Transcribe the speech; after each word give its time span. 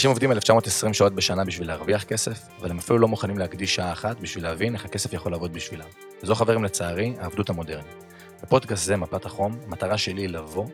אנשים 0.00 0.10
עובדים 0.10 0.32
1920 0.32 0.94
שעות 0.94 1.14
בשנה 1.14 1.44
בשביל 1.44 1.68
להרוויח 1.68 2.04
כסף, 2.04 2.38
אבל 2.60 2.70
הם 2.70 2.78
אפילו 2.78 2.98
לא 2.98 3.08
מוכנים 3.08 3.38
להקדיש 3.38 3.74
שעה 3.74 3.92
אחת 3.92 4.20
בשביל 4.20 4.44
להבין 4.44 4.74
איך 4.74 4.84
הכסף 4.84 5.12
יכול 5.12 5.32
לעבוד 5.32 5.52
בשבילם. 5.52 5.86
וזו 6.22 6.34
חברים 6.34 6.64
לצערי, 6.64 7.14
העבדות 7.18 7.50
המודרנית. 7.50 8.04
בפודקאסט 8.42 8.84
זה, 8.84 8.96
מפת 8.96 9.24
החום, 9.24 9.58
המטרה 9.66 9.98
שלי 9.98 10.22
היא 10.22 10.28
לבוא 10.28 10.66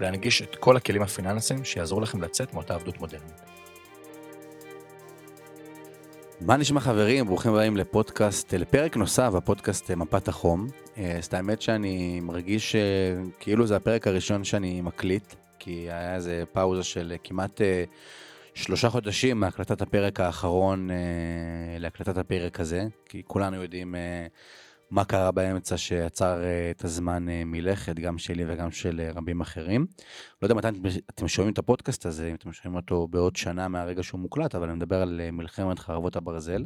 ולהנגיש 0.00 0.42
את 0.42 0.56
כל 0.56 0.76
הכלים 0.76 1.02
הפיננסיים 1.02 1.64
שיעזרו 1.64 2.00
לכם 2.00 2.22
לצאת 2.22 2.54
מאותה 2.54 2.74
עבדות 2.74 3.00
מודרנית. 3.00 3.40
מה 6.40 6.56
נשמע 6.56 6.80
חברים? 6.80 7.26
ברוכים 7.26 7.52
הבאים 7.52 7.76
לפודקאסט, 7.76 8.54
לפרק 8.54 8.96
נוסף, 8.96 9.32
הפודקאסט 9.34 9.90
מפת 9.90 10.28
החום. 10.28 10.66
אז 10.96 11.28
האמת 11.32 11.62
שאני 11.62 12.20
מרגיש 12.20 12.76
כאילו 13.40 13.66
זה 13.66 13.76
הפרק 13.76 14.06
הראשון 14.06 14.44
שאני 14.44 14.80
מקליט, 14.80 15.34
כי 15.58 15.70
היה 15.70 16.14
איזה 16.14 16.42
פאוזה 16.52 16.82
של 16.82 17.14
כמעט 17.24 17.60
שלושה 18.54 18.90
חודשים 18.90 19.40
מהקלטת 19.40 19.82
הפרק 19.82 20.20
האחרון 20.20 20.90
אה, 20.90 20.96
להקלטת 21.78 22.16
הפרק 22.16 22.60
הזה, 22.60 22.86
כי 23.08 23.22
כולנו 23.26 23.62
יודעים 23.62 23.94
אה, 23.94 24.26
מה 24.90 25.04
קרה 25.04 25.30
באמצע 25.30 25.76
שעצר 25.76 26.42
אה, 26.42 26.70
את 26.70 26.84
הזמן 26.84 27.28
אה, 27.28 27.42
מלכת, 27.44 27.94
גם 27.96 28.18
שלי 28.18 28.44
וגם 28.48 28.70
של 28.70 29.00
אה, 29.00 29.10
רבים 29.14 29.40
אחרים. 29.40 29.86
לא 30.42 30.46
יודע 30.46 30.54
מתי 30.54 30.68
אתם 31.10 31.28
שומעים 31.28 31.52
את 31.52 31.58
הפודקאסט 31.58 32.06
הזה, 32.06 32.28
אם 32.30 32.34
אתם 32.34 32.52
שומעים 32.52 32.76
אותו 32.76 33.08
בעוד 33.08 33.36
שנה 33.36 33.68
מהרגע 33.68 34.02
שהוא 34.02 34.20
מוקלט, 34.20 34.54
אבל 34.54 34.68
אני 34.68 34.76
מדבר 34.76 35.02
על 35.02 35.20
אה, 35.24 35.30
מלחמת 35.30 35.78
חרבות 35.78 36.16
הברזל, 36.16 36.64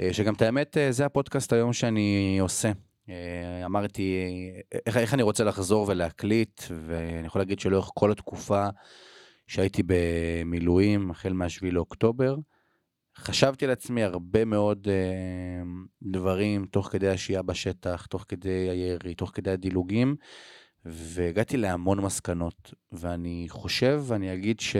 אה, 0.00 0.12
שגם 0.12 0.34
את 0.34 0.42
האמת, 0.42 0.76
אה, 0.76 0.92
זה 0.92 1.06
הפודקאסט 1.06 1.52
היום 1.52 1.72
שאני 1.72 2.38
עושה. 2.40 2.72
אה, 3.08 3.64
אמרתי, 3.64 4.16
אה, 4.72 4.78
איך, 4.86 4.96
איך 4.96 5.14
אני 5.14 5.22
רוצה 5.22 5.44
לחזור 5.44 5.88
ולהקליט, 5.88 6.62
ואני 6.86 7.26
יכול 7.26 7.40
להגיד 7.40 7.60
שלאורך 7.60 7.90
כל 7.94 8.12
התקופה, 8.12 8.68
שהייתי 9.50 9.82
במילואים 9.86 11.10
החל 11.10 11.32
מה-7 11.32 11.70
לאוקטובר. 11.72 12.36
חשבתי 13.16 13.64
על 13.64 13.70
עצמי 13.70 14.02
הרבה 14.02 14.44
מאוד 14.44 14.88
אה, 14.90 15.62
דברים 16.02 16.66
תוך 16.66 16.88
כדי 16.92 17.08
השהייה 17.08 17.42
בשטח, 17.42 18.06
תוך 18.06 18.24
כדי 18.28 18.68
הירי, 18.70 19.14
תוך 19.14 19.30
כדי 19.34 19.50
הדילוגים, 19.50 20.16
והגעתי 20.84 21.56
להמון 21.56 22.00
מסקנות. 22.00 22.74
ואני 22.92 23.46
חושב, 23.48 24.02
ואני 24.06 24.34
אגיד 24.34 24.60
ש... 24.60 24.76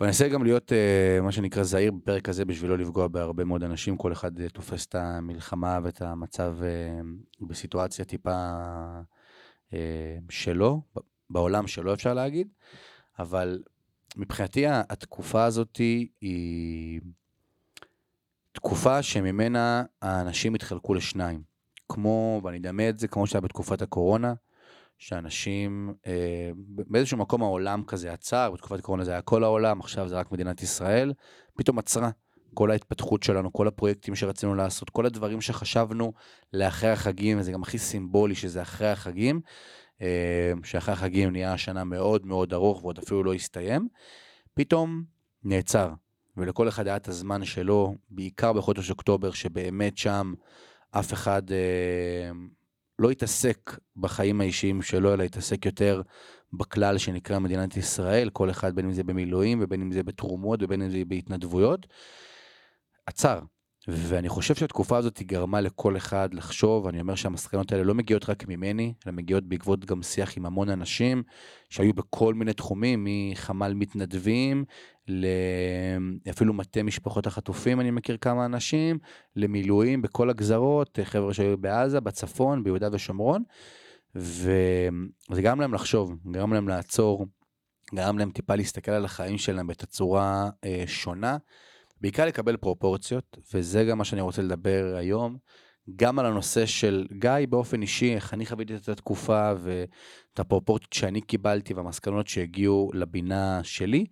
ואני 0.00 0.08
אנסה 0.08 0.28
גם 0.28 0.44
להיות, 0.44 0.72
אה, 0.72 1.20
מה 1.22 1.32
שנקרא, 1.32 1.62
זהיר 1.62 1.92
בפרק 1.92 2.28
הזה 2.28 2.44
בשביל 2.44 2.70
לא 2.70 2.78
לפגוע 2.78 3.08
בהרבה 3.08 3.44
מאוד 3.44 3.64
אנשים. 3.64 3.96
כל 3.96 4.12
אחד 4.12 4.40
אה, 4.40 4.48
תופס 4.48 4.86
את 4.86 4.94
המלחמה 4.94 5.78
ואת 5.82 6.02
המצב 6.02 6.56
אה, 6.62 7.00
בסיטואציה 7.40 8.04
טיפה 8.04 8.52
אה, 9.72 10.16
שלו. 10.30 10.82
בעולם 11.30 11.66
שלו 11.66 11.94
אפשר 11.94 12.14
להגיד, 12.14 12.48
אבל 13.18 13.62
מבחינתי 14.16 14.64
התקופה 14.66 15.44
הזאת 15.44 15.76
היא 16.20 17.00
תקופה 18.52 19.02
שממנה 19.02 19.82
האנשים 20.02 20.54
התחלקו 20.54 20.94
לשניים. 20.94 21.42
כמו, 21.88 22.40
ואני 22.44 22.58
אדמה 22.58 22.88
את 22.88 22.98
זה 22.98 23.08
כמו 23.08 23.26
שהיה 23.26 23.40
בתקופת 23.40 23.82
הקורונה, 23.82 24.34
שאנשים, 24.98 25.94
אה, 26.06 26.50
באיזשהו 26.66 27.18
מקום 27.18 27.42
העולם 27.42 27.82
כזה 27.86 28.12
עצר, 28.12 28.50
בתקופת 28.50 28.78
הקורונה 28.78 29.04
זה 29.04 29.10
היה 29.10 29.22
כל 29.22 29.44
העולם, 29.44 29.80
עכשיו 29.80 30.08
זה 30.08 30.16
רק 30.18 30.32
מדינת 30.32 30.62
ישראל, 30.62 31.12
פתאום 31.56 31.78
עצרה. 31.78 32.10
כל 32.54 32.70
ההתפתחות 32.70 33.22
שלנו, 33.22 33.52
כל 33.52 33.68
הפרויקטים 33.68 34.14
שרצינו 34.14 34.54
לעשות, 34.54 34.90
כל 34.90 35.06
הדברים 35.06 35.40
שחשבנו 35.40 36.12
לאחרי 36.52 36.90
החגים, 36.90 37.38
וזה 37.38 37.52
גם 37.52 37.62
הכי 37.62 37.78
סימבולי 37.78 38.34
שזה 38.34 38.62
אחרי 38.62 38.88
החגים, 38.88 39.40
שאחרי 40.64 40.94
החגים 40.94 41.32
נהיה 41.32 41.52
השנה 41.52 41.84
מאוד 41.84 42.26
מאוד 42.26 42.52
ארוך 42.52 42.84
ועוד 42.84 42.98
אפילו 42.98 43.24
לא 43.24 43.34
הסתיים, 43.34 43.88
פתאום 44.54 45.04
נעצר. 45.44 45.92
ולכל 46.36 46.68
אחד 46.68 46.86
היה 46.86 46.96
את 46.96 47.08
הזמן 47.08 47.44
שלו, 47.44 47.94
בעיקר 48.10 48.52
בחודש 48.52 48.90
אוקטובר, 48.90 49.30
שבאמת 49.30 49.98
שם 49.98 50.34
אף 50.90 51.12
אחד 51.12 51.42
אה, 51.52 52.30
לא 52.98 53.10
התעסק 53.10 53.78
בחיים 53.96 54.40
האישיים 54.40 54.82
שלו, 54.82 55.14
אלא 55.14 55.22
התעסק 55.22 55.66
יותר 55.66 56.02
בכלל 56.52 56.98
שנקרא 56.98 57.38
מדינת 57.38 57.76
ישראל, 57.76 58.30
כל 58.30 58.50
אחד 58.50 58.74
בין 58.74 58.84
אם 58.84 58.92
זה 58.92 59.04
במילואים 59.04 59.58
ובין 59.62 59.80
אם 59.80 59.92
זה 59.92 60.02
בתרומות 60.02 60.62
ובין 60.62 60.82
אם 60.82 60.90
זה 60.90 61.02
בהתנדבויות. 61.06 61.86
עצר. 63.06 63.40
ואני 63.90 64.28
חושב 64.28 64.54
שהתקופה 64.54 64.96
הזאת 64.96 65.22
גרמה 65.22 65.60
לכל 65.60 65.96
אחד 65.96 66.34
לחשוב, 66.34 66.86
אני 66.86 67.00
אומר 67.00 67.14
שהמסקנות 67.14 67.72
האלה 67.72 67.84
לא 67.84 67.94
מגיעות 67.94 68.30
רק 68.30 68.48
ממני, 68.48 68.94
אלא 69.06 69.14
מגיעות 69.14 69.44
בעקבות 69.44 69.84
גם 69.84 70.02
שיח 70.02 70.36
עם 70.36 70.46
המון 70.46 70.68
אנשים 70.68 71.22
שהיו 71.68 71.92
בכל 71.92 72.34
מיני 72.34 72.52
תחומים, 72.52 73.06
מחמ"ל 73.08 73.74
מתנדבים, 73.74 74.64
אפילו 76.30 76.52
מטה 76.54 76.82
משפחות 76.82 77.26
החטופים, 77.26 77.80
אני 77.80 77.90
מכיר 77.90 78.16
כמה 78.16 78.44
אנשים, 78.44 78.98
למילואים 79.36 80.02
בכל 80.02 80.30
הגזרות, 80.30 80.98
חבר'ה 81.04 81.34
שהיו 81.34 81.58
בעזה, 81.58 82.00
בצפון, 82.00 82.64
ביהודה 82.64 82.88
ושומרון, 82.92 83.42
וזה 84.14 85.42
גרם 85.42 85.60
להם 85.60 85.74
לחשוב, 85.74 86.16
גרם 86.30 86.52
להם 86.52 86.68
לעצור, 86.68 87.26
גרם 87.94 88.18
להם 88.18 88.30
טיפה 88.30 88.54
להסתכל 88.54 88.92
על 88.92 89.04
החיים 89.04 89.38
שלהם 89.38 89.66
בתצורה 89.66 90.48
אה, 90.64 90.84
שונה. 90.86 91.36
בעיקר 92.00 92.26
לקבל 92.26 92.56
פרופורציות, 92.56 93.38
וזה 93.54 93.84
גם 93.84 93.98
מה 93.98 94.04
שאני 94.04 94.20
רוצה 94.20 94.42
לדבר 94.42 94.94
היום, 94.96 95.36
גם 95.96 96.18
על 96.18 96.26
הנושא 96.26 96.66
של 96.66 97.06
גיא 97.12 97.30
באופן 97.48 97.82
אישי, 97.82 98.14
איך 98.14 98.34
אני 98.34 98.46
חוויתי 98.46 98.76
את 98.76 98.88
התקופה 98.88 99.52
ואת 99.58 100.38
הפרופורציות 100.40 100.92
שאני 100.92 101.20
קיבלתי 101.20 101.74
והמסקנות 101.74 102.26
שהגיעו 102.26 102.90
לבינה 102.94 103.60
שלי, 103.62 104.06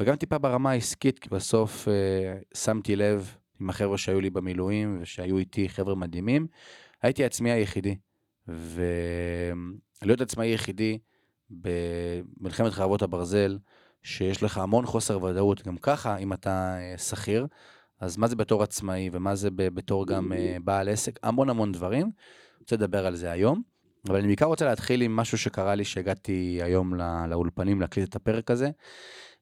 וגם 0.00 0.16
טיפה 0.16 0.38
ברמה 0.38 0.70
העסקית, 0.70 1.18
כי 1.18 1.28
בסוף 1.28 1.88
אה, 1.88 2.38
שמתי 2.54 2.96
לב 2.96 3.34
עם 3.60 3.70
החבר'ה 3.70 3.98
שהיו 3.98 4.20
לי 4.20 4.30
במילואים 4.30 4.98
ושהיו 5.00 5.38
איתי 5.38 5.68
חבר'ה 5.68 5.94
מדהימים, 5.94 6.46
הייתי 7.02 7.24
עצמי 7.24 7.50
היחידי. 7.50 7.96
ולהיות 8.48 10.20
עצמאי 10.20 10.46
יחידי 10.46 10.98
במלחמת 11.50 12.72
חרבות 12.72 13.02
הברזל, 13.02 13.58
שיש 14.02 14.42
לך 14.42 14.58
המון 14.58 14.86
חוסר 14.86 15.22
ודאות, 15.22 15.66
גם 15.66 15.76
ככה, 15.76 16.16
אם 16.16 16.32
אתה 16.32 16.76
אה, 16.78 16.98
שכיר, 16.98 17.46
אז 18.00 18.16
מה 18.16 18.28
זה 18.28 18.36
בתור 18.36 18.62
עצמאי 18.62 19.10
ומה 19.12 19.34
זה 19.34 19.50
בתור 19.50 20.06
גם 20.06 20.32
אה, 20.32 20.56
בעל 20.64 20.88
עסק, 20.88 21.18
המון 21.22 21.50
המון 21.50 21.72
דברים. 21.72 22.02
אני 22.02 22.60
רוצה 22.60 22.76
לדבר 22.76 23.06
על 23.06 23.16
זה 23.16 23.30
היום, 23.30 23.62
אבל 24.08 24.16
אני 24.16 24.26
בעיקר 24.26 24.44
רוצה 24.46 24.64
להתחיל 24.64 25.02
עם 25.02 25.16
משהו 25.16 25.38
שקרה 25.38 25.74
לי 25.74 25.84
שהגעתי 25.84 26.60
היום 26.62 26.94
לא, 26.94 27.26
לאולפנים 27.28 27.80
להקליט 27.80 28.08
את 28.08 28.16
הפרק 28.16 28.50
הזה. 28.50 28.70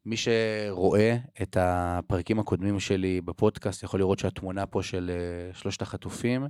מי 0.07 0.17
שרואה 0.17 1.17
את 1.43 1.57
הפרקים 1.61 2.39
הקודמים 2.39 2.81
שלי 2.81 3.21
בפודקאסט 3.21 3.83
יכול 3.83 4.01
לראות 4.01 4.19
שהתמונה 4.19 4.67
פה 4.67 4.83
של 4.83 5.11
אה, 5.11 5.55
שלושת 5.55 5.83
החטופים 5.83 6.47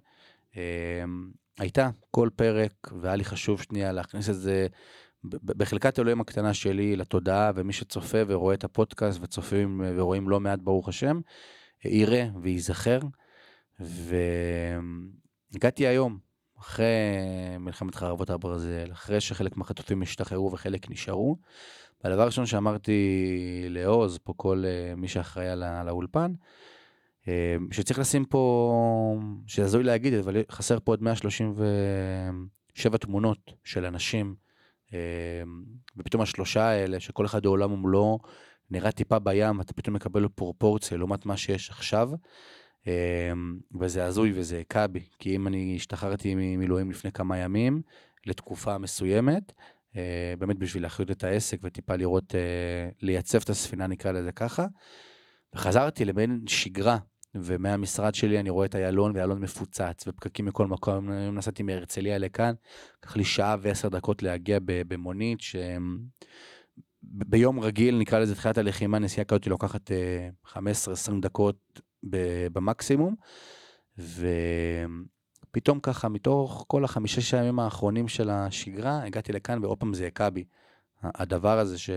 הייתה 1.59 1.91
כל 2.11 2.29
פרק, 2.37 2.73
והיה 3.01 3.17
לי 3.17 3.25
חשוב 3.25 3.63
שנייה 3.63 3.93
להכניס 3.93 4.29
את 4.29 4.35
זה 4.35 4.67
בחלקת 5.25 5.99
אלוהים 5.99 6.21
הקטנה 6.21 6.55
שלי 6.55 6.97
לתודעה, 6.97 7.51
ומי 7.55 7.73
שצופה 7.73 8.19
ורואה 8.27 8.55
את 8.55 8.65
הפודקאסט 8.65 9.19
וצופים 9.23 9.83
ורואים 9.97 10.29
לא 10.29 10.41
מעט, 10.41 10.59
ברוך 10.59 10.89
השם, 10.89 11.21
יראה 11.85 12.27
וייזכר. 12.43 12.99
והגעתי 15.51 15.87
היום, 15.87 16.19
אחרי 16.61 16.87
מלחמת 17.61 17.95
חרבות 17.95 18.31
הברזל, 18.31 18.89
אחרי 18.93 19.21
שחלק 19.21 19.57
מהחטופים 19.57 20.03
השתחררו 20.03 20.53
וחלק 20.53 20.91
נשארו. 20.91 21.37
והדבר 22.05 22.23
הראשון 22.23 22.47
שאמרתי 22.47 23.67
לעוז, 23.69 24.19
פה 24.19 24.33
כל 24.37 24.65
אה, 24.67 24.95
מי 24.97 25.09
שאחראי 25.09 25.49
על 25.49 25.63
האולפן, 25.63 26.33
אה, 27.29 27.57
שצריך 27.71 27.99
לשים 27.99 28.25
פה, 28.25 29.21
שהזוי 29.47 29.85
להגיד, 29.85 30.15
אבל 30.15 30.37
חסר 30.51 30.79
פה 30.85 30.93
עוד 30.93 31.03
137 31.03 32.99
תמונות 32.99 33.53
של 33.65 33.85
אנשים 33.85 34.35
ופתאום 35.97 36.23
השלושה 36.23 36.63
האלה, 36.63 37.01
שכל 37.01 37.27
אחד 37.27 37.45
הוא 37.45 37.53
עולם 37.53 37.73
ומלואו, 37.73 38.19
נראה 38.71 38.93
טיפה 38.93 39.19
בים, 39.19 39.61
אתה 39.61 39.73
פתאום 39.73 39.97
מקבל 39.97 40.29
פרופורציה 40.29 40.99
לעומת 40.99 41.27
מה 41.27 41.37
שיש 41.37 41.71
עכשיו. 41.71 42.11
אמ, 42.87 43.59
וזה 43.81 44.05
הזוי 44.05 44.33
וזה 44.35 44.61
הכה 44.61 44.87
בי, 44.87 45.05
כי 45.19 45.37
אם 45.37 45.47
אני 45.47 45.77
השתחררתי 45.77 46.35
ממילואים 46.35 46.91
לפני 46.91 47.13
כמה 47.13 47.39
ימים, 47.39 47.83
לתקופה 48.27 48.79
מסוימת, 48.79 49.53
אה, 49.97 50.35
באמת 50.39 50.59
בשביל 50.59 50.83
להחיות 50.83 51.11
את 51.11 51.25
העסק 51.25 51.59
וטיפה 51.63 51.97
לראות, 51.97 52.35
אה, 52.35 52.89
לייצב 53.03 53.39
את 53.43 53.51
הספינה, 53.51 53.87
נקרא 53.87 54.13
לזה 54.13 54.33
ככה, 54.33 54.67
וחזרתי 55.55 56.05
לבין 56.05 56.41
שגרה 56.47 56.99
ומהמשרד 57.35 58.15
שלי 58.15 58.41
אני 58.41 58.51
רואה 58.51 58.67
את 58.67 58.75
איילון, 58.75 59.13
ואיילון 59.15 59.41
מפוצץ, 59.41 60.05
ופקקים 60.07 60.45
מכל 60.45 60.67
מקום. 60.67 61.11
היום 61.11 61.35
נסעתי 61.35 61.63
מהרצליה 61.63 62.19
לכאן, 62.19 62.55
לקח 63.03 63.17
לי 63.17 63.25
שעה 63.25 63.57
ועשר 63.61 63.89
דקות 63.89 64.23
להגיע 64.23 64.59
במונית, 64.63 65.39
שביום 67.31 67.61
רגיל, 67.61 67.99
נקרא 67.99 68.19
לזה 68.19 68.35
תחילת 68.35 68.59
הלחימה, 68.59 68.99
נסיעה 68.99 69.25
כזאת 69.25 69.47
לוקחת 69.47 69.91
15-20 70.47 70.53
אה, 70.53 70.61
דקות 71.21 71.81
במקסימום, 72.53 73.15
ופתאום 73.99 75.81
ככה, 75.81 76.09
מתוך 76.09 76.65
כל 76.69 76.85
החמישה 76.85 77.41
הימים 77.41 77.59
האחרונים 77.59 78.09
של 78.09 78.31
השגרה, 78.31 79.03
הגעתי 79.05 79.33
לכאן, 79.33 79.65
ועוד 79.65 79.79
פעם 79.79 79.95
זה 79.95 80.07
הכה 80.07 80.31
בי. 80.31 80.45
הדבר 81.03 81.59
הזה 81.59 81.79
ש... 81.79 81.91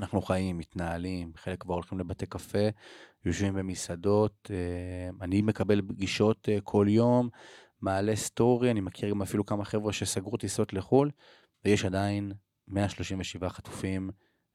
אנחנו 0.00 0.22
חיים, 0.22 0.58
מתנהלים, 0.58 1.32
חלק 1.36 1.60
כבר 1.60 1.74
הולכים 1.74 1.98
לבתי 1.98 2.26
קפה, 2.26 2.68
יושבים 3.24 3.54
במסעדות, 3.54 4.50
אה, 4.50 5.10
אני 5.20 5.42
מקבל 5.42 5.82
פגישות 5.88 6.48
אה, 6.48 6.58
כל 6.64 6.86
יום, 6.88 7.28
מעלה 7.80 8.16
סטורי, 8.16 8.70
אני 8.70 8.80
מכיר 8.80 9.10
גם 9.10 9.22
אפילו 9.22 9.46
כמה 9.46 9.64
חבר'ה 9.64 9.92
שסגרו 9.92 10.36
טיסות 10.36 10.72
לחו"ל, 10.72 11.10
ויש 11.64 11.84
עדיין 11.84 12.32
137 12.68 13.48
חטופים 13.48 14.10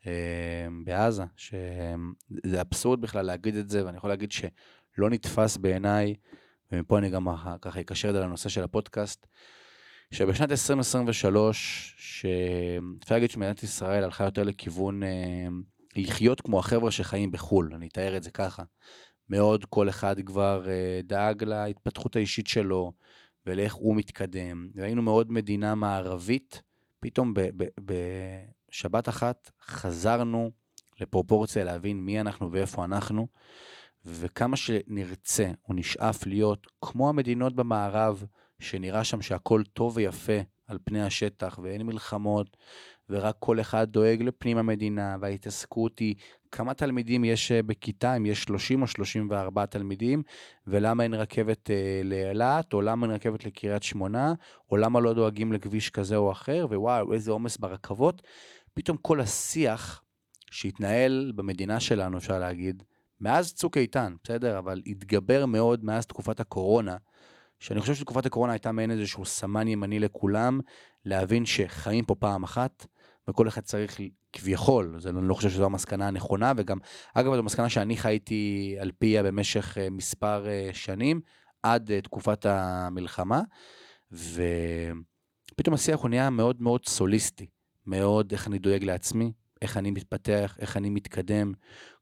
אה, 0.07 0.67
בעזה, 0.85 1.23
שזה 1.35 2.61
אבסורד 2.61 3.01
בכלל 3.01 3.25
להגיד 3.25 3.55
את 3.55 3.69
זה, 3.69 3.85
ואני 3.85 3.97
יכול 3.97 4.09
להגיד 4.09 4.31
שלא 4.31 5.09
נתפס 5.09 5.57
בעיניי, 5.57 6.15
ומפה 6.71 6.97
אני 6.97 7.09
גם 7.09 7.27
ככה 7.61 7.79
אקשר 7.79 8.09
את 8.09 8.13
זה 8.13 8.19
לנושא 8.19 8.49
של 8.49 8.63
הפודקאסט, 8.63 9.27
שבשנת 10.11 10.51
2023, 10.51 11.95
שאפשר 11.97 13.15
להגיד 13.15 13.31
שמדינת 13.31 13.63
ישראל 13.63 14.03
הלכה 14.03 14.23
יותר 14.23 14.43
לכיוון 14.43 15.03
אה, 15.03 15.47
לחיות 15.95 16.41
כמו 16.41 16.59
החבר'ה 16.59 16.91
שחיים 16.91 17.31
בחו"ל, 17.31 17.71
אני 17.75 17.87
אתאר 17.87 18.17
את 18.17 18.23
זה 18.23 18.31
ככה. 18.31 18.63
מאוד 19.29 19.65
כל 19.65 19.89
אחד 19.89 20.15
כבר 20.25 20.69
אה, 20.69 20.99
דאג 21.03 21.43
להתפתחות 21.43 22.15
האישית 22.15 22.47
שלו 22.47 22.91
ולאיך 23.45 23.73
הוא 23.73 23.95
מתקדם. 23.95 24.69
והיינו 24.75 25.01
מאוד 25.01 25.31
מדינה 25.31 25.75
מערבית, 25.75 26.61
פתאום 26.99 27.33
בשבת 27.79 29.09
אחת 29.09 29.51
חזרנו 29.61 30.51
לפרופורציה 31.01 31.63
להבין 31.63 31.99
מי 31.99 32.21
אנחנו 32.21 32.51
ואיפה 32.51 32.85
אנחנו, 32.85 33.27
וכמה 34.05 34.55
שנרצה 34.55 35.51
או 35.69 35.73
נשאף 35.73 36.27
להיות 36.27 36.67
כמו 36.81 37.09
המדינות 37.09 37.55
במערב, 37.55 38.25
שנראה 38.65 39.03
שם 39.03 39.21
שהכל 39.21 39.63
טוב 39.73 39.97
ויפה 39.97 40.39
על 40.67 40.77
פני 40.83 41.03
השטח 41.03 41.59
ואין 41.63 41.81
מלחמות 41.81 42.57
ורק 43.09 43.35
כל 43.39 43.59
אחד 43.59 43.89
דואג 43.89 44.21
לפנים 44.21 44.57
המדינה 44.57 45.17
וההתעסקות 45.21 45.99
היא 45.99 46.15
כמה 46.51 46.73
תלמידים 46.73 47.23
יש 47.23 47.51
אה, 47.51 47.63
בכיתה, 47.63 48.17
אם 48.17 48.25
יש 48.25 48.43
30 48.43 48.81
או 48.81 48.87
34 48.87 49.65
תלמידים 49.65 50.23
ולמה 50.67 51.03
אין 51.03 51.13
רכבת 51.13 51.69
אה, 51.71 52.01
לאילת 52.03 52.73
או 52.73 52.81
למה 52.81 53.05
אין 53.05 53.15
רכבת 53.15 53.45
לקריית 53.45 53.83
שמונה 53.83 54.33
או 54.71 54.77
למה 54.77 54.99
לא 54.99 55.13
דואגים 55.13 55.53
לכביש 55.53 55.89
כזה 55.89 56.15
או 56.15 56.31
אחר 56.31 56.65
ווואו 56.69 57.13
איזה 57.13 57.31
עומס 57.31 57.57
ברכבות. 57.57 58.21
פתאום 58.73 58.97
כל 58.97 59.21
השיח 59.21 60.03
שהתנהל 60.51 61.31
במדינה 61.35 61.79
שלנו 61.79 62.17
אפשר 62.17 62.39
להגיד 62.39 62.83
מאז 63.21 63.53
צוק 63.53 63.77
איתן 63.77 64.15
בסדר 64.23 64.59
אבל 64.59 64.81
התגבר 64.85 65.45
מאוד 65.45 65.85
מאז 65.85 66.05
תקופת 66.05 66.39
הקורונה. 66.39 66.97
שאני 67.59 67.81
חושב 67.81 67.95
שתקופת 67.95 68.25
הקורונה 68.25 68.53
הייתה 68.53 68.71
מעין 68.71 68.91
איזשהו 68.91 69.25
סמן 69.25 69.67
ימני 69.67 69.99
לכולם, 69.99 70.59
להבין 71.05 71.45
שחיים 71.45 72.05
פה 72.05 72.15
פעם 72.15 72.43
אחת, 72.43 72.85
וכל 73.27 73.47
אחד 73.47 73.61
צריך 73.61 73.99
כביכול, 74.33 74.95
זה, 74.99 75.09
אני 75.09 75.27
לא 75.27 75.33
חושב 75.33 75.49
שזו 75.49 75.65
המסקנה 75.65 76.07
הנכונה, 76.07 76.53
וגם, 76.57 76.77
אגב, 77.13 77.35
זו 77.35 77.43
מסקנה 77.43 77.69
שאני 77.69 77.97
חייתי 77.97 78.75
על 78.79 78.91
פיה 78.99 79.23
במשך 79.23 79.77
uh, 79.77 79.89
מספר 79.91 80.45
uh, 80.45 80.75
שנים, 80.75 81.21
עד 81.63 81.91
uh, 81.91 82.01
תקופת 82.03 82.45
המלחמה, 82.45 83.41
ופתאום 84.11 85.73
השיח 85.73 85.99
הוא 85.99 86.09
נהיה 86.09 86.29
מאוד 86.29 86.61
מאוד 86.61 86.85
סוליסטי, 86.85 87.47
מאוד 87.85 88.31
איך 88.31 88.47
אני 88.47 88.59
דואג 88.59 88.83
לעצמי, 88.83 89.31
איך 89.61 89.77
אני 89.77 89.91
מתפתח, 89.91 90.57
איך 90.59 90.77
אני 90.77 90.89
מתקדם, 90.89 91.53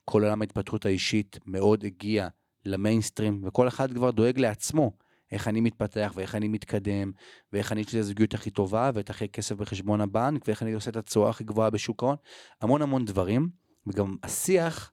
כל 0.06 0.24
עולם 0.24 0.42
ההתפתחות 0.42 0.86
האישית 0.86 1.40
מאוד 1.46 1.86
הגיע 1.86 2.28
למיינסטרים, 2.66 3.42
וכל 3.44 3.68
אחד 3.68 3.94
כבר 3.94 4.12
דואג 4.12 4.40
לעצמו. 4.40 4.92
איך 5.34 5.48
אני 5.48 5.62
מתפתח 5.62 6.14
ואיך 6.16 6.36
אני 6.36 6.48
מתקדם, 6.48 7.12
ואיך 7.54 7.72
אני 7.72 7.82
יש 7.82 7.88
את 7.88 7.94
הזוגיות 7.94 8.34
הכי 8.34 8.50
טובה, 8.50 8.92
ואת 8.94 9.10
הכי 9.10 9.30
כסף 9.30 9.56
בחשבון 9.56 10.02
הבנק, 10.02 10.44
ואיך 10.48 10.64
אני 10.64 10.74
עושה 10.74 10.92
את 10.92 10.96
התשואה 10.96 11.30
הכי 11.30 11.44
גבוהה 11.44 11.70
בשוק 11.70 12.04
ההון, 12.04 12.16
המון 12.62 12.82
המון 12.82 13.06
דברים, 13.06 13.50
וגם 13.88 14.16
השיח 14.24 14.92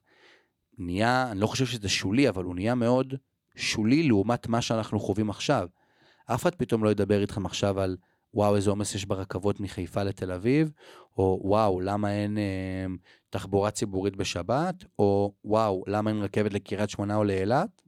נהיה, 0.77 1.31
אני 1.31 1.39
לא 1.39 1.47
חושב 1.47 1.65
שזה 1.65 1.89
שולי, 1.89 2.29
אבל 2.29 2.43
הוא 2.43 2.55
נהיה 2.55 2.75
מאוד 2.75 3.13
שולי 3.55 4.03
לעומת 4.03 4.47
מה 4.47 4.61
שאנחנו 4.61 4.99
חווים 4.99 5.29
עכשיו. 5.29 5.67
אף 6.25 6.41
אחד 6.41 6.55
פתאום 6.55 6.83
לא 6.83 6.89
ידבר 6.89 7.21
איתכם 7.21 7.45
עכשיו 7.45 7.79
על 7.79 7.97
וואו, 8.33 8.55
איזה 8.55 8.69
עומס 8.69 8.95
יש 8.95 9.05
ברכבות 9.05 9.59
מחיפה 9.59 10.03
לתל 10.03 10.31
אביב, 10.31 10.71
או 11.17 11.41
וואו, 11.43 11.81
למה 11.81 12.11
אין 12.11 12.37
אה, 12.37 12.85
תחבורה 13.29 13.71
ציבורית 13.71 14.15
בשבת, 14.15 14.75
או 14.99 15.33
וואו, 15.45 15.83
למה 15.87 16.09
אין 16.09 16.21
רכבת 16.21 16.53
לקריית 16.53 16.89
שמונה 16.89 17.15
או 17.15 17.23
לאילת. 17.23 17.81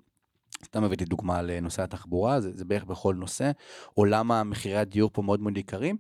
סתם 0.66 0.84
הבאתי 0.84 1.06
דוגמה 1.06 1.42
לנושא 1.42 1.84
התחבורה, 1.84 2.42
זה, 2.42 2.52
זה 2.54 2.66
בערך 2.66 2.84
בכל 2.84 3.16
נושא, 3.16 3.52
או 3.98 4.06
למה 4.06 4.44
מחירי 4.44 4.78
הדיור 4.78 5.10
פה 5.14 5.22
מאוד 5.22 5.40
מאוד 5.40 5.58
יקרים, 5.58 5.98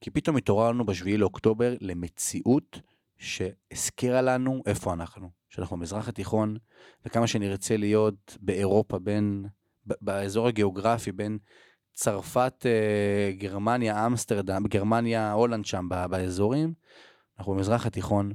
כי 0.00 0.10
פתאום 0.10 0.36
התעוררנו 0.36 0.86
בשביעי 0.86 1.16
לאוקטובר 1.16 1.74
למציאות 1.80 2.80
שהזכירה 3.18 4.22
לנו 4.22 4.62
איפה 4.66 4.92
אנחנו, 4.92 5.30
שאנחנו 5.50 5.76
במזרח 5.76 6.08
התיכון, 6.08 6.56
וכמה 7.06 7.26
שנרצה 7.26 7.76
להיות 7.76 8.36
באירופה 8.40 8.98
בין, 8.98 9.46
באזור 9.86 10.48
הגיאוגרפי 10.48 11.12
בין 11.12 11.38
צרפת, 11.92 12.66
אה, 12.66 13.32
גרמניה, 13.32 14.06
אמסטרדם, 14.06 14.66
גרמניה, 14.66 15.32
הולנד 15.32 15.64
שם 15.64 15.88
באזורים, 16.10 16.74
אנחנו 17.38 17.54
במזרח 17.54 17.86
התיכון, 17.86 18.32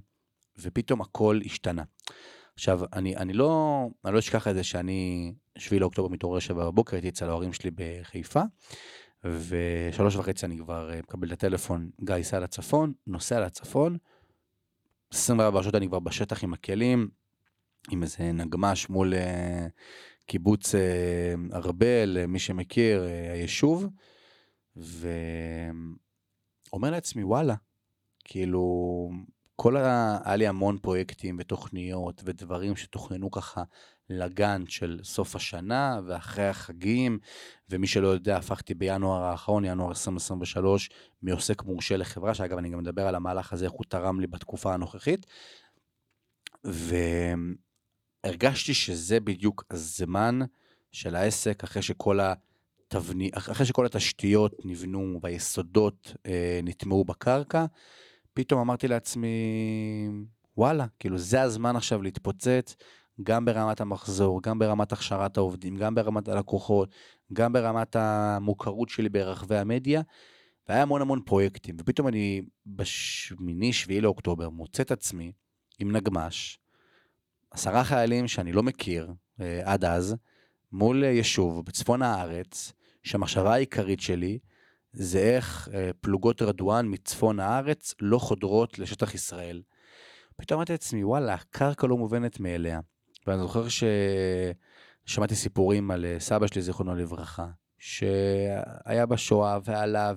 ופתאום 0.58 1.02
הכל 1.02 1.40
השתנה. 1.46 1.84
עכשיו, 2.57 2.80
אני, 2.94 3.15
אני 3.15 3.33
לא, 3.33 3.86
אני 4.06 4.13
לא 4.13 4.19
אשכח 4.19 4.48
את 4.48 4.56
זה 4.56 4.63
שאני, 4.63 5.33
שביעי 5.57 5.80
לאוקטובר 5.80 6.09
מתעורר 6.09 6.39
שבע 6.39 6.65
בבוקר, 6.65 6.95
הייתי 6.95 7.09
אצל 7.09 7.30
ההורים 7.30 7.54
שלי 7.54 7.71
בחיפה, 7.75 8.42
ושלוש 9.24 10.15
וחצי 10.15 10.45
אני 10.45 10.57
כבר 10.57 10.94
אה, 10.94 11.00
מקבל 11.00 11.27
את 11.27 11.31
הטלפון, 11.31 11.89
גיא, 12.04 12.24
סע 12.24 12.39
לצפון, 12.39 12.94
נוסע 13.07 13.39
לצפון, 13.39 13.98
24 15.13 15.63
שעות 15.63 15.75
אני 15.75 15.88
כבר 15.88 16.00
בשטח 16.00 16.44
עם 16.44 16.54
הכלים, 16.54 17.09
עם 17.92 18.04
איזה 18.04 18.31
נגמש 18.31 18.89
מול 18.89 19.13
uh, 19.13 19.18
קיבוץ 20.25 20.75
uh, 20.75 20.77
ארבל, 21.56 22.18
uh, 22.24 22.27
מי 22.27 22.39
שמכיר, 22.39 23.01
uh, 23.01 23.31
היישוב, 23.33 23.88
ואומר 24.75 25.92
לעצמי, 26.92 27.24
וואלה, 27.24 27.56
כאילו, 28.24 29.09
כל 29.59 29.77
ה... 29.77 30.18
היה 30.24 30.36
לי 30.36 30.48
המון 30.48 30.77
פרויקטים 30.77 31.38
ותוכניות 31.39 32.21
ודברים 32.25 32.75
שתוכננו 32.75 33.31
ככה 33.31 33.63
לגן 34.09 34.63
של 34.68 35.00
סוף 35.04 35.36
השנה 35.36 36.00
ואחרי 36.06 36.48
החגים, 36.48 37.19
ומי 37.69 37.87
שלא 37.87 38.07
יודע, 38.07 38.37
הפכתי 38.37 38.73
בינואר 38.73 39.21
האחרון, 39.21 39.66
ינואר 39.66 39.90
2023, 39.90 40.90
מעוסק 41.21 41.64
מורשה 41.64 41.97
לחברה, 41.97 42.33
שאגב, 42.33 42.57
אני 42.57 42.69
גם 42.69 42.80
מדבר 42.80 43.07
על 43.07 43.16
המהלך 43.16 43.54
הזה, 43.54 43.66
איך 43.66 43.73
הוא 43.73 43.85
תרם 43.90 44.19
לי 44.19 44.28
בתקופה 44.28 44.73
הנוכחית. 44.73 45.26
והרגשתי 48.23 48.73
שזה 48.73 49.19
בדיוק 49.19 49.64
הזמן 49.71 50.40
של 50.92 51.16
העסק, 51.16 51.64
אחרי 51.64 51.81
שכל 51.81 52.19
התבני... 52.19 53.30
אחרי 53.33 53.66
שכל 53.66 53.85
התשתיות 53.85 54.56
נבנו 54.66 55.19
והיסודות 55.23 56.14
אה, 56.26 56.59
נטמעו 56.64 57.06
בקרקע, 57.06 57.66
פתאום 58.37 58.61
אמרתי 58.61 58.87
לעצמי, 58.87 59.27
וואלה, 60.57 60.85
כאילו 60.99 61.17
זה 61.17 61.41
הזמן 61.41 61.75
עכשיו 61.75 62.01
להתפוצץ, 62.01 62.75
גם 63.23 63.45
ברמת 63.45 63.81
המחזור, 63.81 64.41
גם 64.41 64.59
ברמת 64.59 64.91
הכשרת 64.91 65.37
העובדים, 65.37 65.75
גם 65.75 65.95
ברמת 65.95 66.27
הלקוחות, 66.27 66.89
גם 67.33 67.53
ברמת 67.53 67.95
המוכרות 67.95 68.89
שלי 68.89 69.09
ברחבי 69.09 69.57
המדיה, 69.57 70.01
והיה 70.69 70.81
המון 70.81 71.01
המון 71.01 71.21
פרויקטים, 71.21 71.75
ופתאום 71.79 72.07
אני 72.07 72.41
בשמיני, 72.65 73.73
שביעי 73.73 74.01
לאוקטובר, 74.01 74.49
מוצא 74.49 74.83
את 74.83 74.91
עצמי 74.91 75.31
עם 75.79 75.91
נגמש, 75.91 76.59
עשרה 77.51 77.83
חיילים 77.83 78.27
שאני 78.27 78.51
לא 78.51 78.63
מכיר 78.63 79.13
אה, 79.41 79.61
עד 79.63 79.85
אז, 79.85 80.15
מול 80.71 81.03
יישוב 81.03 81.65
בצפון 81.65 82.01
הארץ, 82.01 82.73
שהמחשבה 83.03 83.53
העיקרית 83.53 83.99
שלי 83.99 84.39
זה 84.99 85.19
איך 85.19 85.69
אה, 85.73 85.89
פלוגות 86.01 86.42
רדואן 86.42 86.85
מצפון 86.89 87.39
הארץ 87.39 87.95
לא 88.01 88.18
חודרות 88.18 88.80
לשטח 88.80 89.13
ישראל. 89.13 89.61
פתאום 90.37 90.57
אמרתי 90.57 90.71
לעצמי, 90.71 91.04
וואלה, 91.04 91.33
הקרקע 91.33 91.87
לא 91.87 91.97
מובנת 91.97 92.39
מאליה. 92.39 92.80
ואני 93.27 93.39
זוכר 93.42 93.66
ששמעתי 95.06 95.35
סיפורים 95.35 95.92
על 95.92 96.06
אה, 96.06 96.19
סבא 96.19 96.47
שלי, 96.47 96.61
זיכרונו 96.61 96.95
לברכה, 96.95 97.47
שהיה 97.77 99.06
בשואה 99.06 99.57
ועלה, 99.63 100.13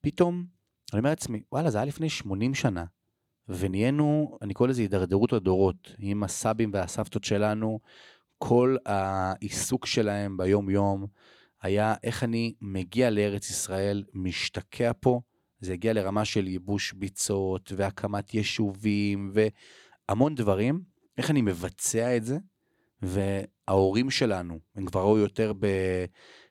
ופתאום 0.00 0.44
אני 0.92 0.98
אומר 0.98 1.10
לעצמי, 1.10 1.42
וואלה, 1.52 1.70
זה 1.70 1.78
היה 1.78 1.84
לפני 1.84 2.08
80 2.08 2.54
שנה, 2.54 2.84
ונהיינו, 3.48 4.38
אני 4.42 4.54
קורא 4.54 4.68
לזה 4.68 4.82
הידרדרות 4.82 5.32
הדורות, 5.32 5.94
עם 5.98 6.22
הסבים 6.22 6.70
והסבתות 6.72 7.24
שלנו, 7.24 7.80
כל 8.38 8.76
העיסוק 8.86 9.86
שלהם 9.86 10.36
ביום-יום, 10.36 11.06
היה 11.64 11.94
איך 12.02 12.24
אני 12.24 12.54
מגיע 12.60 13.10
לארץ 13.10 13.50
ישראל, 13.50 14.04
משתקע 14.14 14.92
פה, 15.00 15.20
זה 15.60 15.72
הגיע 15.72 15.92
לרמה 15.92 16.24
של 16.24 16.46
ייבוש 16.46 16.92
ביצות 16.92 17.72
והקמת 17.76 18.34
יישובים 18.34 19.32
והמון 19.34 20.34
דברים, 20.34 20.80
איך 21.18 21.30
אני 21.30 21.42
מבצע 21.42 22.16
את 22.16 22.24
זה, 22.24 22.38
וההורים 23.02 24.10
שלנו, 24.10 24.58
הם 24.76 24.86
כבר 24.86 25.00
ראו 25.00 25.18
יותר 25.18 25.52
ב... 25.58 25.66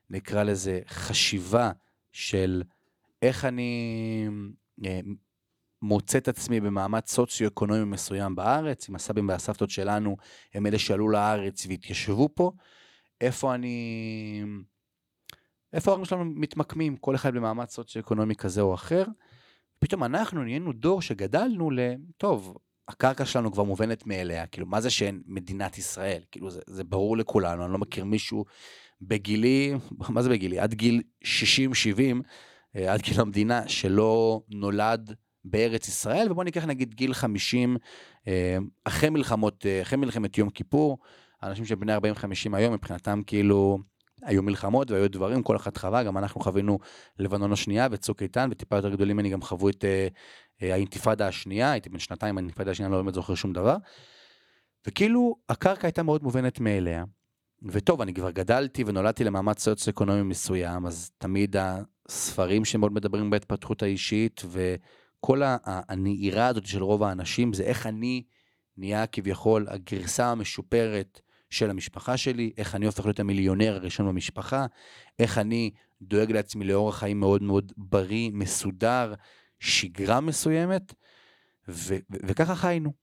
נקרא 0.10 0.44
לזה 0.44 0.80
חשיבה 0.88 1.72
של 2.12 2.64
איך 3.22 3.46
אני 3.46 4.28
אה, 4.86 5.00
מוצא 5.82 6.18
את 6.18 6.28
עצמי 6.28 6.60
במעמד 6.60 7.02
סוציו-אקונומי 7.06 7.84
מסוים 7.84 8.36
בארץ, 8.36 8.90
עם 8.90 8.96
הסבים 8.96 9.30
והסבתות 9.30 9.70
שלנו, 9.70 10.18
הם 10.54 10.66
אלה 10.66 10.80
שעלו 10.80 11.10
לארץ 11.10 11.66
והתיישבו 11.66 12.30
פה, 12.36 12.52
איפה 13.22 13.56
אני... 13.56 14.44
איפה 15.74 15.92
ההורים 15.92 16.06
שלנו 16.06 16.26
מתמקמים, 16.26 16.98
כל 16.98 17.16
אחד 17.16 17.34
במעמד 17.34 17.70
סוציו-אקונומי 17.70 18.36
כזה 18.36 18.62
או 18.62 18.74
אחר. 18.74 19.04
פתאום 19.80 20.04
אנחנו 20.04 20.44
נהיינו 20.44 20.74
דור 20.74 21.02
שגדלנו 21.02 21.72
ל... 21.72 21.80
טוב, 22.18 22.58
הקרקע 22.88 23.26
שלנו 23.26 23.52
כבר 23.52 23.64
מובנת 23.64 24.08
מאליה, 24.08 24.48
כאילו, 24.48 24.68
מה 24.68 24.82
זה 24.82 24.90
שאין 24.90 25.22
מדינת 25.26 25.78
ישראל? 25.78 26.22
כאילו, 26.32 26.50
זה, 26.50 26.62
זה 26.68 26.84
ברור 26.84 27.18
לכולנו, 27.18 27.66
אני 27.66 27.74
לא 27.74 27.78
מכיר 27.78 28.06
מישהו 28.06 28.46
בגילי, 29.02 29.74
מה 30.10 30.22
זה 30.22 30.30
בגילי? 30.30 30.60
עד 30.60 30.74
גיל 30.74 31.02
60-70, 31.24 31.28
אה, 32.76 32.94
עד 32.94 33.02
גיל 33.02 33.22
המדינה, 33.22 33.68
שלא 33.68 34.42
נולד 34.50 35.14
בארץ 35.46 35.88
ישראל, 35.88 36.32
ובוא 36.32 36.44
ניקח 36.44 36.66
נגיד 36.66 36.94
גיל 36.94 37.14
50, 37.14 37.78
אה, 38.28 38.58
אחרי 38.84 39.10
מלחמות, 39.10 39.66
אה, 39.66 39.82
אחרי 39.82 39.98
מלחמת 39.98 40.38
יום 40.38 40.50
כיפור, 40.50 40.98
אנשים 41.44 41.66
שבני 41.66 41.96
40-50 41.96 42.00
היום, 42.54 42.74
מבחינתם 42.74 43.22
כאילו, 43.28 43.80
היו 44.26 44.44
מלחמות 44.44 44.92
והיו 44.92 45.12
דברים, 45.12 45.44
כל 45.44 45.56
אחד 45.56 45.78
חווה, 45.78 46.04
גם 46.04 46.18
אנחנו 46.18 46.42
חווינו 46.42 46.80
לבנון 47.20 47.52
השנייה 47.52 47.88
וצוק 47.92 48.22
איתן, 48.22 48.50
וטיפה 48.52 48.76
יותר 48.76 48.90
גדולים 48.90 49.18
ממני 49.18 49.30
גם 49.30 49.42
חוו 49.42 49.70
את 49.70 49.84
uh, 49.84 50.66
האינתיפאדה 50.66 51.28
השנייה, 51.28 51.72
הייתי 51.72 51.90
בן 51.90 52.00
שנתיים 52.00 52.36
באינתיפאדה 52.36 52.72
השנייה, 52.72 52.90
לא 52.90 53.02
באמת 53.02 53.14
זוכר 53.14 53.36
שום 53.36 53.54
דבר. 53.54 53.76
וכאילו, 54.88 55.36
הקרקע 55.50 55.88
הייתה 55.88 56.04
מאוד 56.04 56.24
מובנת 56.24 56.60
מאליה. 56.60 57.04
וטוב, 57.66 58.02
אני 58.02 58.14
כבר 58.14 58.32
גדלתי 58.32 58.84
ונולדתי 58.88 59.24
למעמד 59.24 59.58
סוציו-אקונומי 59.58 60.22
מסוים, 60.22 60.86
אז 60.86 61.12
תמיד 61.18 61.56
הספרים 61.60 62.66
שמאוד 62.66 62.94
מדברים 62.94 63.30
בהתפתחות 63.30 63.84
האישית, 63.84 64.42
וכל 64.50 65.42
הנהירה 65.66 66.48
הזאת 66.48 66.66
של 66.66 66.84
רוב 66.84 67.04
האנשים, 67.04 67.54
זה 67.54 67.64
איך 67.64 67.88
אני 67.88 68.24
נהיה 68.78 69.08
כביכול 69.08 69.66
הגרסה 69.70 70.32
המשופרת 70.32 71.22
של 71.54 71.70
המשפחה 71.70 72.18
שלי, 72.18 72.52
איך 72.58 72.76
אני 72.76 72.86
הופך 72.86 73.06
להיות 73.06 73.20
המיליונר 73.20 73.76
הראשון 73.76 74.08
במשפחה, 74.08 74.66
איך 75.20 75.38
אני 75.38 75.72
דואג 76.02 76.32
לעצמי 76.32 76.66
לאורח 76.66 76.98
חיים 77.00 77.20
מאוד 77.20 77.44
מאוד 77.44 77.72
בריא, 77.78 78.32
מסודר, 78.34 79.14
שגרה 79.60 80.22
מסוימת, 80.22 80.94
ו- 81.70 81.96
ו- 82.12 82.18
וככה 82.28 82.56
חיינו. 82.56 82.94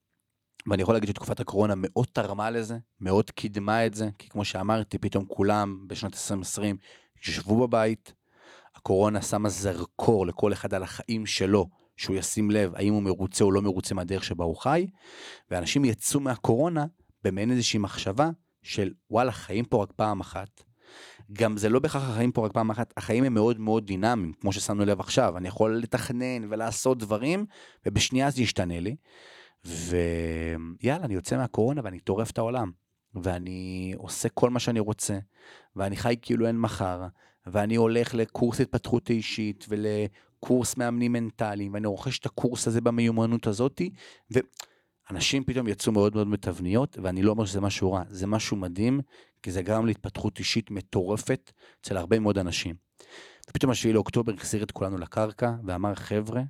ואני 0.67 0.83
יכול 0.83 0.95
להגיד 0.95 1.09
שתקופת 1.09 1.41
הקורונה 1.41 1.75
מאוד 1.77 2.07
תרמה 2.13 2.51
לזה, 2.51 2.79
מאוד 3.01 3.31
קידמה 3.31 3.87
את 3.87 3.95
זה, 3.95 4.09
כי 4.19 4.29
כמו 4.29 4.45
שאמרתי, 4.45 4.99
פתאום 4.99 5.25
כולם 5.25 5.85
בשנת 5.87 6.15
2020 6.15 6.77
ישבו 7.23 7.69
בבית, 7.69 8.15
הקורונה 8.77 9.23
שמה 9.23 9.49
זרקור 9.49 10.27
לכל 10.27 10.53
אחד 10.53 10.75
על 10.75 10.83
החיים 10.83 11.27
שלו, 11.27 11.69
שהוא 11.97 12.17
ישים 12.17 12.51
לב 12.51 12.75
האם 12.75 12.93
הוא 12.93 13.03
מרוצה 13.03 13.45
או 13.45 13.53
לא 13.53 13.63
מרוצה 13.63 13.95
מהדרך 13.95 14.25
שבה 14.25 14.45
הוא 14.45 14.57
חי, 14.57 14.87
ואנשים 15.51 15.85
יצאו 15.85 16.21
מהקורונה 16.21 16.87
במעין 17.25 17.51
איזושהי 17.51 17.79
מחשבה 17.79 18.31
של 18.63 18.93
וואלה, 19.11 19.33
חיים 19.33 19.65
פה 19.65 19.83
רק 19.83 19.93
פעם 19.97 20.21
אחת. 20.21 20.63
גם 21.33 21.57
זה 21.57 21.69
לא 21.69 21.79
בהכרח 21.81 22.03
החיים 22.03 22.33
פה 22.33 22.47
רק 22.47 22.53
פעם 22.53 22.71
אחת, 22.71 22.93
החיים 22.97 23.25
הם 23.25 23.35
מאוד 23.35 23.61
מאוד 23.61 23.87
דינמיים, 23.87 24.33
כמו 24.41 24.53
ששמנו 24.53 24.85
לב 24.85 25.01
עכשיו. 25.01 25.37
אני 25.37 25.49
יכול 25.49 25.79
לתכנן 25.79 26.53
ולעשות 26.53 26.99
דברים, 26.99 27.47
ובשנייה 27.87 28.31
זה 28.31 28.43
ישתנה 28.43 28.81
לי. 28.81 28.97
ויאללה, 29.65 31.05
אני 31.05 31.15
יוצא 31.15 31.37
מהקורונה 31.37 31.81
ואני 31.85 32.01
טורף 32.01 32.31
את 32.31 32.39
העולם. 32.39 32.71
ואני 33.15 33.93
עושה 33.97 34.29
כל 34.29 34.51
מה 34.51 34.59
שאני 34.59 34.81
רוצה, 34.81 35.19
ואני 35.77 35.97
חי 35.97 36.17
כאילו 36.23 36.47
אין 36.47 36.61
מחר, 36.61 37.07
ואני 37.47 37.77
הולך 37.77 38.15
לקורס 38.15 38.61
התפתחות 38.61 39.11
אישית 39.11 39.67
ולקורס 39.69 40.77
מאמנים 40.77 41.13
מנטליים, 41.13 41.75
ואני 41.75 41.87
רוכש 41.87 42.19
את 42.19 42.27
הקורס 42.27 42.67
הזה 42.67 42.81
במיומנות 42.81 43.47
הזאתי, 43.47 43.91
ו... 44.35 44.39
אנשים 45.11 45.45
פתאום 45.45 45.69
יצאו 45.69 45.93
מאוד 45.93 46.15
מאוד 46.15 46.27
מתבניות, 46.27 46.99
ואני 47.03 47.23
לא 47.23 47.31
אומר 47.31 47.45
שזה 47.45 47.61
משהו 47.61 47.93
רע, 47.93 48.03
זה 48.09 48.27
משהו 48.27 48.57
מדהים, 48.57 49.01
כי 49.43 49.51
זה 49.51 49.63
גרם 49.63 49.87
להתפתחות 49.87 50.39
אישית 50.39 50.71
מטורפת 50.71 51.53
אצל 51.81 51.97
הרבה 51.97 52.19
מאוד 52.19 52.39
אנשים. 52.39 52.75
ופתאום 53.51 53.73
השביעי 53.73 53.95
לאוקטובר 53.95 54.33
החזיר 54.35 54.63
את 54.63 54.71
כולנו 54.71 54.99
לקרקע, 54.99 55.53
ואמר, 55.65 55.95
חבר'ה, 55.95 56.43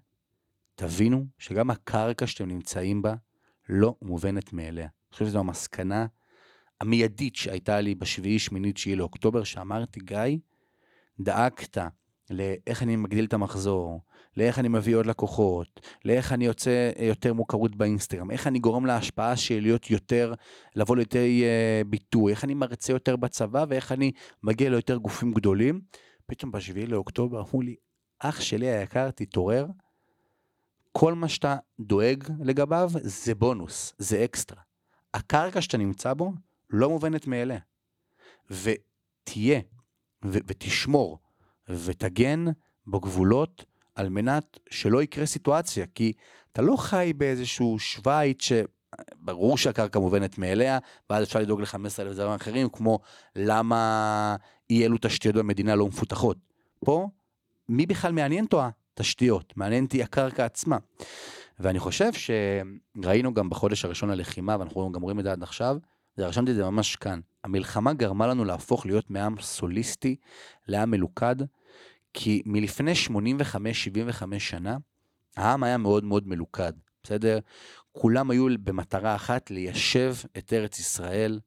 תבינו 0.74 1.26
שגם 1.38 1.70
הקרקע 1.70 2.26
שאתם 2.26 2.48
נמצאים 2.48 3.02
בה 3.02 3.14
לא 3.68 3.94
מובנת 4.02 4.52
מאליה. 4.52 4.84
אני 4.84 5.12
חושב 5.12 5.26
שזו 5.26 5.38
המסקנה 5.38 6.06
המיידית 6.80 7.36
שהייתה 7.36 7.80
לי 7.80 7.94
בשביעי, 7.94 8.38
שמינית, 8.38 8.74
תשיעי 8.74 8.96
לאוקטובר, 8.96 9.44
שאמרתי, 9.44 10.00
גיא, 10.00 10.38
דאגת 11.20 11.78
לאיך 12.30 12.82
אני 12.82 12.96
מגדיל 12.96 13.24
את 13.24 13.32
המחזור, 13.32 14.00
לאיך 14.36 14.58
אני 14.58 14.68
מביא 14.68 14.96
עוד 14.96 15.06
לקוחות, 15.06 15.80
לאיך 16.04 16.32
אני 16.32 16.44
יוצא 16.44 16.90
אה, 16.98 17.04
יותר 17.04 17.34
מוכרות 17.34 17.76
באינסטגרם, 17.76 18.30
איך 18.30 18.46
אני 18.46 18.58
גורם 18.58 18.86
להשפעה 18.86 19.36
שלי 19.36 19.60
להיות 19.60 19.90
יותר, 19.90 20.34
לבוא 20.76 20.96
ליותר 20.96 21.18
uh, 21.18 21.88
ביטוי, 21.88 22.32
איך 22.32 22.44
אני 22.44 22.54
מרצה 22.54 22.92
יותר 22.92 23.16
בצבא 23.16 23.64
ואיך 23.68 23.92
אני 23.92 24.12
מגיע 24.42 24.70
ליותר 24.70 24.96
גופים 24.96 25.32
גדולים. 25.32 25.80
פתאום 26.26 26.52
בשביעי 26.52 26.86
לאוקטובר 26.86 27.40
אמרו 27.40 27.62
לי, 27.62 27.74
אח 28.20 28.40
שלי 28.40 28.66
היקר, 28.66 29.10
תתעורר, 29.10 29.66
כל 30.92 31.14
מה 31.14 31.28
שאתה 31.28 31.56
דואג 31.80 32.24
לגביו 32.44 32.90
זה 32.94 33.34
בונוס, 33.34 33.94
זה 33.98 34.24
אקסטרה. 34.24 34.60
הקרקע 35.14 35.60
שאתה 35.60 35.78
נמצא 35.78 36.14
בו 36.14 36.32
לא 36.70 36.88
מובנת 36.88 37.26
מאליה. 37.26 37.58
ותהיה 38.50 39.60
ו- 40.24 40.38
ותשמור 40.46 41.18
ותגן 41.68 42.44
בגבולות 42.86 43.64
על 44.00 44.08
מנת 44.08 44.58
שלא 44.70 45.02
יקרה 45.02 45.26
סיטואציה, 45.26 45.86
כי 45.94 46.12
אתה 46.52 46.62
לא 46.62 46.76
חי 46.76 47.12
באיזשהו 47.16 47.78
שווייץ 47.78 48.38
שברור 48.42 49.58
שהקרקע 49.58 49.98
מובנת 49.98 50.38
מאליה, 50.38 50.78
ואז 51.10 51.24
אפשר 51.24 51.38
לדאוג 51.38 51.60
ל-15 51.60 51.74
אלף 51.98 52.14
דברים 52.14 52.32
אחרים, 52.32 52.68
כמו 52.68 52.98
למה 53.36 54.36
אי 54.70 54.84
אלו 54.86 54.96
תשתיות 55.00 55.34
במדינה 55.34 55.74
לא 55.74 55.86
מפותחות. 55.86 56.36
פה, 56.84 57.08
מי 57.68 57.86
בכלל 57.86 58.12
מעניין 58.12 58.44
אותו 58.44 58.62
התשתיות? 58.94 59.56
מעניין 59.56 59.84
אותי 59.84 60.02
הקרקע 60.02 60.44
עצמה. 60.44 60.76
ואני 61.58 61.78
חושב 61.78 62.10
שראינו 62.12 63.34
גם 63.34 63.50
בחודש 63.50 63.84
הראשון 63.84 64.10
ללחימה, 64.10 64.56
ואנחנו 64.58 64.92
גם 64.92 65.02
רואים 65.02 65.18
את 65.18 65.24
זה 65.24 65.32
עד 65.32 65.42
עכשיו, 65.42 65.76
ורשמתי 66.18 66.50
את 66.50 66.56
זה 66.56 66.64
ממש 66.64 66.96
כאן. 66.96 67.20
המלחמה 67.44 67.92
גרמה 67.92 68.26
לנו 68.26 68.44
להפוך 68.44 68.86
להיות 68.86 69.10
מעם 69.10 69.34
סוליסטי 69.40 70.16
לעם 70.68 70.90
מלוכד, 70.90 71.36
כי 72.14 72.42
מלפני 72.46 72.92
85-75 72.92 74.38
שנה, 74.38 74.76
העם 75.36 75.62
היה 75.62 75.76
מאוד 75.76 76.04
מאוד 76.04 76.28
מלוכד, 76.28 76.72
בסדר? 77.02 77.38
כולם 77.92 78.30
היו 78.30 78.46
במטרה 78.62 79.14
אחת, 79.14 79.50
ליישב 79.50 80.14
את 80.38 80.52
ארץ 80.52 80.78
ישראל, 80.78 81.40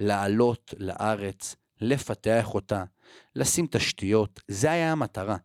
לעלות 0.00 0.74
לארץ, 0.78 1.56
לפתח 1.80 2.54
אותה, 2.54 2.84
לשים 3.36 3.66
תשתיות, 3.70 4.40
זה 4.48 4.70
היה 4.70 4.92
המטרה. 4.92 5.36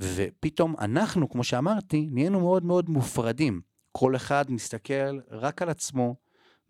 ופתאום 0.00 0.74
אנחנו, 0.78 1.28
כמו 1.28 1.44
שאמרתי, 1.44 2.08
נהיינו 2.12 2.40
מאוד 2.40 2.64
מאוד 2.64 2.90
מופרדים. 2.90 3.60
כל 3.92 4.16
אחד 4.16 4.44
מסתכל 4.48 5.18
רק 5.30 5.62
על 5.62 5.68
עצמו, 5.68 6.16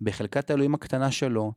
בחלקת 0.00 0.50
האלוהים 0.50 0.74
הקטנה 0.74 1.10
שלו. 1.10 1.52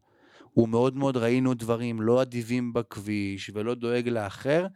ומאוד 0.57 0.95
מאוד 0.95 1.17
ראינו 1.17 1.53
דברים 1.53 2.01
לא 2.01 2.22
אדיבים 2.22 2.74
בכביש 2.74 3.51
ולא 3.53 3.75
דואג 3.75 4.10
לאחר, 4.10 4.67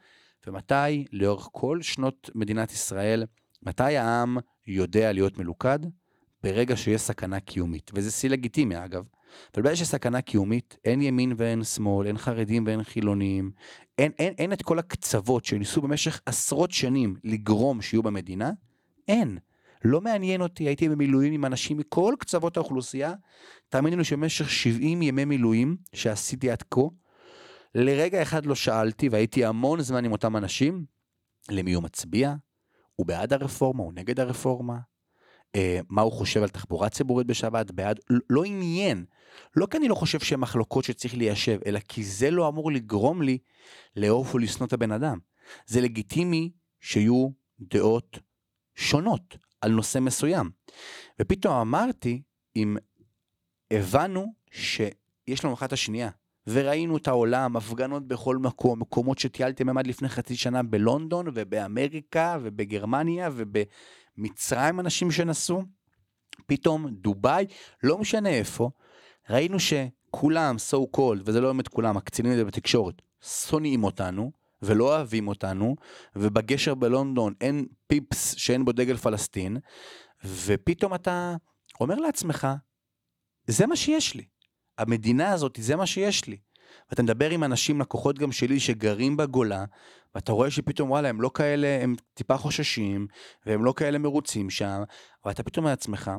ומתי, 0.47 1.05
לאורך 1.11 1.49
כל 1.51 1.81
שנות 1.81 2.29
מדינת 2.35 2.71
ישראל, 2.71 3.25
מתי 3.63 3.97
העם 3.97 4.37
יודע 4.67 5.11
להיות 5.11 5.37
מלוכד? 5.37 5.79
ברגע 6.43 6.75
שיש 6.75 7.01
סכנה 7.01 7.39
קיומית, 7.39 7.91
וזה 7.93 8.11
שיא 8.11 8.29
לגיטימי 8.29 8.85
אגב. 8.85 9.03
אבל 9.53 9.63
ברגע 9.63 9.75
שיש 9.75 9.87
סכנה 9.87 10.21
קיומית, 10.21 10.77
אין 10.85 11.01
ימין 11.01 11.33
ואין 11.37 11.63
שמאל, 11.63 12.07
אין 12.07 12.17
חרדים 12.17 12.63
ואין 12.67 12.83
חילונים, 12.83 13.51
אין, 13.97 14.11
אין, 14.19 14.33
אין 14.37 14.53
את 14.53 14.61
כל 14.61 14.79
הקצוות 14.79 15.45
שניסו 15.45 15.81
במשך 15.81 16.21
עשרות 16.25 16.71
שנים 16.71 17.15
לגרום 17.23 17.81
שיהיו 17.81 18.03
במדינה, 18.03 18.51
אין. 19.07 19.37
לא 19.85 20.01
מעניין 20.01 20.41
אותי, 20.41 20.63
הייתי 20.63 20.89
במילואים 20.89 21.33
עם 21.33 21.45
אנשים 21.45 21.77
מכל 21.77 22.15
קצוות 22.19 22.57
האוכלוסייה, 22.57 23.13
תאמינו 23.69 23.97
לי 23.97 24.03
שבמשך 24.03 24.49
70 24.49 25.01
ימי 25.01 25.25
מילואים 25.25 25.77
שעשיתי 25.93 26.51
עד 26.51 26.63
כה, 26.71 26.81
לרגע 27.75 28.21
אחד 28.21 28.45
לא 28.45 28.55
שאלתי, 28.55 29.09
והייתי 29.09 29.45
המון 29.45 29.81
זמן 29.81 30.05
עם 30.05 30.11
אותם 30.11 30.37
אנשים, 30.37 30.85
למי 31.49 31.73
הוא 31.73 31.83
מצביע, 31.83 32.33
הוא 32.95 33.05
בעד 33.05 33.33
הרפורמה, 33.33 33.83
הוא 33.83 33.93
נגד 33.93 34.19
הרפורמה, 34.19 34.77
אה, 35.55 35.79
מה 35.89 36.01
הוא 36.01 36.11
חושב 36.11 36.43
על 36.43 36.49
תחבורה 36.49 36.89
ציבורית 36.89 37.27
בשבת, 37.27 37.71
בעד, 37.71 37.99
לא 38.29 38.43
עניין. 38.43 39.05
לא 39.55 39.65
כי 39.65 39.77
אני 39.77 39.87
לא 39.87 39.95
חושב 39.95 40.19
שהן 40.19 40.39
מחלוקות 40.39 40.85
שצריך 40.85 41.15
ליישב, 41.15 41.59
אלא 41.65 41.79
כי 41.79 42.03
זה 42.03 42.31
לא 42.31 42.47
אמור 42.47 42.71
לגרום 42.71 43.21
לי 43.21 43.37
לאהוב 43.95 44.35
ולשנוא 44.35 44.67
את 44.67 44.73
הבן 44.73 44.91
אדם. 44.91 45.19
זה 45.65 45.81
לגיטימי 45.81 46.51
שיהיו 46.79 47.29
דעות 47.59 48.19
שונות 48.75 49.37
על 49.61 49.71
נושא 49.71 49.99
מסוים. 49.99 50.49
ופתאום 51.21 51.55
אמרתי, 51.55 52.21
אם 52.55 52.77
הבנו 53.71 54.33
שיש 54.51 55.45
לנו 55.45 55.53
אחת 55.53 55.73
השנייה, 55.73 56.09
וראינו 56.51 56.97
את 56.97 57.07
העולם, 57.07 57.55
הפגנות 57.55 58.07
בכל 58.07 58.37
מקום, 58.37 58.79
מקומות 58.79 59.19
שטיילתם 59.19 59.77
עד 59.77 59.87
לפני 59.87 60.09
חצי 60.09 60.35
שנה 60.35 60.63
בלונדון 60.63 61.25
ובאמריקה 61.33 62.37
ובגרמניה 62.41 63.29
מצרים 64.17 64.79
אנשים 64.79 65.11
שנסעו, 65.11 65.63
פתאום 66.47 66.87
דובאי, 66.89 67.45
לא 67.83 67.97
משנה 67.97 68.29
איפה, 68.29 68.69
ראינו 69.29 69.57
שכולם, 69.59 70.55
so 70.55 70.97
called, 70.97 71.21
וזה 71.25 71.41
לא 71.41 71.47
באמת 71.47 71.67
כולם, 71.67 71.97
הקצינים 71.97 72.31
האלה 72.31 72.43
בתקשורת, 72.43 73.01
שונאים 73.21 73.83
אותנו, 73.83 74.31
ולא 74.61 74.95
אוהבים 74.95 75.27
אותנו, 75.27 75.75
ובגשר 76.15 76.75
בלונדון 76.75 77.33
אין 77.41 77.65
פיפס 77.87 78.35
שאין 78.35 78.65
בו 78.65 78.71
דגל 78.71 78.97
פלסטין, 78.97 79.57
ופתאום 80.25 80.93
אתה 80.93 81.35
אומר 81.79 81.95
לעצמך, 81.95 82.47
זה 83.47 83.67
מה 83.67 83.75
שיש 83.75 84.15
לי. 84.15 84.38
המדינה 84.79 85.31
הזאת, 85.31 85.59
זה 85.61 85.75
מה 85.75 85.85
שיש 85.85 86.27
לי. 86.27 86.37
ואתה 86.89 87.03
מדבר 87.03 87.29
עם 87.29 87.43
אנשים, 87.43 87.81
לקוחות 87.81 88.19
גם 88.19 88.31
שלי, 88.31 88.59
שגרים 88.59 89.17
בגולה, 89.17 89.65
ואתה 90.15 90.31
רואה 90.31 90.51
שפתאום, 90.51 90.91
וואלה, 90.91 91.09
הם 91.09 91.21
לא 91.21 91.31
כאלה, 91.33 91.79
הם 91.83 91.95
טיפה 92.13 92.37
חוששים, 92.37 93.07
והם 93.45 93.65
לא 93.65 93.73
כאלה 93.75 93.97
מרוצים 93.97 94.49
שם, 94.49 94.81
ואתה 95.25 95.43
פתאום 95.43 95.65
לעצמך, 95.65 96.11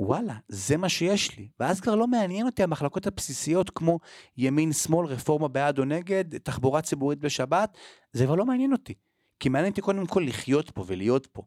וואלה, 0.00 0.34
זה 0.48 0.76
מה 0.76 0.88
שיש 0.88 1.38
לי. 1.38 1.48
ואז 1.60 1.80
כבר 1.80 1.94
לא 1.94 2.06
מעניין 2.06 2.46
אותי 2.46 2.62
המחלקות 2.62 3.06
הבסיסיות 3.06 3.70
כמו 3.70 3.98
ימין, 4.36 4.72
שמאל, 4.72 5.06
רפורמה 5.06 5.48
בעד 5.48 5.78
או 5.78 5.84
נגד, 5.84 6.38
תחבורה 6.38 6.82
ציבורית 6.82 7.18
בשבת, 7.18 7.76
זה 8.12 8.24
כבר 8.24 8.34
לא 8.34 8.46
מעניין 8.46 8.72
אותי. 8.72 8.94
כי 9.40 9.48
מעניין 9.48 9.70
אותי 9.70 9.80
קודם 9.80 10.06
כל 10.06 10.24
לחיות 10.26 10.70
פה 10.70 10.84
ולהיות 10.86 11.26
פה. 11.26 11.42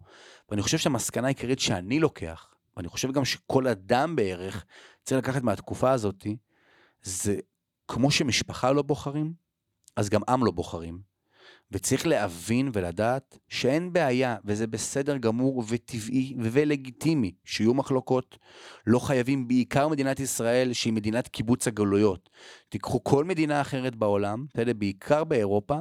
ואני 0.49 0.61
חושב 0.61 0.77
שהמסקנה 0.77 1.27
העיקרית 1.27 1.59
שאני 1.59 1.99
לוקח, 1.99 2.53
ואני 2.77 2.87
חושב 2.87 3.11
גם 3.11 3.25
שכל 3.25 3.67
אדם 3.67 4.15
בערך 4.15 4.65
צריך 5.03 5.27
לקחת 5.27 5.43
מהתקופה 5.43 5.91
הזאת, 5.91 6.27
זה 7.05 7.35
כמו 7.87 8.11
שמשפחה 8.11 8.71
לא 8.71 8.81
בוחרים, 8.81 9.33
אז 9.95 10.09
גם 10.09 10.21
עם 10.29 10.45
לא 10.45 10.51
בוחרים. 10.51 10.99
וצריך 11.71 12.07
להבין 12.07 12.69
ולדעת 12.73 13.37
שאין 13.49 13.93
בעיה, 13.93 14.37
וזה 14.45 14.67
בסדר 14.67 15.17
גמור 15.17 15.63
וטבעי 15.67 16.35
ולגיטימי 16.39 17.31
שיהיו 17.45 17.73
מחלוקות. 17.73 18.37
לא 18.87 18.99
חייבים, 18.99 19.47
בעיקר 19.47 19.87
מדינת 19.87 20.19
ישראל, 20.19 20.73
שהיא 20.73 20.93
מדינת 20.93 21.27
קיבוץ 21.27 21.67
הגלויות. 21.67 22.29
תיקחו 22.69 23.03
כל 23.03 23.23
מדינה 23.23 23.61
אחרת 23.61 23.95
בעולם, 23.95 24.45
בסדר? 24.53 24.73
בעיקר 24.73 25.23
באירופה, 25.23 25.77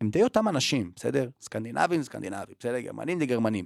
הם 0.00 0.10
די 0.10 0.22
אותם 0.22 0.48
אנשים, 0.48 0.92
בסדר? 0.96 1.28
סקנדינבים, 1.40 2.02
סקנדינבים, 2.02 2.54
בסדר? 2.58 2.80
גרמנים 2.80 3.18
זה 3.18 3.26
גרמנים. 3.26 3.64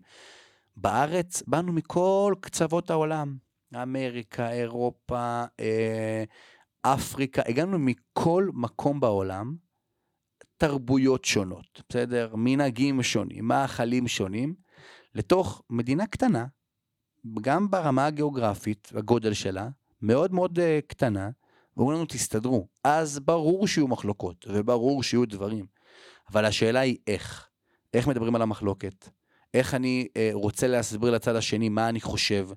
בארץ 0.77 1.43
באנו 1.47 1.73
מכל 1.73 2.35
קצוות 2.41 2.91
העולם, 2.91 3.37
אמריקה, 3.75 4.51
אירופה, 4.51 5.45
אה, 5.61 6.25
אפריקה, 6.83 7.43
הגענו 7.47 7.79
מכל 7.79 8.51
מקום 8.55 9.01
בעולם, 9.01 9.57
תרבויות 10.57 11.25
שונות, 11.25 11.83
בסדר? 11.89 12.33
מנהגים 12.37 13.03
שונים, 13.03 13.49
מאכלים 13.49 14.09
שונים, 14.09 14.55
לתוך 15.15 15.63
מדינה 15.71 16.07
קטנה, 16.07 16.47
גם 17.41 17.71
ברמה 17.71 18.07
הגיאוגרפית, 18.07 18.93
הגודל 18.95 19.33
שלה, 19.33 19.69
מאוד 20.03 20.33
מאוד 20.33 20.59
uh, 20.59 20.63
קטנה, 20.87 21.31
ואומרים 21.77 21.97
לנו 21.97 22.07
תסתדרו. 22.07 22.69
אז 22.85 23.19
ברור 23.19 23.67
שיהיו 23.67 23.89
מחלוקות, 23.89 24.47
וברור 24.49 25.03
שיהיו 25.03 25.27
דברים. 25.27 25.67
אבל 26.33 26.45
השאלה 26.45 26.81
היא 26.81 26.97
איך. 27.07 27.49
איך 27.95 28.09
מדברים 28.09 28.35
על 28.35 28.43
המחלוקת? 28.43 29.09
איך 29.55 29.75
אני 29.75 30.09
uh, 30.09 30.21
רוצה 30.33 30.67
להסביר 30.67 31.11
לצד 31.11 31.37
השני 31.37 31.69
מה 31.69 31.89
אני 31.89 32.01
חושב? 32.01 32.49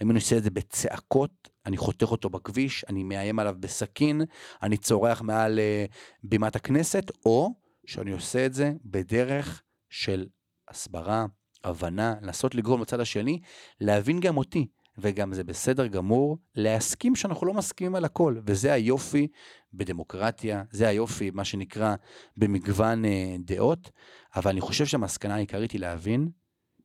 האם 0.00 0.10
אני 0.10 0.18
עושה 0.18 0.36
את 0.36 0.42
זה 0.42 0.50
בצעקות? 0.50 1.48
אני 1.66 1.76
חותך 1.76 2.10
אותו 2.10 2.30
בכביש, 2.30 2.84
אני 2.88 3.04
מאיים 3.04 3.38
עליו 3.38 3.56
בסכין, 3.60 4.22
אני 4.62 4.76
צורח 4.76 5.22
מעל 5.22 5.58
uh, 5.58 5.92
בימת 6.22 6.56
הכנסת, 6.56 7.04
או 7.26 7.54
שאני 7.86 8.12
עושה 8.12 8.46
את 8.46 8.54
זה 8.54 8.72
בדרך 8.84 9.62
של 9.90 10.26
הסברה, 10.68 11.26
הבנה, 11.64 12.14
לנסות 12.22 12.54
לגרום 12.54 12.82
לצד 12.82 13.00
השני, 13.00 13.40
להבין 13.80 14.20
גם 14.20 14.36
אותי. 14.36 14.66
וגם 14.98 15.34
זה 15.34 15.44
בסדר 15.44 15.86
גמור 15.86 16.38
להסכים 16.54 17.16
שאנחנו 17.16 17.46
לא 17.46 17.54
מסכימים 17.54 17.94
על 17.94 18.04
הכל, 18.04 18.36
וזה 18.46 18.72
היופי 18.72 19.28
בדמוקרטיה, 19.72 20.62
זה 20.70 20.88
היופי, 20.88 21.30
מה 21.30 21.44
שנקרא, 21.44 21.94
במגוון 22.36 23.04
אה, 23.04 23.36
דעות, 23.38 23.90
אבל 24.36 24.50
אני 24.50 24.60
חושב 24.60 24.86
שהמסקנה 24.86 25.34
העיקרית 25.34 25.70
היא 25.70 25.80
להבין 25.80 26.28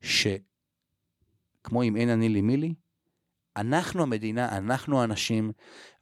שכמו 0.04 1.84
אם 1.84 1.96
אין 1.96 2.10
אני 2.10 2.30
לי 2.30 2.42
מי 2.42 2.58
לי, 2.58 2.74
אנחנו 3.58 4.04
המדינה, 4.04 4.58
אנחנו 4.58 5.02
האנשים, 5.02 5.52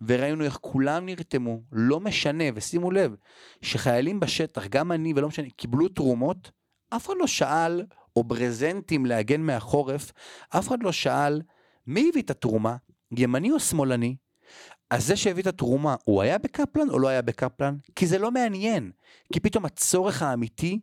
וראינו 0.01 0.43
איך 0.43 0.57
כולם 0.61 1.05
נרתמו, 1.05 1.61
לא 1.71 1.99
משנה, 1.99 2.43
ושימו 2.55 2.91
לב, 2.91 3.15
שחיילים 3.61 4.19
בשטח, 4.19 4.67
גם 4.67 4.91
אני 4.91 5.13
ולא 5.15 5.27
משנה, 5.27 5.49
קיבלו 5.49 5.87
תרומות, 5.87 6.51
אף 6.89 7.07
אחד 7.07 7.13
לא 7.19 7.27
שאל, 7.27 7.85
או 8.15 8.23
ברזנטים 8.23 9.05
להגן 9.05 9.41
מהחורף, 9.41 10.11
אף 10.49 10.67
אחד 10.67 10.83
לא 10.83 10.91
שאל, 10.91 11.41
מי 11.87 12.09
הביא 12.09 12.21
את 12.21 12.29
התרומה, 12.29 12.75
ימני 13.17 13.51
או 13.51 13.59
שמאלני? 13.59 14.15
אז 14.89 15.07
זה 15.07 15.15
שהביא 15.15 15.41
את 15.41 15.47
התרומה, 15.47 15.95
הוא 16.03 16.21
היה 16.21 16.37
בקפלן 16.37 16.89
או 16.89 16.99
לא 16.99 17.07
היה 17.07 17.21
בקפלן? 17.21 17.77
כי 17.95 18.07
זה 18.07 18.17
לא 18.17 18.31
מעניין. 18.31 18.91
כי 19.33 19.39
פתאום 19.39 19.65
הצורך 19.65 20.21
האמיתי 20.21 20.79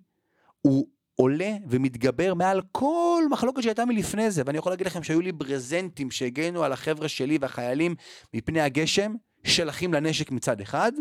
הוא 0.61 0.89
עולה 1.21 1.53
ומתגבר 1.69 2.35
מעל 2.35 2.63
כל 2.73 3.23
מחלוקת 3.31 3.63
שהייתה 3.63 3.85
מלפני 3.85 4.31
זה. 4.31 4.43
ואני 4.47 4.59
יכול 4.59 4.73
להגיד 4.73 4.87
לכם 4.87 5.03
שהיו 5.03 5.21
לי 5.21 5.33
ברזנטים 5.33 6.11
שהגנו 6.11 6.65
על 6.65 6.73
החבר'ה 6.73 7.09
שלי 7.09 7.39
והחיילים 7.41 7.95
מפני 8.35 8.61
הגשם, 8.61 9.15
של 9.45 9.69
אחים 9.69 9.95
לנשק 9.95 10.31
מצד 10.31 10.61
אחד, 10.61 10.93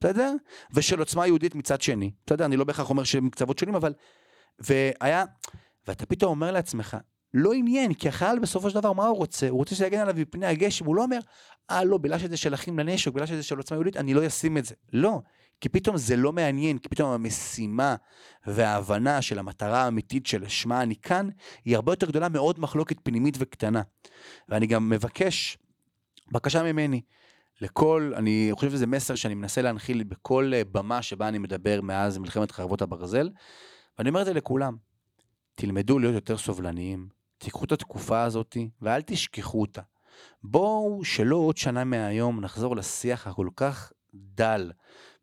בסדר? 0.00 0.34
ושל 0.74 0.98
עוצמה 0.98 1.26
יהודית 1.26 1.54
מצד 1.54 1.80
שני. 1.80 2.10
בסדר? 2.26 2.44
אני 2.44 2.56
לא 2.56 2.64
בהכרח 2.64 2.90
אומר 2.90 3.04
שהם 3.04 3.30
קצוות 3.30 3.58
שונים, 3.58 3.74
אבל... 3.74 3.92
והיה... 4.58 5.24
ואתה 5.88 6.06
פתאום 6.06 6.30
אומר 6.30 6.52
לעצמך, 6.52 6.96
לא 7.34 7.52
עניין, 7.52 7.94
כי 7.94 8.08
החייל 8.08 8.38
בסופו 8.38 8.70
של 8.70 8.80
דבר, 8.80 8.92
מה 8.92 9.06
הוא 9.06 9.16
רוצה? 9.16 9.48
הוא 9.48 9.58
רוצה 9.58 9.74
שזה 9.74 9.86
יגן 9.86 10.00
עליו 10.00 10.14
מפני 10.18 10.46
הגשם, 10.46 10.84
הוא 10.84 10.96
לא 10.96 11.02
אומר, 11.02 11.18
אה 11.70 11.84
לא, 11.84 11.98
בגלל 11.98 12.18
שזה 12.18 12.36
של 12.36 12.54
אחים 12.54 12.78
לנשק, 12.78 13.12
בגלל 13.12 13.26
שזה 13.26 13.42
של 13.42 13.56
עוצמה 13.56 13.76
יהודית, 13.76 13.96
אני 13.96 14.14
לא 14.14 14.26
אשים 14.26 14.58
את 14.58 14.64
זה. 14.64 14.74
לא, 14.92 15.20
כי 15.60 15.68
פתאום 15.68 15.96
זה 15.96 16.16
לא 16.16 16.32
מעניין, 16.32 16.78
כי 16.78 16.88
פתאום 16.88 17.10
המשימה 17.10 17.96
וההבנה 18.46 19.22
של 19.22 19.38
המטרה 19.38 19.84
האמיתית 19.84 20.26
של 20.26 20.48
שמה 20.48 20.82
אני 20.82 20.96
כאן, 20.96 21.28
היא 21.64 21.76
הרבה 21.76 21.92
יותר 21.92 22.06
גדולה 22.06 22.28
מעוד 22.28 22.60
מחלוקת 22.60 22.96
פנימית 23.02 23.34
וקטנה. 23.38 23.82
ואני 24.48 24.66
גם 24.66 24.88
מבקש, 24.88 25.58
בקשה 26.32 26.62
ממני, 26.62 27.00
לכל, 27.60 28.12
אני 28.16 28.50
חושב 28.52 28.70
שזה 28.70 28.86
מסר 28.86 29.14
שאני 29.14 29.34
מנסה 29.34 29.62
להנחיל 29.62 30.04
בכל 30.04 30.52
אה, 30.54 30.62
במה 30.72 31.02
שבה 31.02 31.28
אני 31.28 31.38
מדבר 31.38 31.80
מאז 31.80 32.18
מלחמת 32.18 32.50
חרבות 32.50 32.82
הברזל, 32.82 33.30
ואני 33.98 34.08
אומר 34.08 34.20
את 34.20 34.26
זה 34.26 34.32
לכולם, 34.32 34.76
תלמדו 35.54 35.98
להיות 35.98 36.14
יותר 36.14 36.36
סובלניים, 36.36 37.08
תיקחו 37.38 37.64
את 37.64 37.72
התקופה 37.72 38.22
הזאת 38.22 38.56
ואל 38.82 39.02
תשכחו 39.02 39.60
אותה. 39.60 39.82
בואו 40.42 41.04
שלא 41.04 41.36
עוד 41.36 41.56
שנה 41.56 41.84
מהיום 41.84 42.40
נחזור 42.40 42.76
לשיח 42.76 43.26
הכל 43.26 43.48
כך 43.56 43.92
דל 44.14 44.72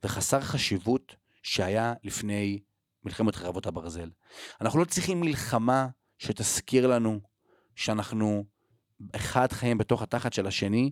וחסר 0.04 0.42
חשיבות 0.42 1.16
שהיה 1.44 1.94
לפני 2.04 2.60
מלחמת 3.04 3.36
חרבות 3.36 3.66
הברזל. 3.66 4.10
אנחנו 4.62 4.80
לא 4.80 4.86
צריכים 4.86 5.22
מלחמה 5.22 5.88
שתזכיר 6.18 6.88
לנו 6.88 7.20
שאנחנו 7.76 8.46
אחד 9.16 9.52
חיים 9.52 9.78
בתוך 9.78 10.02
התחת 10.02 10.34
של 10.34 10.48
השני, 10.48 10.92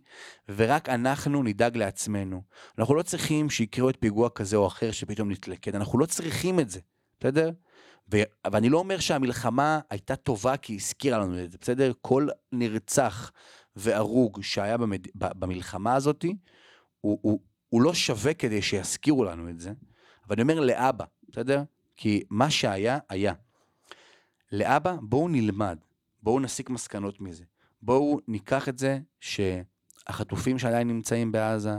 ורק 0.49 0.89
אנחנו 0.89 1.43
נדאג 1.43 1.77
לעצמנו. 1.77 2.41
אנחנו 2.79 2.95
לא 2.95 3.01
צריכים 3.01 3.49
שיקראו 3.49 3.89
את 3.89 3.97
פיגוע 3.99 4.29
כזה 4.29 4.55
או 4.55 4.67
אחר 4.67 4.91
שפתאום 4.91 5.31
נתלכד, 5.31 5.75
אנחנו 5.75 5.99
לא 5.99 6.05
צריכים 6.05 6.59
את 6.59 6.69
זה, 6.69 6.79
בסדר? 7.19 7.51
ו... 8.13 8.17
ואני 8.51 8.69
לא 8.69 8.77
אומר 8.77 8.99
שהמלחמה 8.99 9.79
הייתה 9.89 10.15
טובה 10.15 10.57
כי 10.57 10.75
הזכירה 10.75 11.17
לנו 11.17 11.43
את 11.43 11.51
זה, 11.51 11.57
בסדר? 11.61 11.91
כל 12.01 12.27
נרצח 12.51 13.31
והרוג 13.75 14.41
שהיה 14.41 14.77
במד... 14.77 15.07
במלחמה 15.15 15.95
הזאת, 15.95 16.25
הוא, 17.01 17.19
הוא, 17.21 17.39
הוא 17.73 17.81
לא 17.81 17.93
שווה 17.93 18.33
כדי 18.33 18.61
שיזכירו 18.61 19.23
לנו 19.23 19.49
את 19.49 19.59
זה. 19.59 19.71
אבל 20.27 20.33
אני 20.35 20.41
אומר 20.41 20.59
לאבא, 20.59 21.05
בסדר? 21.29 21.63
כי 21.95 22.23
מה 22.29 22.49
שהיה, 22.49 22.97
היה. 23.09 23.33
לאבא, 24.51 24.95
בואו 25.01 25.27
נלמד, 25.27 25.77
בואו 26.23 26.39
נסיק 26.39 26.69
מסקנות 26.69 27.21
מזה. 27.21 27.43
בואו 27.81 28.19
ניקח 28.27 28.69
את 28.69 28.79
זה 28.79 28.99
ש... 29.19 29.39
החטופים 30.07 30.59
שעדיין 30.59 30.87
נמצאים 30.87 31.31
בעזה, 31.31 31.73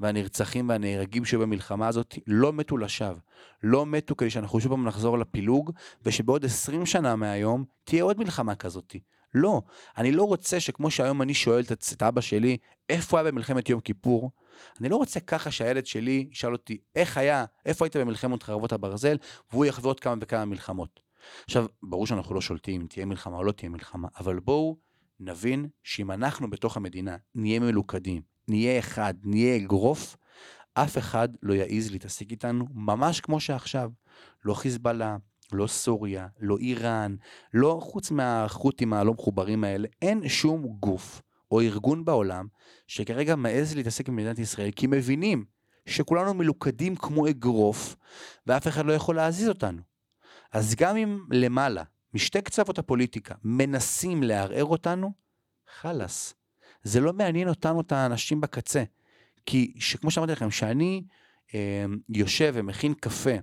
והנרצחים 0.00 0.68
והנהרגים 0.68 1.24
שבמלחמה 1.24 1.88
הזאת, 1.88 2.18
לא 2.26 2.52
מתו 2.52 2.76
לשווא. 2.76 3.20
לא 3.62 3.86
מתו 3.86 4.16
כדי 4.16 4.30
שאנחנו 4.30 4.60
שוב 4.60 4.72
פעם 4.72 4.84
נחזור 4.84 5.18
לפילוג, 5.18 5.72
ושבעוד 6.02 6.44
20 6.44 6.86
שנה 6.86 7.16
מהיום 7.16 7.64
תהיה 7.84 8.02
עוד 8.02 8.18
מלחמה 8.18 8.54
כזאת. 8.54 8.96
לא, 9.34 9.62
אני 9.98 10.12
לא 10.12 10.22
רוצה 10.22 10.60
שכמו 10.60 10.90
שהיום 10.90 11.22
אני 11.22 11.34
שואל 11.34 11.64
את 11.92 12.02
אבא 12.02 12.20
שלי, 12.20 12.56
איפה 12.88 13.20
היה 13.20 13.30
במלחמת 13.32 13.68
יום 13.68 13.80
כיפור? 13.80 14.30
אני 14.80 14.88
לא 14.88 14.96
רוצה 14.96 15.20
ככה 15.20 15.50
שהילד 15.50 15.86
שלי 15.86 16.28
ישאל 16.32 16.52
אותי, 16.52 16.78
איך 16.94 17.18
היה, 17.18 17.44
איפה 17.66 17.84
היית 17.84 17.96
במלחמת 17.96 18.42
חרבות 18.42 18.72
הברזל, 18.72 19.16
והוא 19.52 19.64
יחווה 19.64 19.88
עוד 19.90 20.00
כמה 20.00 20.14
וכמה 20.20 20.44
מלחמות. 20.44 21.00
עכשיו, 21.44 21.66
ברור 21.82 22.06
שאנחנו 22.06 22.34
לא 22.34 22.40
שולטים 22.40 22.80
אם 22.80 22.86
תהיה 22.86 23.06
מלחמה 23.06 23.36
או 23.36 23.44
לא 23.44 23.52
תהיה 23.52 23.68
מלחמה, 23.68 24.08
אבל 24.18 24.38
בואו 24.40 24.76
נבין 25.20 25.68
שאם 25.82 26.10
אנחנו 26.10 26.50
בתוך 26.50 26.76
המדינה 26.76 27.16
נהיה 27.34 27.60
מלוכדים, 27.60 28.22
נהיה 28.48 28.78
אחד, 28.78 29.14
נהיה 29.22 29.56
אגרוף, 29.56 30.16
אף 30.74 30.98
אחד 30.98 31.28
לא 31.42 31.54
יעז 31.54 31.90
להתעסק 31.90 32.30
איתנו, 32.30 32.66
ממש 32.74 33.20
כמו 33.20 33.40
שעכשיו. 33.40 33.90
לא 34.44 34.54
חיזבאללה, 34.54 35.16
לא 35.52 35.66
סוריה, 35.66 36.26
לא 36.40 36.58
איראן, 36.58 37.16
לא 37.54 37.78
חוץ 37.82 38.10
מהחות'ים 38.10 38.92
הלא 38.92 39.14
מחוברים 39.14 39.64
האלה, 39.64 39.88
אין 40.02 40.28
שום 40.28 40.66
גוף 40.80 41.22
או 41.50 41.60
ארגון 41.60 42.04
בעולם 42.04 42.46
שכרגע 42.86 43.36
מעז 43.36 43.76
להתעסק 43.76 44.08
עם 44.08 44.16
מדינת 44.16 44.38
ישראל, 44.38 44.70
כי 44.70 44.86
מבינים 44.86 45.44
שכולנו 45.86 46.34
מלוכדים 46.34 46.96
כמו 46.96 47.28
אגרוף, 47.28 47.96
ואף 48.46 48.68
אחד 48.68 48.86
לא 48.86 48.92
יכול 48.92 49.16
להזיז 49.16 49.48
אותנו. 49.48 49.82
אז 50.52 50.74
גם 50.74 50.96
אם 50.96 51.18
למעלה, 51.30 51.82
משתי 52.14 52.42
קצוות 52.42 52.78
הפוליטיקה, 52.78 53.34
מנסים 53.44 54.22
לערער 54.22 54.64
אותנו, 54.64 55.12
חלאס. 55.80 56.34
זה 56.82 57.00
לא 57.00 57.12
מעניין 57.12 57.48
אותנו, 57.48 57.80
את 57.80 57.92
האנשים 57.92 58.40
בקצה. 58.40 58.84
כי 59.46 59.74
כמו 60.00 60.10
שאמרתי 60.10 60.32
לכם, 60.32 60.48
כשאני 60.48 61.04
אה, 61.54 61.84
יושב 62.08 62.52
ומכין 62.56 62.94
קפה 62.94 63.34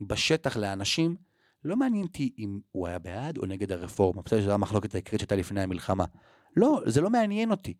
בשטח 0.00 0.56
לאנשים, 0.56 1.16
לא 1.64 1.76
מעניין 1.76 2.02
אותי 2.02 2.32
אם 2.38 2.60
הוא 2.72 2.86
היה 2.86 2.98
בעד 2.98 3.38
או 3.38 3.46
נגד 3.46 3.72
הרפורמה. 3.72 4.22
בסדר, 4.22 4.40
שזו 4.40 4.52
המחלוקת 4.52 4.94
העיקרית 4.94 5.20
שהייתה 5.20 5.36
לפני 5.36 5.62
המלחמה. 5.62 6.04
לא, 6.56 6.80
זה 6.86 7.00
לא 7.00 7.10
מעניין 7.10 7.50
אותי. 7.50 7.74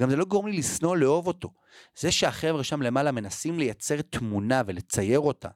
גם 0.00 0.10
זה 0.10 0.16
לא 0.16 0.24
גורם 0.24 0.46
לי 0.46 0.56
לשנוא, 0.56 0.96
לאהוב 0.96 1.26
אותו. 1.26 1.52
זה 1.98 2.12
שהחבר'ה 2.12 2.64
שם 2.64 2.82
למעלה 2.82 3.12
מנסים 3.12 3.58
לייצר 3.58 4.02
תמונה 4.02 4.62
ולצייר 4.66 5.20
אותה, 5.20 5.48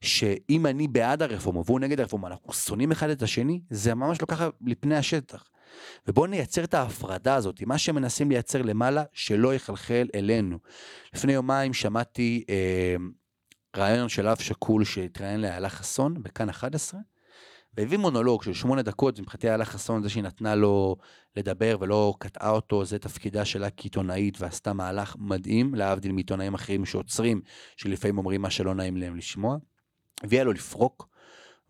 שאם 0.00 0.66
אני 0.66 0.88
בעד 0.88 1.22
הרפורמה 1.22 1.60
והוא 1.64 1.80
נגד 1.80 2.00
הרפורמה, 2.00 2.28
אנחנו 2.28 2.52
שונאים 2.52 2.92
אחד 2.92 3.10
את 3.10 3.22
השני, 3.22 3.60
זה 3.70 3.94
ממש 3.94 4.20
לא 4.20 4.26
ככה 4.26 4.48
לפני 4.66 4.96
השטח. 4.96 5.44
ובואו 6.08 6.26
נייצר 6.26 6.64
את 6.64 6.74
ההפרדה 6.74 7.34
הזאת, 7.34 7.62
מה 7.62 7.78
שמנסים 7.78 8.30
לייצר 8.30 8.62
למעלה, 8.62 9.04
שלא 9.12 9.54
יחלחל 9.54 10.08
אלינו. 10.14 10.58
לפני 11.14 11.32
יומיים 11.32 11.74
שמעתי 11.74 12.44
אה, 12.48 12.96
רעיון 13.76 14.08
של 14.08 14.28
אב 14.28 14.36
שכול 14.36 14.84
שהתראיין 14.84 15.40
לאיילה 15.40 15.68
חסון 15.68 16.22
בכאן 16.22 16.48
11, 16.48 17.00
והביא 17.76 17.98
מונולוג 17.98 18.42
של 18.42 18.52
שמונה 18.52 18.82
דקות, 18.82 19.20
מבחינתי 19.20 19.48
איילה 19.48 19.64
חסון 19.64 20.02
זה 20.02 20.08
שהיא 20.08 20.22
נתנה 20.22 20.54
לו 20.54 20.96
לדבר 21.36 21.76
ולא 21.80 22.14
קטעה 22.18 22.50
אותו, 22.50 22.84
זה 22.84 22.98
תפקידה 22.98 23.44
שלה 23.44 23.70
כעיתונאית 23.70 24.40
ועשתה 24.40 24.72
מהלך 24.72 25.16
מדהים, 25.18 25.74
להבדיל 25.74 26.12
מעיתונאים 26.12 26.54
אחרים 26.54 26.84
שעוצרים, 26.84 27.40
שלפעמים 27.76 28.18
אומרים 28.18 28.42
מה 28.42 28.50
שלא 28.50 28.74
נעים 28.74 28.96
להם 28.96 29.16
לשמוע. 29.16 29.56
הביאה 30.22 30.44
לו 30.44 30.52
לפרוק, 30.52 31.08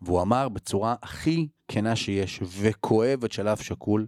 והוא 0.01 0.21
אמר 0.21 0.49
בצורה 0.49 0.95
הכי 1.01 1.47
כנה 1.67 1.95
שיש 1.95 2.39
וכואבת 2.61 3.31
של 3.31 3.47
אב 3.47 3.57
שכול, 3.57 4.07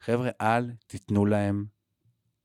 חבר'ה, 0.00 0.30
אל 0.40 0.70
תיתנו 0.86 1.26
להם 1.26 1.64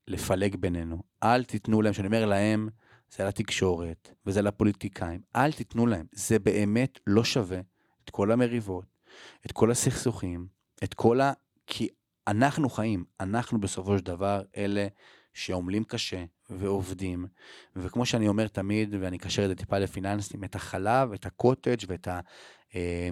לפלג 0.07 0.55
בינינו. 0.55 1.03
אל 1.23 1.43
תיתנו 1.43 1.81
להם, 1.81 1.93
שאני 1.93 2.07
אומר 2.07 2.25
להם, 2.25 2.69
זה 3.15 3.23
לתקשורת 3.23 4.11
וזה 4.25 4.41
לפוליטיקאים, 4.41 5.21
אל 5.35 5.51
תיתנו 5.51 5.87
להם. 5.87 6.05
זה 6.11 6.39
באמת 6.39 6.99
לא 7.07 7.23
שווה 7.23 7.59
את 8.03 8.09
כל 8.09 8.31
המריבות, 8.31 8.85
את 9.45 9.51
כל 9.51 9.71
הסכסוכים, 9.71 10.47
את 10.83 10.93
כל 10.93 11.21
ה... 11.21 11.33
כי 11.67 11.89
אנחנו 12.27 12.69
חיים, 12.69 13.05
אנחנו 13.19 13.59
בסופו 13.59 13.97
של 13.97 14.03
דבר 14.03 14.41
אלה 14.57 14.87
שעמלים 15.33 15.83
קשה 15.83 16.23
ועובדים, 16.49 17.25
וכמו 17.75 18.05
שאני 18.05 18.27
אומר 18.27 18.47
תמיד, 18.47 18.95
ואני 18.99 19.17
אקשר 19.17 19.43
את 19.43 19.49
זה 19.49 19.55
טיפה 19.55 19.79
לפיננסים, 19.79 20.43
את 20.43 20.55
החלב, 20.55 21.13
את 21.13 21.25
הקוטג' 21.25 21.77
ואת 21.87 22.07
ה... 22.07 22.19
אה, 22.75 23.09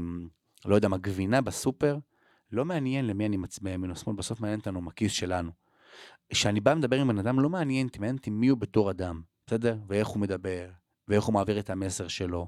לא 0.65 0.75
יודע 0.75 0.87
מה, 0.87 0.97
גבינה 0.97 1.41
בסופר, 1.41 1.97
לא 2.51 2.65
מעניין 2.65 3.07
למי 3.07 3.25
אני 3.25 3.37
מצביע 3.37 3.73
ימין 3.73 3.89
או 3.91 3.95
שמאל, 3.95 4.15
בסוף 4.15 4.41
מעניין 4.41 4.59
אותנו 4.59 4.81
מהכיס 4.81 5.11
שלנו. 5.11 5.51
כשאני 6.29 6.59
בא 6.59 6.73
לדבר 6.73 7.01
עם 7.01 7.07
בן 7.07 7.19
אדם, 7.19 7.39
לא 7.39 7.49
מעניין 7.49 7.87
אותי, 7.87 7.99
מעניין 7.99 8.15
אותי 8.15 8.29
מי 8.29 8.47
הוא 8.47 8.57
בתור 8.57 8.91
אדם, 8.91 9.21
בסדר? 9.47 9.77
ואיך 9.87 10.07
הוא 10.07 10.21
מדבר, 10.21 10.69
ואיך 11.07 11.23
הוא 11.23 11.33
מעביר 11.33 11.59
את 11.59 11.69
המסר 11.69 12.07
שלו. 12.07 12.47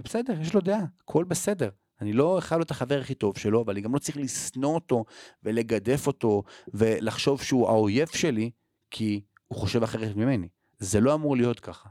ובסדר, 0.00 0.40
יש 0.40 0.54
לו 0.54 0.60
דעה, 0.60 0.84
הכל 1.02 1.24
בסדר. 1.24 1.68
אני 2.00 2.12
לא 2.12 2.38
חייב 2.40 2.58
להיות 2.58 2.70
החבר 2.70 3.00
הכי 3.00 3.14
טוב 3.14 3.38
שלו, 3.38 3.62
אבל 3.62 3.72
אני 3.72 3.80
גם 3.80 3.94
לא 3.94 3.98
צריך 3.98 4.16
לשנוא 4.16 4.74
אותו 4.74 5.04
ולגדף 5.42 6.06
אותו 6.06 6.42
ולחשוב 6.74 7.42
שהוא 7.42 7.68
האויב 7.68 8.08
שלי, 8.08 8.50
כי 8.90 9.20
הוא 9.48 9.58
חושב 9.58 9.82
אחרת 9.82 10.16
ממני. 10.16 10.48
זה 10.78 11.00
לא 11.00 11.14
אמור 11.14 11.36
להיות 11.36 11.60
ככה. 11.60 11.88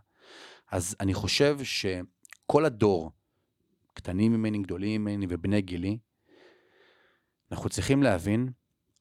אז 0.71 0.95
אני 0.99 1.13
חושב 1.13 1.57
שכל 1.63 2.65
הדור, 2.65 3.11
קטנים 3.93 4.33
ממני, 4.33 4.57
גדולים 4.57 5.01
ממני 5.01 5.25
ובני 5.29 5.61
גילי, 5.61 5.97
אנחנו 7.51 7.69
צריכים 7.69 8.03
להבין 8.03 8.49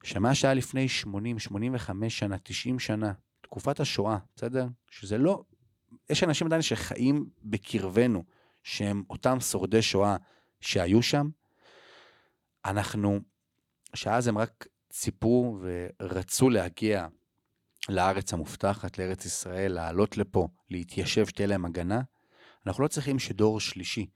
שמה 0.02 0.34
שהיה 0.34 0.54
לפני 0.54 0.88
80, 0.88 1.38
85 1.38 2.18
שנה, 2.18 2.38
90 2.38 2.78
שנה, 2.78 3.12
תקופת 3.40 3.80
השואה, 3.80 4.18
בסדר? 4.36 4.66
שזה 4.90 5.18
לא... 5.18 5.44
יש 6.10 6.22
אנשים 6.22 6.46
עדיין 6.46 6.62
שחיים 6.62 7.26
בקרבנו, 7.44 8.24
שהם 8.62 9.02
אותם 9.10 9.40
שורדי 9.40 9.82
שואה 9.82 10.16
שהיו 10.60 11.02
שם. 11.02 11.28
אנחנו, 12.64 13.20
שאז 13.94 14.28
הם 14.28 14.38
רק 14.38 14.66
ציפו 14.90 15.58
ורצו 16.00 16.50
להגיע 16.50 17.06
לארץ 17.88 18.32
המובטחת, 18.32 18.98
לארץ 18.98 19.24
ישראל, 19.24 19.72
לעלות 19.72 20.16
לפה, 20.16 20.48
להתיישב, 20.70 21.26
שתהיה 21.26 21.46
להם 21.46 21.64
הגנה. 21.64 22.00
אנחנו 22.66 22.82
לא 22.82 22.88
צריכים 22.88 23.18
שדור 23.18 23.60
שלישי, 23.60 24.06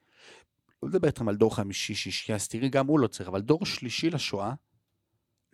לא 0.82 0.88
מדבר 0.88 1.08
איתכם 1.08 1.28
על 1.28 1.36
דור 1.36 1.56
חמישי, 1.56 1.94
שישי, 1.94 2.34
אז 2.34 2.48
תראי, 2.48 2.68
גם 2.68 2.86
הוא 2.86 3.00
לא 3.00 3.06
צריך, 3.06 3.28
אבל 3.28 3.40
דור 3.40 3.66
שלישי 3.66 4.10
לשואה, 4.10 4.54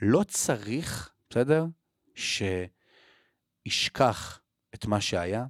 לא 0.03 0.23
צריך, 0.25 1.13
בסדר? 1.31 1.65
שישכח 3.67 4.41
את 4.75 4.87
מה 4.87 5.01
שהיה, 5.01 5.45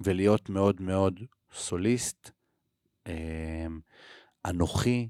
ולהיות 0.00 0.48
מאוד 0.48 0.80
מאוד 0.80 1.20
סוליסט, 1.52 2.30
אה, 3.06 3.66
אנוכי, 4.46 5.08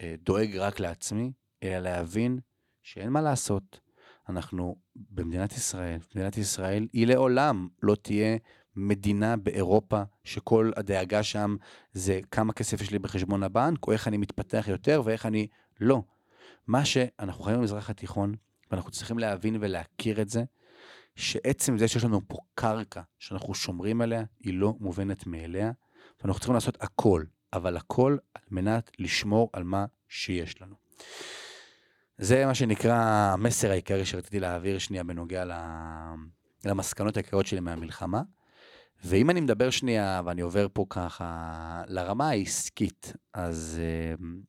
אה, 0.00 0.14
דואג 0.22 0.56
רק 0.56 0.80
לעצמי, 0.80 1.32
אלא 1.62 1.78
להבין 1.78 2.38
שאין 2.82 3.10
מה 3.10 3.20
לעשות. 3.20 3.80
אנחנו 4.28 4.76
במדינת 4.96 5.52
ישראל, 5.52 5.98
מדינת 6.14 6.36
ישראל 6.36 6.86
היא 6.92 7.06
לעולם 7.06 7.68
לא 7.82 7.94
תהיה 7.94 8.36
מדינה 8.76 9.36
באירופה 9.36 10.02
שכל 10.24 10.70
הדאגה 10.76 11.22
שם 11.22 11.56
זה 11.92 12.20
כמה 12.30 12.52
כסף 12.52 12.80
יש 12.80 12.90
לי 12.90 12.98
בחשבון 12.98 13.42
הבנק, 13.42 13.86
או 13.86 13.92
איך 13.92 14.08
אני 14.08 14.16
מתפתח 14.16 14.64
יותר 14.68 15.02
ואיך 15.04 15.26
אני... 15.26 15.46
לא. 15.80 16.02
מה 16.66 16.84
שאנחנו 16.84 17.44
חיים 17.44 17.58
במזרח 17.58 17.90
התיכון, 17.90 18.34
ואנחנו 18.70 18.90
צריכים 18.90 19.18
להבין 19.18 19.56
ולהכיר 19.60 20.20
את 20.20 20.28
זה, 20.28 20.44
שעצם 21.16 21.78
זה 21.78 21.88
שיש 21.88 22.04
לנו 22.04 22.20
פה 22.28 22.36
קרקע 22.54 23.02
שאנחנו 23.18 23.54
שומרים 23.54 24.00
עליה, 24.00 24.24
היא 24.40 24.54
לא 24.54 24.74
מובנת 24.80 25.26
מאליה, 25.26 25.72
ואנחנו 26.22 26.40
צריכים 26.40 26.54
לעשות 26.54 26.82
הכל, 26.82 27.24
אבל 27.52 27.76
הכל 27.76 28.16
על 28.34 28.42
מנת 28.50 28.90
לשמור 28.98 29.50
על 29.52 29.64
מה 29.64 29.86
שיש 30.08 30.62
לנו. 30.62 30.74
זה 32.18 32.46
מה 32.46 32.54
שנקרא 32.54 32.94
המסר 33.32 33.70
העיקרי 33.70 34.06
שרציתי 34.06 34.40
להעביר 34.40 34.78
שנייה 34.78 35.04
בנוגע 35.04 35.44
למסקנות 36.64 37.16
העיקריות 37.16 37.46
שלי 37.46 37.60
מהמלחמה. 37.60 38.22
ואם 39.04 39.30
אני 39.30 39.40
מדבר 39.40 39.70
שנייה, 39.70 40.22
ואני 40.24 40.40
עובר 40.40 40.66
פה 40.72 40.86
ככה 40.90 41.82
לרמה 41.86 42.28
העסקית, 42.28 43.12
אז 43.34 43.80
אמ, 44.20 44.40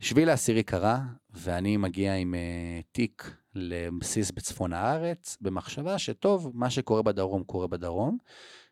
שביל 0.00 0.28
העשירי 0.28 0.62
קרה, 0.62 1.00
ואני 1.30 1.76
מגיע 1.76 2.14
עם 2.14 2.34
uh, 2.34 2.84
תיק 2.92 3.36
לבסיס 3.54 4.30
בצפון 4.30 4.72
הארץ, 4.72 5.36
במחשבה 5.40 5.98
שטוב, 5.98 6.50
מה 6.54 6.70
שקורה 6.70 7.02
בדרום 7.02 7.44
קורה 7.44 7.66
בדרום, 7.66 8.18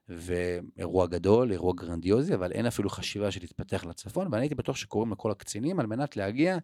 ואירוע 0.08 1.06
גדול, 1.06 1.52
אירוע 1.52 1.72
גרנדיוזי, 1.76 2.34
אבל 2.34 2.52
אין 2.52 2.66
אפילו 2.66 2.90
חשיבה 2.90 3.30
שתתפתח 3.30 3.84
לצפון, 3.84 4.28
ואני 4.30 4.42
הייתי 4.42 4.54
בטוח 4.54 4.76
שקוראים 4.76 5.12
לכל 5.12 5.30
הקצינים 5.30 5.80
על 5.80 5.86
מנת 5.86 6.16
להגיע 6.16 6.58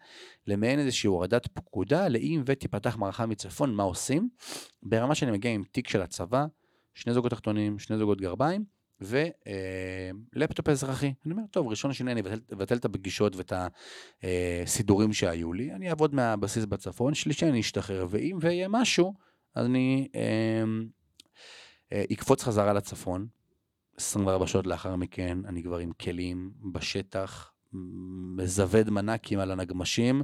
למעין 0.47 0.79
איזושהי 0.79 1.09
הורדת 1.09 1.47
פקודה, 1.47 2.09
לאם 2.09 2.43
ותיפתח 2.47 2.97
מערכה 2.97 3.27
מצפון, 3.27 3.75
מה 3.75 3.83
עושים? 3.83 4.29
ברמה 4.83 5.15
שאני 5.15 5.31
מגיע 5.31 5.51
עם 5.51 5.63
תיק 5.73 5.89
של 5.89 6.03
הצבא, 6.03 6.47
שני 6.95 7.15
זוגות 7.15 7.31
תחתונים, 7.31 7.79
שני 7.79 7.99
זוגות 7.99 8.21
גרביים, 8.21 8.65
ולפטופ 9.01 10.69
אזרחי. 10.69 11.13
אני 11.27 11.33
אומר, 11.33 11.43
טוב, 11.51 11.69
ראשון 11.69 11.93
שני 11.93 12.13
אני 12.13 12.23
אבטל 12.53 12.77
את 12.77 12.85
הפגישות 12.85 13.37
ואת 13.37 13.53
הסידורים 14.23 15.13
שהיו 15.13 15.53
לי, 15.53 15.73
אני 15.73 15.91
אעבוד 15.91 16.15
מהבסיס 16.15 16.65
בצפון, 16.65 17.15
שלישי 17.15 17.47
אני 17.47 17.61
אשתחרר, 17.61 18.07
ואם 18.11 18.39
ויהיה 18.41 18.69
משהו, 18.69 19.15
אז 19.55 19.67
אני 19.67 20.09
אה, 20.15 20.63
אה, 21.93 22.05
אקפוץ 22.13 22.43
חזרה 22.43 22.73
לצפון. 22.73 23.27
24 23.97 24.47
שעות 24.47 24.67
לאחר 24.67 24.97
מכן, 24.97 25.39
אני 25.47 25.63
כבר 25.63 25.79
עם 25.79 25.93
כלים 25.93 26.53
בשטח, 26.73 27.53
מזווד 28.37 28.91
מנקים 28.91 29.39
על 29.39 29.51
הנגמשים, 29.51 30.23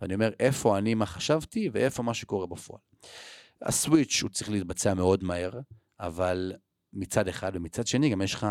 ואני 0.00 0.14
אומר, 0.14 0.30
איפה 0.40 0.78
אני, 0.78 0.94
מה 0.94 1.06
חשבתי, 1.06 1.70
ואיפה 1.72 2.02
מה 2.02 2.14
שקורה 2.14 2.46
בפועל. 2.46 2.80
הסוויץ' 3.62 4.22
הוא 4.22 4.30
צריך 4.30 4.50
להתבצע 4.50 4.94
מאוד 4.94 5.24
מהר. 5.24 5.60
אבל 6.00 6.52
מצד 6.92 7.28
אחד, 7.28 7.52
ומצד 7.54 7.86
שני 7.86 8.10
גם 8.10 8.22
יש 8.22 8.34
לך, 8.34 8.46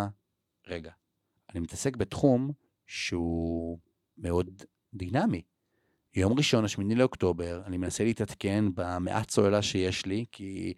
רגע, 0.67 0.91
אני 1.49 1.59
מתעסק 1.59 1.95
בתחום 1.95 2.51
שהוא 2.87 3.79
מאוד 4.17 4.63
דינמי. 4.93 5.41
יום 6.15 6.33
ראשון, 6.37 6.65
השמיני 6.65 6.95
לאוקטובר, 6.95 7.61
אני 7.65 7.77
מנסה 7.77 8.03
להתעדכן 8.03 8.65
במעט 8.75 9.29
סוללה 9.29 9.61
שיש 9.61 10.05
לי, 10.05 10.25
כי 10.31 10.73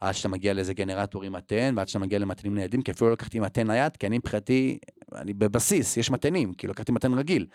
עד 0.00 0.14
שאתה 0.14 0.28
מגיע 0.28 0.54
לאיזה 0.54 0.74
גנרטור 0.74 1.22
עם 1.22 1.32
מתן, 1.32 1.74
ועד 1.76 1.88
שאתה 1.88 1.98
מגיע 1.98 2.18
למתנים 2.18 2.54
ניידים, 2.54 2.82
כי 2.82 2.90
אפילו 2.90 3.08
לא 3.08 3.12
לקחתי 3.12 3.40
מתן 3.40 3.66
נייד, 3.66 3.96
כי 3.96 4.06
אני 4.06 4.18
מבחינתי, 4.18 4.78
אני 5.14 5.32
בבסיס, 5.32 5.96
יש 5.96 6.10
מתנים, 6.10 6.54
כי 6.54 6.66
לקחתי 6.66 6.92
מתן 6.92 7.14
רגיל. 7.14 7.46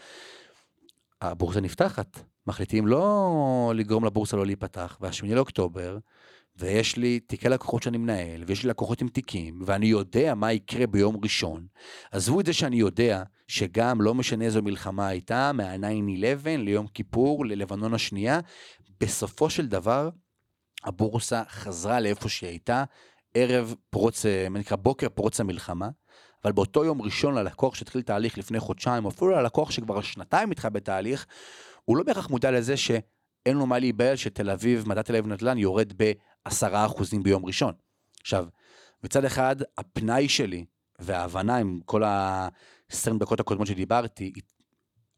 הבורסה 1.22 1.62
נפתחת. 1.62 2.20
מחליטים 2.48 2.88
לא 2.88 3.74
לגרום 3.76 4.06
לבורסה 4.06 4.38
לא 4.38 4.46
להיפתח, 4.46 4.98
והשמיני 5.02 5.36
לאוקטובר, 5.36 5.98
ויש 6.58 6.98
לי 6.98 7.20
תיקי 7.20 7.50
לקוחות 7.50 7.84
שאני 7.84 7.98
מנהל, 7.98 8.44
ויש 8.48 8.64
לי 8.64 8.70
לקוחות 8.70 9.02
עם 9.02 9.08
תיקים, 9.08 9.60
ואני 9.66 9.86
יודע 9.86 10.36
מה 10.36 10.54
יקרה 10.54 10.88
ביום 10.88 11.18
ראשון. 11.24 11.68
עזבו 12.12 12.40
את 12.40 12.46
זה 12.46 12.54
שאני 12.54 12.76
יודע 12.76 13.24
שגם 13.48 14.02
לא 14.02 14.14
משנה 14.14 14.46
איזו 14.46 14.62
מלחמה 14.62 15.08
הייתה, 15.08 15.52
מה-9-11 15.54 16.48
ליום 16.58 16.88
כיפור, 16.88 17.46
ללבנון 17.46 17.94
השנייה, 17.94 18.40
בסופו 19.00 19.50
של 19.50 19.68
דבר, 19.68 20.10
הבורסה 20.84 21.44
חזרה 21.50 22.00
לאיפה 22.00 22.30
שהיא 22.30 22.50
הייתה, 22.50 22.84
ערב 23.34 23.76
פרוץ, 23.90 24.26
אה, 24.26 24.50
מה 24.50 24.60
נקרא 24.60 24.78
בוקר 24.78 25.10
פרוץ 25.10 25.40
המלחמה, 25.40 25.90
אבל 26.44 26.52
באותו 26.52 26.86
יום 26.86 27.02
ראשון 27.02 27.36
ללקוח 27.36 27.76
שהתחיל 27.76 28.02
תהליך 28.02 28.38
לפני 28.38 28.60
חודשיים, 28.60 29.06
אפילו 29.06 29.32
ללקוח 29.32 29.72
שכבר 29.72 30.02
שנתיים 30.02 30.50
איתך 30.50 30.68
בתהליך, 30.72 31.26
הוא 31.86 31.98
לא 31.98 32.04
בהכרח 32.04 32.30
מודע 32.30 32.52
לזה 32.52 32.78
שאין 32.78 33.58
לו 33.58 33.66
מה 33.66 33.80
להיבהל 33.80 34.16
שתל 34.16 34.50
אביב, 34.50 34.90
מדע 34.90 35.02
תל 35.02 35.16
אביב 35.16 35.34
נדל"ן 35.34 35.58
יורד 35.58 35.94
בעשרה 36.46 36.86
אחוזים 36.86 37.24
ביום 37.24 37.46
ראשון. 37.46 37.74
עכשיו, 38.22 38.46
מצד 39.04 39.26
אחד, 39.26 39.56
הפנאי 39.78 40.30
שלי 40.30 40.66
וההבנה 41.00 41.58
עם 41.58 41.80
כל 41.86 42.04
ה-20 42.04 43.20
דקות 43.20 43.40
הקודמות 43.40 43.68
שדיברתי, 43.68 44.34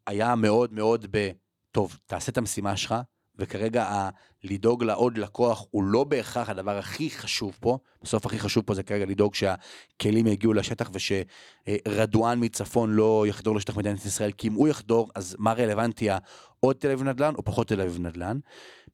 היה 0.08 0.36
מאוד 0.36 0.74
מאוד 0.74 1.06
ב, 1.12 1.32
טוב, 1.72 1.98
תעשה 2.06 2.32
את 2.32 2.38
המשימה 2.38 2.78
שלך, 2.78 2.96
וכרגע 3.36 3.84
ה- 3.84 4.10
לדאוג 4.44 4.84
לעוד 4.84 5.18
לקוח 5.18 5.66
הוא 5.72 5.84
לא 5.84 6.04
בהכרח 6.04 6.50
הדבר 6.50 6.78
הכי 6.78 7.10
חשוב 7.10 7.58
פה, 7.60 7.78
בסוף 8.04 8.26
הכי 8.26 8.40
חשוב 8.40 8.64
פה 8.64 8.74
זה 8.74 8.84
כרגע 8.84 9.06
לדאוג 9.06 9.36
שהכלים 9.36 10.28
יגיעו 10.28 10.54
לשטח 10.54 10.92
ושרדואן 10.94 12.40
מצפון 12.44 12.92
לא 12.94 13.26
יחדור 13.28 13.56
לשטח 13.56 13.78
מדינת 13.78 14.06
ישראל, 14.06 14.32
כי 14.32 14.48
אם 14.48 14.54
הוא 14.54 14.68
יחדור, 14.68 15.10
אז 15.16 15.36
מה 15.40 15.54
רלוונטי 15.54 16.10
עוד 16.60 16.76
תל 16.76 16.88
אביב 16.92 17.04
נדל"ן 17.04 17.36
או 17.36 17.44
פחות 17.44 17.68
תל 17.68 17.82
אביב 17.82 18.00
נדל"ן? 18.00 18.40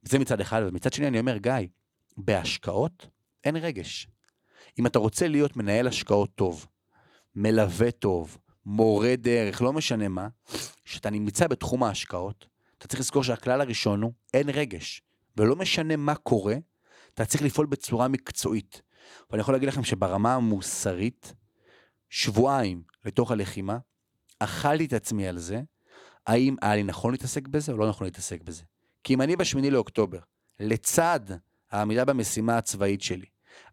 זה 0.01 0.19
מצד 0.19 0.41
אחד, 0.41 0.61
ומצד 0.67 0.93
שני 0.93 1.07
אני 1.07 1.19
אומר, 1.19 1.37
גיא, 1.37 1.53
בהשקעות 2.17 3.07
אין 3.43 3.55
רגש. 3.55 4.07
אם 4.79 4.85
אתה 4.85 4.99
רוצה 4.99 5.27
להיות 5.27 5.57
מנהל 5.57 5.87
השקעות 5.87 6.29
טוב, 6.35 6.67
מלווה 7.35 7.91
טוב, 7.91 8.37
מורה 8.65 9.15
דרך, 9.15 9.61
לא 9.61 9.73
משנה 9.73 10.07
מה, 10.07 10.27
שאתה 10.85 11.09
נמצא 11.09 11.47
בתחום 11.47 11.83
ההשקעות, 11.83 12.47
אתה 12.77 12.87
צריך 12.87 12.99
לזכור 12.99 13.23
שהכלל 13.23 13.61
הראשון 13.61 14.01
הוא, 14.01 14.13
אין 14.33 14.49
רגש. 14.49 15.01
ולא 15.37 15.55
משנה 15.55 15.95
מה 15.95 16.15
קורה, 16.15 16.55
אתה 17.13 17.25
צריך 17.25 17.43
לפעול 17.43 17.67
בצורה 17.67 18.07
מקצועית. 18.07 18.81
ואני 19.29 19.41
יכול 19.41 19.55
להגיד 19.55 19.69
לכם 19.69 19.83
שברמה 19.83 20.35
המוסרית, 20.35 21.33
שבועיים 22.09 22.83
לתוך 23.05 23.31
הלחימה, 23.31 23.77
אכלתי 24.39 24.85
את 24.85 24.93
עצמי 24.93 25.27
על 25.27 25.37
זה, 25.37 25.61
האם 26.27 26.55
היה 26.61 26.75
לי 26.75 26.83
נכון 26.83 27.11
להתעסק 27.11 27.47
בזה 27.47 27.71
או 27.71 27.77
לא 27.77 27.89
נכון 27.89 28.07
להתעסק 28.07 28.41
בזה. 28.41 28.63
כי 29.03 29.13
אם 29.13 29.21
אני 29.21 29.35
בשמיני 29.35 29.69
לאוקטובר, 29.69 30.19
לצד 30.59 31.19
העמידה 31.73 32.05
במשימה 32.05 32.57
הצבאית 32.57 33.01
שלי, 33.01 33.25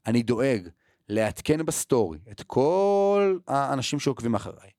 אני 0.07 0.23
דואג 0.23 0.69
לעדכן 1.09 1.67
בסטורי 1.67 2.19
את 2.31 2.43
כל 2.43 3.39
האנשים 3.49 4.01
שעוקבים 4.01 4.35
אחריי, 4.35 4.71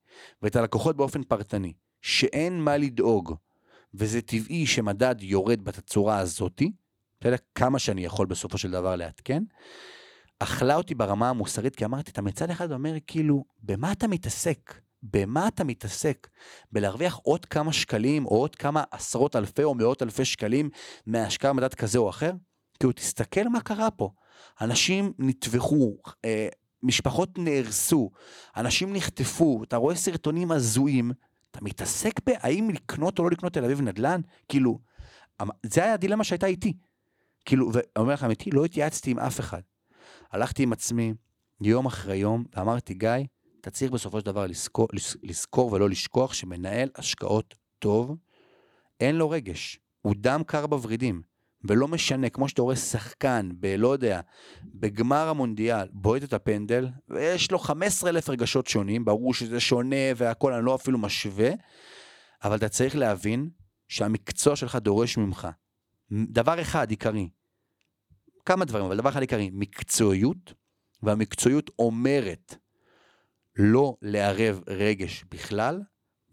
ואת 0.42 0.56
הלקוחות 0.56 0.96
באופן 0.96 1.22
פרטני, 1.22 1.72
שאין 2.00 2.60
מה 2.60 2.76
לדאוג, 2.76 3.34
וזה 3.94 4.22
טבעי 4.22 4.66
שמדד 4.66 5.14
יורד 5.20 5.64
בתצורה 5.64 6.18
הזאתי, 6.18 6.72
אתה 7.18 7.28
יודע 7.28 7.38
כמה 7.54 7.78
שאני 7.78 8.04
יכול 8.04 8.26
בסופו 8.26 8.58
של 8.58 8.70
דבר 8.70 8.96
לעדכן, 8.96 9.42
אכלה 10.38 10.76
אותי 10.76 10.94
ברמה 10.94 11.28
המוסרית, 11.28 11.76
כי 11.76 11.84
אמרתי, 11.84 12.10
אתה 12.10 12.22
מצד 12.22 12.50
אחד 12.50 12.72
אומר, 12.72 12.94
כאילו, 13.06 13.44
במה 13.62 13.92
אתה 13.92 14.08
מתעסק? 14.08 14.74
במה 15.02 15.48
אתה 15.48 15.64
מתעסק? 15.64 16.28
בלהרוויח 16.72 17.16
עוד 17.16 17.44
כמה 17.44 17.72
שקלים, 17.72 18.26
או 18.26 18.36
עוד 18.36 18.56
כמה 18.56 18.84
עשרות 18.90 19.36
אלפי 19.36 19.64
או 19.64 19.74
מאות 19.74 20.02
אלפי 20.02 20.24
שקלים 20.24 20.70
מהשקעה 21.06 21.52
במדד 21.52 21.74
כזה 21.74 21.98
או 21.98 22.10
אחר? 22.10 22.32
כאילו, 22.82 22.92
תסתכל 22.92 23.48
מה 23.48 23.60
קרה 23.60 23.90
פה. 23.90 24.10
אנשים 24.60 25.12
נטבחו, 25.18 25.96
אה, 26.24 26.48
משפחות 26.82 27.38
נהרסו, 27.38 28.10
אנשים 28.56 28.92
נחטפו, 28.92 29.64
אתה 29.64 29.76
רואה 29.76 29.94
סרטונים 29.94 30.52
הזויים, 30.52 31.12
אתה 31.50 31.58
מתעסק 31.62 32.20
בהאם 32.26 32.70
לקנות 32.70 33.18
או 33.18 33.24
לא 33.24 33.30
לקנות 33.30 33.52
תל 33.52 33.64
אביב 33.64 33.80
נדל"ן? 33.80 34.20
כאילו, 34.48 34.78
אמ, 35.42 35.48
זה 35.62 35.84
היה 35.84 35.94
הדילמה 35.94 36.24
שהייתה 36.24 36.46
איתי. 36.46 36.76
כאילו, 37.44 37.72
ואני 37.72 37.84
אומר 37.96 38.14
לך 38.14 38.24
אמיתי, 38.24 38.50
לא 38.50 38.64
התייעצתי 38.64 39.10
עם 39.10 39.18
אף 39.18 39.40
אחד. 39.40 39.62
הלכתי 40.30 40.62
עם 40.62 40.72
עצמי 40.72 41.14
יום 41.60 41.86
אחרי 41.86 42.16
יום, 42.16 42.44
ואמרתי, 42.56 42.94
גיא, 42.94 43.10
אתה 43.60 43.70
צריך 43.70 43.90
בסופו 43.90 44.20
של 44.20 44.26
דבר 44.26 44.46
לזכור, 44.46 44.88
לזכור 45.22 45.72
ולא 45.72 45.90
לשכוח 45.90 46.34
שמנהל 46.34 46.88
השקעות 46.96 47.54
טוב, 47.78 48.16
אין 49.00 49.16
לו 49.16 49.30
רגש, 49.30 49.78
הוא 50.02 50.14
דם 50.16 50.42
קר 50.46 50.66
בוורידים. 50.66 51.31
ולא 51.64 51.88
משנה, 51.88 52.28
כמו 52.28 52.48
שאתה 52.48 52.62
רואה 52.62 52.76
שחקן, 52.76 53.50
בלא 53.54 53.88
יודע, 53.88 54.20
בגמר 54.64 55.28
המונדיאל, 55.28 55.88
בועט 55.92 56.22
את 56.22 56.32
הפנדל, 56.32 56.88
ויש 57.08 57.50
לו 57.50 57.58
15 57.58 58.10
אלף 58.10 58.28
רגשות 58.28 58.66
שונים, 58.66 59.04
ברור 59.04 59.34
שזה 59.34 59.60
שונה 59.60 59.96
והכל, 60.16 60.52
אני 60.52 60.64
לא 60.64 60.74
אפילו 60.74 60.98
משווה, 60.98 61.50
אבל 62.44 62.56
אתה 62.56 62.68
צריך 62.68 62.96
להבין 62.96 63.50
שהמקצוע 63.88 64.56
שלך 64.56 64.76
דורש 64.76 65.16
ממך 65.16 65.48
דבר 66.12 66.60
אחד 66.60 66.90
עיקרי, 66.90 67.28
כמה 68.44 68.64
דברים, 68.64 68.84
אבל 68.86 68.96
דבר 68.96 69.10
אחד 69.10 69.20
עיקרי, 69.20 69.50
מקצועיות, 69.52 70.54
והמקצועיות 71.02 71.70
אומרת 71.78 72.54
לא 73.56 73.96
לערב 74.02 74.60
רגש 74.66 75.24
בכלל, 75.30 75.82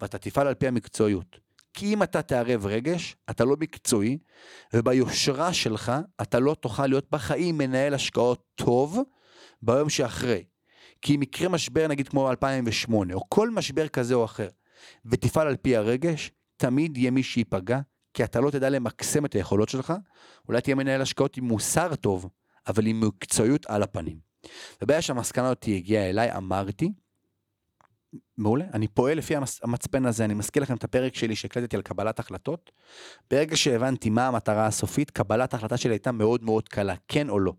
ואתה 0.01 0.17
תפעל 0.17 0.47
על 0.47 0.53
פי 0.53 0.67
המקצועיות. 0.67 1.39
כי 1.73 1.93
אם 1.93 2.03
אתה 2.03 2.21
תערב 2.21 2.65
רגש, 2.65 3.15
אתה 3.29 3.45
לא 3.45 3.55
מקצועי, 3.59 4.17
וביושרה 4.73 5.53
שלך 5.53 5.91
אתה 6.21 6.39
לא 6.39 6.55
תוכל 6.59 6.87
להיות 6.87 7.07
בחיים 7.11 7.57
מנהל 7.57 7.93
השקעות 7.93 8.43
טוב 8.55 8.99
ביום 9.61 9.89
שאחרי. 9.89 10.43
כי 11.01 11.15
אם 11.15 11.21
יקרה 11.21 11.49
משבר 11.49 11.87
נגיד 11.87 12.09
כמו 12.09 12.31
2008, 12.31 13.13
או 13.13 13.29
כל 13.29 13.49
משבר 13.49 13.87
כזה 13.87 14.13
או 14.13 14.25
אחר, 14.25 14.47
ותפעל 15.05 15.47
על 15.47 15.55
פי 15.55 15.75
הרגש, 15.75 16.31
תמיד 16.57 16.97
יהיה 16.97 17.11
מי 17.11 17.23
שייפגע, 17.23 17.79
כי 18.13 18.23
אתה 18.23 18.39
לא 18.39 18.51
תדע 18.51 18.69
למקסם 18.69 19.25
את 19.25 19.33
היכולות 19.33 19.69
שלך, 19.69 19.93
אולי 20.47 20.61
תהיה 20.61 20.75
מנהל 20.75 21.01
השקעות 21.01 21.37
עם 21.37 21.43
מוסר 21.43 21.95
טוב, 21.95 22.29
אבל 22.67 22.85
עם 22.85 22.99
מקצועיות 23.07 23.65
על 23.65 23.83
הפנים. 23.83 24.19
ובעיה 24.81 25.01
שהמסקנה 25.01 25.45
הזאת 25.45 25.65
הגיעה 25.67 26.09
אליי, 26.09 26.37
אמרתי, 26.37 26.91
מעולה, 28.37 28.65
אני 28.73 28.87
פועל 28.87 29.17
לפי 29.17 29.33
המצפן 29.63 30.05
הזה, 30.05 30.25
אני 30.25 30.33
מזכיר 30.33 30.63
לכם 30.63 30.75
את 30.75 30.83
הפרק 30.83 31.15
שלי 31.15 31.35
שהקלטתי 31.35 31.75
על 31.75 31.81
קבלת 31.81 32.19
החלטות. 32.19 32.71
ברגע 33.31 33.57
שהבנתי 33.57 34.09
מה 34.09 34.27
המטרה 34.27 34.65
הסופית, 34.65 35.11
קבלת 35.11 35.53
ההחלטה 35.53 35.77
שלי 35.77 35.93
הייתה 35.93 36.11
מאוד 36.11 36.43
מאוד 36.43 36.69
קלה, 36.69 36.95
כן 37.07 37.29
או 37.29 37.39
לא. 37.39 37.53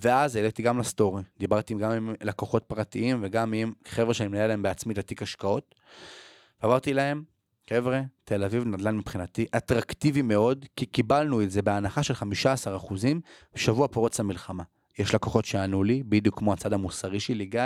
ואז 0.00 0.36
העליתי 0.36 0.62
גם 0.62 0.78
לסטורי, 0.78 1.22
דיברתי 1.38 1.74
גם 1.74 1.90
עם 1.90 2.14
לקוחות 2.22 2.64
פרטיים 2.66 3.18
וגם 3.22 3.52
עם 3.52 3.72
חבר'ה 3.86 4.14
שאני 4.14 4.28
מנהל 4.28 4.48
להם 4.48 4.62
בעצמי 4.62 4.92
את 4.92 4.98
התיק 4.98 5.22
השקעות. 5.22 5.74
אמרתי 6.64 6.94
להם, 6.94 7.22
חבר'ה, 7.70 8.00
תל 8.24 8.44
אביב 8.44 8.64
נדל"ן 8.64 8.96
מבחינתי 8.96 9.46
אטרקטיבי 9.56 10.22
מאוד, 10.22 10.66
כי 10.76 10.86
קיבלנו 10.86 11.42
את 11.42 11.50
זה 11.50 11.62
בהנחה 11.62 12.02
של 12.02 12.14
15% 12.14 12.16
בשבוע 13.54 13.88
פרוץ 13.88 14.20
המלחמה. 14.20 14.62
יש 14.98 15.14
לקוחות 15.14 15.44
שענו 15.44 15.84
לי, 15.84 16.02
בדיוק 16.02 16.38
כמו 16.38 16.52
הצד 16.52 16.72
המוסרי 16.72 17.20
שלי, 17.20 17.46
גיא, 17.46 17.62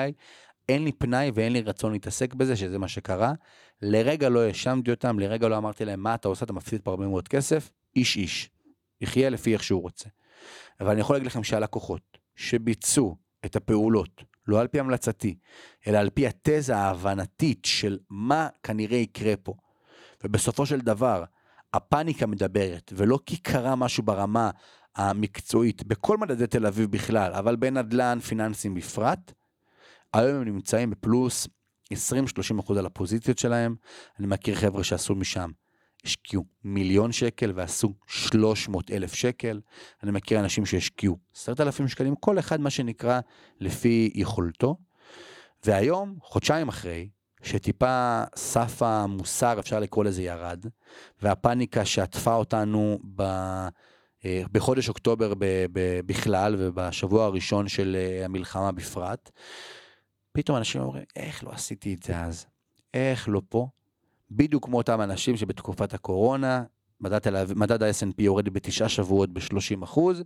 אין 0.71 0.85
לי 0.85 0.93
פנאי 0.93 1.31
ואין 1.35 1.53
לי 1.53 1.61
רצון 1.61 1.93
להתעסק 1.93 2.35
בזה, 2.35 2.57
שזה 2.57 2.79
מה 2.79 2.89
שקרה. 2.89 3.33
לרגע 3.83 4.29
לא 4.29 4.41
האשמתי 4.41 4.91
אותם, 4.91 5.19
לרגע 5.19 5.49
לא 5.49 5.57
אמרתי 5.57 5.85
להם, 5.85 6.01
מה 6.01 6.15
אתה 6.15 6.29
עושה, 6.29 6.45
אתה 6.45 6.53
מפסיד 6.53 6.81
פה 6.81 6.91
הרבה 6.91 7.07
מאוד 7.07 7.29
כסף, 7.29 7.71
איש 7.97 8.17
איש. 8.17 8.51
יחיה 9.01 9.31
לפי 9.31 9.53
איך 9.53 9.63
שהוא 9.63 9.83
רוצה. 9.83 10.09
אבל 10.81 10.91
אני 10.91 11.01
יכול 11.01 11.17
להגיד 11.17 11.27
לכם 11.27 11.45
שהלקוחות 11.45 12.19
שביצעו 12.37 13.17
את 13.45 13.57
הפעולות, 13.57 14.25
לא 14.47 14.61
על 14.61 14.69
פי 14.69 14.81
המלצתי, 14.81 15.37
אלא 15.87 15.99
על 15.99 16.11
פי 16.11 16.27
התזה 16.27 16.77
ההבנתית 16.77 17.65
של 17.65 17.99
מה 18.11 18.49
כנראה 18.63 18.99
יקרה 18.99 19.37
פה, 19.37 19.55
ובסופו 20.25 20.67
של 20.67 20.81
דבר, 20.81 21.25
הפאניקה 21.75 22.27
מדברת, 22.27 22.93
ולא 22.97 23.19
כי 23.27 23.37
קרה 23.37 23.77
משהו 23.77 24.03
ברמה 24.03 24.51
המקצועית, 24.97 25.85
בכל 25.85 26.19
מדדי 26.19 26.47
תל 26.47 26.67
אביב 26.67 26.91
בכלל, 26.91 27.33
אבל 27.33 27.57
בנדל"ן 27.57 28.19
פיננסים 28.19 28.75
בפרט, 28.75 29.33
היום 30.15 30.37
הם 30.37 30.45
נמצאים 30.45 30.91
בפלוס 30.91 31.49
20-30 31.95 31.97
אחוז 32.61 32.79
על 32.79 32.87
הפוזיציות 32.87 33.39
שלהם. 33.39 33.75
אני 34.19 34.27
מכיר 34.27 34.55
חבר'ה 34.55 34.85
שעשו 34.85 35.15
משם, 35.15 35.51
השקיעו 36.05 36.45
מיליון 36.65 37.13
שקל 37.13 37.53
ועשו 37.55 37.95
300 38.07 38.91
אלף 38.91 39.15
שקל. 39.15 39.61
אני 40.03 40.11
מכיר 40.11 40.41
אנשים 40.41 40.67
שהשקיעו 40.67 41.19
10,000 41.37 41.89
שקלים, 41.89 42.15
כל 42.15 42.39
אחד 42.39 42.61
מה 42.61 42.71
שנקרא 42.71 43.21
לפי 43.61 44.11
יכולתו. 44.15 44.77
והיום, 45.65 46.17
חודשיים 46.23 46.69
אחרי, 46.69 47.09
שטיפה 47.43 48.23
סף 48.37 48.83
המוסר, 48.83 49.61
אפשר 49.61 49.81
לקרוא 49.81 50.05
לזה, 50.05 50.23
ירד, 50.23 50.67
והפאניקה 51.23 51.85
שעטפה 51.85 52.35
אותנו 52.35 52.99
ב... 53.17 53.23
אה, 54.25 54.43
בחודש 54.53 54.89
אוקטובר 54.89 55.33
בכלל 56.07 56.57
ובשבוע 56.59 57.25
הראשון 57.25 57.69
של 57.69 57.97
אה, 57.99 58.25
המלחמה 58.25 58.73
בפרט, 58.73 59.31
פתאום 60.41 60.59
אנשים 60.59 60.81
אומרים, 60.81 61.05
איך 61.17 61.45
לא 61.45 61.51
עשיתי 61.51 61.95
את 61.95 62.03
זה 62.03 62.19
אז? 62.19 62.47
איך 62.95 63.29
לא 63.29 63.43
פה? 63.49 63.69
בדיוק 64.31 64.65
כמו 64.65 64.77
אותם 64.77 65.01
אנשים 65.01 65.37
שבתקופת 65.37 65.95
הקורונה, 65.95 66.65
מדד, 67.01 67.55
מדד 67.57 67.83
ה-S&P 67.83 68.23
יורד 68.23 68.49
בתשעה 68.49 68.89
שבועות 68.89 69.33
ב-30 69.33 69.85
אחוז, 69.85 70.23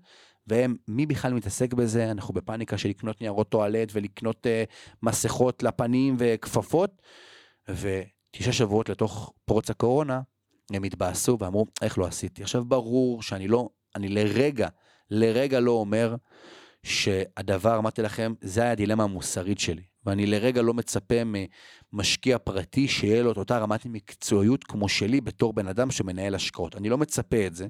והם, 0.46 0.76
מי 0.88 1.06
בכלל 1.06 1.34
מתעסק 1.34 1.74
בזה? 1.74 2.10
אנחנו 2.10 2.34
בפאניקה 2.34 2.78
של 2.78 2.88
לקנות 2.88 3.20
ניירות 3.20 3.48
טואלט 3.48 3.88
ולקנות 3.92 4.46
uh, 4.46 4.72
מסכות 5.02 5.62
לפנים 5.62 6.16
וכפפות, 6.18 7.02
ותשעה 7.68 8.52
שבועות 8.52 8.88
לתוך 8.88 9.32
פרוץ 9.44 9.70
הקורונה, 9.70 10.20
הם 10.70 10.82
התבאסו 10.82 11.36
ואמרו, 11.40 11.66
איך 11.82 11.98
לא 11.98 12.06
עשיתי? 12.06 12.42
עכשיו 12.42 12.64
ברור 12.64 13.22
שאני 13.22 13.48
לא, 13.48 13.68
אני 13.96 14.08
לרגע, 14.08 14.68
לרגע 15.10 15.60
לא 15.60 15.70
אומר 15.70 16.16
שהדבר, 16.82 17.78
אמרתי 17.78 18.02
לכם, 18.02 18.34
זה 18.40 18.62
היה 18.62 18.72
הדילמה 18.72 19.04
המוסרית 19.04 19.58
שלי. 19.58 19.93
ואני 20.06 20.26
לרגע 20.26 20.62
לא 20.62 20.74
מצפה 20.74 21.14
ממשקיע 21.92 22.38
פרטי 22.38 22.88
שיהיה 22.88 23.22
לו 23.22 23.32
את 23.32 23.36
אותה 23.36 23.58
רמת 23.58 23.86
מקצועיות 23.86 24.64
כמו 24.64 24.88
שלי 24.88 25.20
בתור 25.20 25.52
בן 25.52 25.68
אדם 25.68 25.90
שמנהל 25.90 26.34
השקעות. 26.34 26.76
אני 26.76 26.88
לא 26.88 26.98
מצפה 26.98 27.46
את 27.46 27.54
זה, 27.54 27.66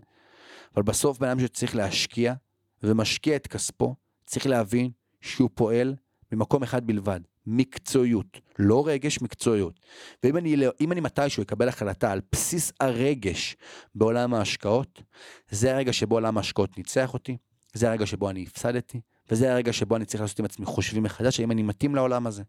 אבל 0.74 0.82
בסוף 0.82 1.18
בן 1.18 1.28
אדם 1.28 1.40
שצריך 1.40 1.76
להשקיע 1.76 2.34
ומשקיע 2.82 3.36
את 3.36 3.46
כספו, 3.46 3.94
צריך 4.26 4.46
להבין 4.46 4.90
שהוא 5.20 5.50
פועל 5.54 5.94
ממקום 6.32 6.62
אחד 6.62 6.86
בלבד, 6.86 7.20
מקצועיות, 7.46 8.40
לא 8.58 8.86
רגש, 8.86 9.22
מקצועיות. 9.22 9.80
ואם 10.22 10.36
אני, 10.36 10.56
אני 10.90 11.00
מתישהו 11.00 11.42
אקבל 11.42 11.68
החלטה 11.68 12.12
על 12.12 12.20
בסיס 12.32 12.72
הרגש 12.80 13.56
בעולם 13.94 14.34
ההשקעות, 14.34 15.02
זה 15.50 15.74
הרגע 15.74 15.92
שבו 15.92 16.14
עולם 16.14 16.36
ההשקעות 16.36 16.78
ניצח 16.78 17.14
אותי, 17.14 17.36
זה 17.74 17.88
הרגע 17.88 18.06
שבו 18.06 18.30
אני 18.30 18.42
הפסדתי, 18.42 19.00
וזה 19.30 19.52
הרגע 19.52 19.72
שבו 19.72 19.96
אני 19.96 20.04
צריך 20.04 20.20
לעשות 20.20 20.38
עם 20.38 20.44
עצמי 20.44 20.66
חושבים 20.66 21.02
מחדש, 21.02 21.40
האם 21.40 21.50
אני 21.50 21.62
מתאים 21.62 21.94
לעולם 21.94 22.26
הזה. 22.26 22.42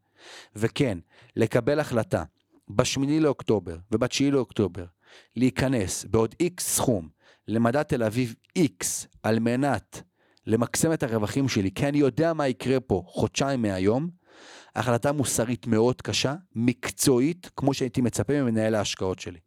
וכן, 0.56 0.98
לקבל 1.36 1.80
החלטה 1.80 2.24
בשמיני 2.70 3.20
לאוקטובר 3.20 3.78
ובתשיעי 3.92 4.32
לאוקטובר, 4.32 4.86
להיכנס 5.36 6.06
בעוד 6.06 6.36
איקס 6.40 6.76
סכום 6.76 7.10
למדד 7.48 7.84
תל 7.84 8.04
אביב 8.04 8.36
איקס, 8.56 9.08
על 9.24 9.40
מנת 9.40 10.02
למקסם 10.48 10.94
את 10.94 11.04
הרווחים 11.04 11.50
שלי, 11.50 11.72
כי 11.72 11.88
אני 11.88 11.98
יודע 11.98 12.34
מה 12.34 12.48
יקרה 12.48 12.80
פה 12.80 13.04
חודשיים 13.06 13.62
מהיום, 13.62 14.10
החלטה 14.76 15.12
מוסרית 15.12 15.68
מאוד 15.68 16.02
קשה, 16.02 16.36
מקצועית, 16.56 17.50
כמו 17.56 17.74
שהייתי 17.74 18.02
מצפה 18.02 18.42
ממנהל 18.42 18.76
ההשקעות 18.76 19.20
שלי. 19.20 19.40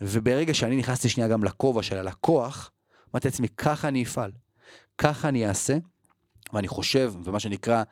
וברגע 0.00 0.54
שאני 0.54 0.76
נכנסתי 0.76 1.08
שנייה 1.08 1.28
גם 1.28 1.44
לכובע 1.44 1.82
של 1.82 1.96
הלקוח, 1.96 2.70
אמרתי 3.12 3.28
לעצמי, 3.28 3.48
ככה 3.48 3.88
אני 3.88 4.02
אפעל, 4.02 4.32
ככה 4.98 5.28
אני 5.28 5.48
אעשה, 5.48 5.76
ואני 6.52 6.68
חושב, 6.68 7.14
ומה 7.24 7.40
שנקרא, 7.40 7.82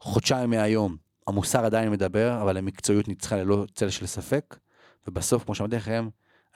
חודשיים 0.00 0.50
מהיום, 0.50 0.96
המוסר 1.26 1.64
עדיין 1.64 1.90
מדבר, 1.90 2.42
אבל 2.42 2.56
המקצועיות 2.56 3.08
ניצחה 3.08 3.36
ללא 3.36 3.64
צל 3.74 3.90
של 3.90 4.06
ספק, 4.06 4.56
ובסוף, 5.08 5.44
כמו 5.44 5.54
שאמרתי 5.54 5.76
לכם, 5.76 6.08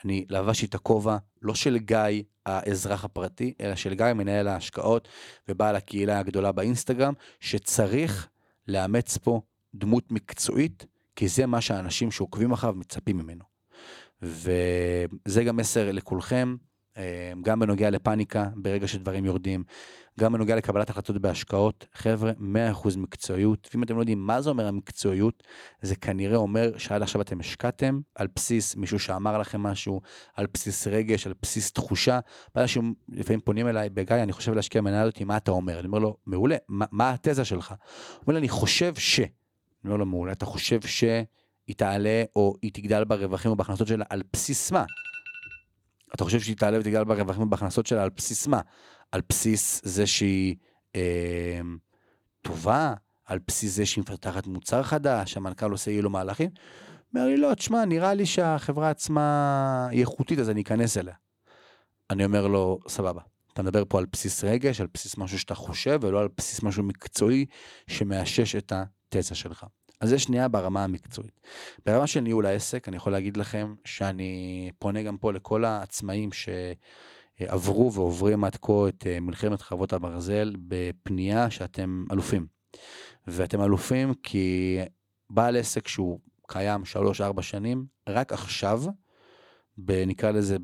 אני 0.05 0.25
לבשתי 0.29 0.67
את 0.67 0.75
הכובע, 0.75 1.17
לא 1.43 1.55
של 1.55 1.79
גיא 1.79 2.23
האזרח 2.47 3.05
הפרטי, 3.05 3.55
אלא 3.61 3.75
של 3.75 3.95
גיא 3.95 4.13
מנהל 4.13 4.49
ההשקעות 4.49 5.09
ובעל 5.49 5.77
הקהילה 5.77 6.19
הגדולה 6.19 6.53
באינסטגרם, 6.53 7.15
שצריך 7.41 8.29
לאמץ 8.69 9.17
פה 9.17 9.41
דמות 9.75 10.13
מקצועית, 10.13 10.87
כי 11.17 11.29
זה 11.29 11.47
מה 11.47 11.61
שהאנשים 11.61 12.11
שעוקבים 12.11 12.53
אחריו 12.53 12.75
מצפים 12.75 13.17
ממנו. 13.17 13.45
וזה 14.23 15.45
גם 15.45 15.57
מסר 15.57 15.93
לכולכם, 15.93 16.57
גם 17.43 17.61
בנוגע 17.61 17.91
לפאניקה 17.91 18.49
ברגע 18.57 18.89
שדברים 18.89 19.25
יורדים, 19.25 19.65
גם 20.21 20.33
בנוגע 20.33 20.57
לקבלת 20.57 20.91
החלטות 20.91 21.19
בהשקעות, 21.19 21.87
חבר'ה, 21.95 22.33
100% 22.85 22.99
מקצועיות. 22.99 23.69
ואם 23.75 23.83
אתם 23.83 23.97
לא 23.97 24.01
יודעים 24.01 24.27
מה 24.27 24.41
זה 24.41 24.51
אומר 24.51 24.67
המקצועיות, 24.67 25.43
זה 25.83 25.97
כנראה 25.97 26.37
אומר 26.37 26.79
שעד 26.79 27.03
עכשיו 27.03 27.21
אתם 27.21 27.41
השקעתם 27.41 28.01
על 28.15 28.27
בסיס 28.37 28.77
מישהו 28.77 28.99
שאמר 28.99 29.39
לכם 29.39 29.63
משהו, 29.63 30.01
על 30.35 30.47
בסיס 30.55 30.87
רגש, 30.87 31.27
על 31.27 31.35
בסיס 31.43 31.73
תחושה. 31.73 32.21
ואנשים 32.55 32.95
לפעמים 33.09 33.41
פונים 33.41 33.69
אליי, 33.69 33.89
בגיא, 33.89 34.17
אני 34.17 34.33
חושב 34.33 34.53
להשקיע 34.53 34.81
מנהל 34.81 35.07
אותי, 35.07 35.25
מה 35.25 35.37
אתה 35.37 35.51
אומר? 35.51 35.79
אני 35.79 35.87
אומר 35.87 35.99
לו, 35.99 36.17
מעולה, 36.27 36.57
מה, 36.69 36.87
מה 36.93 37.11
התזה 37.11 37.45
שלך? 37.45 37.71
הוא 37.71 38.23
אומר 38.23 38.35
לי, 38.35 38.39
אני 38.39 38.49
חושב 38.49 38.95
ש... 38.95 39.21
אני 39.21 39.29
אומר 39.85 39.97
לו, 39.97 40.07
מעולה, 40.07 40.33
אתה 40.33 40.47
חושב 40.47 40.81
שהיא 40.81 41.77
תעלה 41.77 42.25
או 42.37 42.55
היא 42.63 42.71
תגדל 42.75 43.05
ברווחים 43.05 43.51
או 43.51 43.57
בהכנסות 43.57 43.87
שלה 43.87 44.05
על 44.11 44.23
בסיס 44.33 44.73
מה? 44.73 44.85
אתה 46.15 46.25
חושב 46.25 46.41
שהיא 46.41 46.57
תעלה 46.57 46.81
ותגדל 46.81 47.05
ברווחים 47.05 47.43
ובהכנסות 47.43 47.87
שלה 47.87 48.03
על 48.03 48.11
בסיס 48.17 48.47
מה? 48.47 48.61
על 49.13 49.21
בסיס 49.29 49.81
זה 49.85 50.07
שהיא 50.07 50.57
אה, 50.97 51.61
טובה, 52.43 52.95
על 53.25 53.39
בסיס 53.47 53.77
זה 53.77 53.87
שהיא 53.87 54.03
מפתחת 54.03 54.47
מוצר 54.47 54.83
חדש, 54.83 55.37
המנכ"ל 55.37 55.71
עושה 55.71 55.91
אילו 55.91 56.11
מהלכים. 56.11 56.51
אומר 57.15 57.27
לי, 57.27 57.37
לא, 57.37 57.55
תשמע, 57.55 57.85
נראה 57.85 58.15
לי 58.15 58.27
שהחברה 58.27 58.91
עצמה 58.91 59.89
היא 59.91 60.01
איכותית, 60.01 60.39
אז 60.39 60.51
אני 60.51 60.63
אכנס 60.63 60.97
אליה. 60.97 61.15
אני 62.11 62.25
אומר 62.25 62.47
לו, 62.47 62.79
סבבה, 62.89 63.23
אתה 63.53 63.63
מדבר 63.63 63.83
פה 63.89 63.99
על 63.99 64.07
בסיס 64.13 64.45
רגש, 64.45 64.81
על 64.81 64.87
בסיס 64.95 65.19
משהו 65.19 65.39
שאתה 65.39 65.55
חושב, 65.55 65.99
ולא 66.03 66.21
על 66.21 66.29
בסיס 66.37 66.63
משהו 66.63 66.83
מקצועי 66.83 67.47
שמאשש 67.87 68.57
את 68.57 68.73
התזה 68.73 69.35
שלך. 69.35 69.67
אז 70.01 70.09
זה 70.09 70.19
שנייה 70.19 70.49
ברמה 70.49 70.85
המקצועית. 70.85 71.41
ברמה 71.87 72.07
של 72.07 72.21
ניהול 72.21 72.47
העסק, 72.47 72.89
אני 72.89 72.97
יכול 72.97 73.13
להגיד 73.13 73.37
לכם 73.37 73.75
שאני 73.85 74.71
פונה 74.79 75.03
גם 75.03 75.17
פה 75.17 75.33
לכל 75.33 75.65
העצמאים 75.65 76.33
ש... 76.33 76.49
עברו 77.41 77.93
ועוברים 77.93 78.45
עד 78.45 78.57
כה 78.57 78.89
את 78.89 79.07
אה, 79.07 79.21
מלחמת 79.21 79.63
חרבות 79.63 79.93
הברזל 79.93 80.53
בפנייה 80.69 81.51
שאתם 81.51 82.05
אלופים. 82.13 82.47
ואתם 83.27 83.63
אלופים 83.63 84.15
כי 84.15 84.79
בעל 85.31 85.57
עסק 85.57 85.89
שהוא 85.89 86.21
קיים 86.49 86.83
3-4 87.39 87.43
שנים, 87.43 87.87
רק 88.09 88.33
עכשיו, 88.33 88.83
נקרא 89.89 90.31
לזה, 90.31 90.57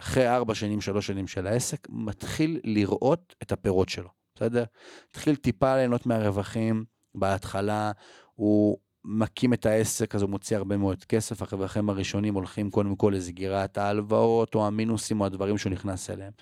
אחרי 0.00 0.28
4 0.28 0.54
שנים, 0.54 0.80
3 0.80 1.06
שנים 1.06 1.26
של 1.26 1.46
העסק, 1.46 1.86
מתחיל 1.90 2.60
לראות 2.64 3.34
את 3.42 3.52
הפירות 3.52 3.88
שלו, 3.88 4.08
בסדר? 4.34 4.64
התחיל 5.10 5.36
טיפה 5.36 5.76
ליהנות 5.76 6.06
מהרווחים, 6.06 6.84
בהתחלה 7.14 7.92
הוא 8.34 8.78
מקים 9.04 9.52
את 9.52 9.66
העסק, 9.66 10.14
אז 10.14 10.22
הוא 10.22 10.30
מוציא 10.30 10.56
הרבה 10.56 10.76
מאוד 10.76 11.04
כסף, 11.04 11.42
הרווחים 11.42 11.90
הראשונים 11.90 12.34
הולכים 12.34 12.70
קודם 12.70 12.96
כל 12.96 13.12
לסגירת 13.16 13.78
ההלוואות, 13.78 14.54
או 14.54 14.66
המינוסים, 14.66 15.20
או 15.20 15.26
הדברים 15.26 15.58
שהוא 15.58 15.72
נכנס 15.72 16.10
אליהם. 16.10 16.32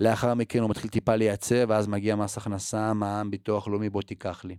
לאחר 0.00 0.34
מכן 0.34 0.58
הוא 0.58 0.70
מתחיל 0.70 0.90
טיפה 0.90 1.16
לייצא, 1.16 1.64
ואז 1.68 1.86
מגיע 1.86 2.16
מס 2.16 2.38
הכנסה, 2.38 2.92
מע"מ, 2.92 3.30
ביטוח 3.30 3.68
לאומי, 3.68 3.90
בוא 3.90 4.02
תיקח 4.02 4.44
לי. 4.44 4.56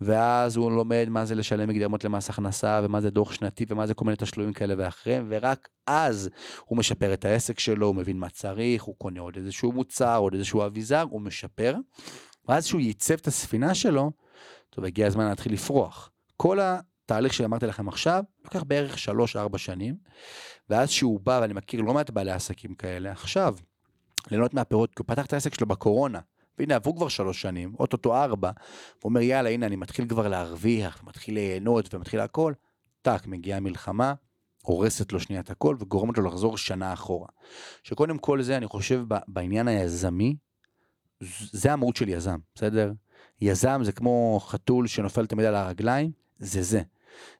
ואז 0.00 0.56
הוא 0.56 0.72
לומד 0.72 1.06
מה 1.08 1.24
זה 1.24 1.34
לשלם 1.34 1.68
מקדמות 1.68 2.04
למס 2.04 2.30
הכנסה, 2.30 2.80
ומה 2.84 3.00
זה 3.00 3.10
דוח 3.10 3.32
שנתי, 3.32 3.64
ומה 3.68 3.86
זה 3.86 3.94
כל 3.94 4.04
מיני 4.04 4.16
תשלומים 4.16 4.52
כאלה 4.52 4.74
ואחרים, 4.78 5.26
ורק 5.28 5.68
אז 5.86 6.30
הוא 6.64 6.78
משפר 6.78 7.14
את 7.14 7.24
העסק 7.24 7.58
שלו, 7.58 7.86
הוא 7.86 7.94
מבין 7.94 8.18
מה 8.18 8.28
צריך, 8.28 8.82
הוא 8.82 8.94
קונה 8.98 9.20
עוד 9.20 9.36
איזשהו 9.36 9.72
מוצר, 9.72 10.18
עוד 10.18 10.34
איזשהו 10.34 10.66
אביזר, 10.66 11.04
הוא 11.10 11.20
משפר. 11.20 11.76
ואז 12.48 12.66
שהוא 12.66 12.80
ייצב 12.80 13.14
את 13.14 13.26
הספינה 13.26 13.74
שלו, 13.74 14.10
טוב, 14.70 14.84
הגיע 14.84 15.06
הזמן 15.06 15.28
להתחיל 15.28 15.52
לפרוח. 15.52 16.10
כל 16.36 16.58
התהליך 16.62 17.34
שאמרתי 17.34 17.66
לכם 17.66 17.88
עכשיו, 17.88 18.24
לוקח 18.44 18.62
בערך 18.62 18.96
3-4 19.54 19.58
שנים, 19.58 19.96
ואז 20.68 20.90
שהוא 20.90 21.20
בא, 21.20 21.38
ואני 21.42 21.52
מכיר 21.52 21.80
לא 21.80 21.94
מעט 21.94 22.10
בעלי 22.10 22.30
עסקים 22.30 22.74
כאלה, 22.74 23.12
עכשיו, 23.12 23.56
ליהנות 24.30 24.54
מהפירות, 24.54 24.90
כי 24.90 24.96
הוא 24.98 25.06
פתח 25.06 25.26
את 25.26 25.32
העסק 25.32 25.54
שלו 25.54 25.66
בקורונה, 25.66 26.20
והנה 26.58 26.74
עברו 26.74 26.96
כבר 26.96 27.08
שלוש 27.08 27.42
שנים, 27.42 27.74
אוטוטו 27.78 28.16
ארבע, 28.16 28.50
הוא 29.02 29.10
אומר 29.10 29.20
יאללה 29.20 29.50
הנה 29.50 29.66
אני 29.66 29.76
מתחיל 29.76 30.08
כבר 30.08 30.28
להרוויח, 30.28 31.02
מתחיל 31.04 31.34
ליהנות 31.34 31.94
ומתחיל 31.94 32.20
הכל, 32.20 32.52
טאק, 33.02 33.26
מגיעה 33.26 33.60
מלחמה, 33.60 34.14
הורסת 34.62 35.12
לו 35.12 35.20
שנייה 35.20 35.40
את 35.40 35.50
הכל 35.50 35.76
וגורמת 35.80 36.18
לו 36.18 36.24
לחזור 36.24 36.58
שנה 36.58 36.92
אחורה. 36.92 37.28
שקודם 37.82 38.18
כל 38.18 38.42
זה 38.42 38.56
אני 38.56 38.66
חושב 38.66 39.04
בעניין 39.28 39.68
היזמי, 39.68 40.36
זה 41.52 41.72
המהות 41.72 41.96
של 41.96 42.08
יזם, 42.08 42.38
בסדר? 42.54 42.92
יזם 43.40 43.80
זה 43.84 43.92
כמו 43.92 44.40
חתול 44.42 44.86
שנופל 44.86 45.26
תמיד 45.26 45.46
על 45.46 45.54
הרגליים, 45.54 46.10
זה 46.38 46.62
זה. 46.62 46.82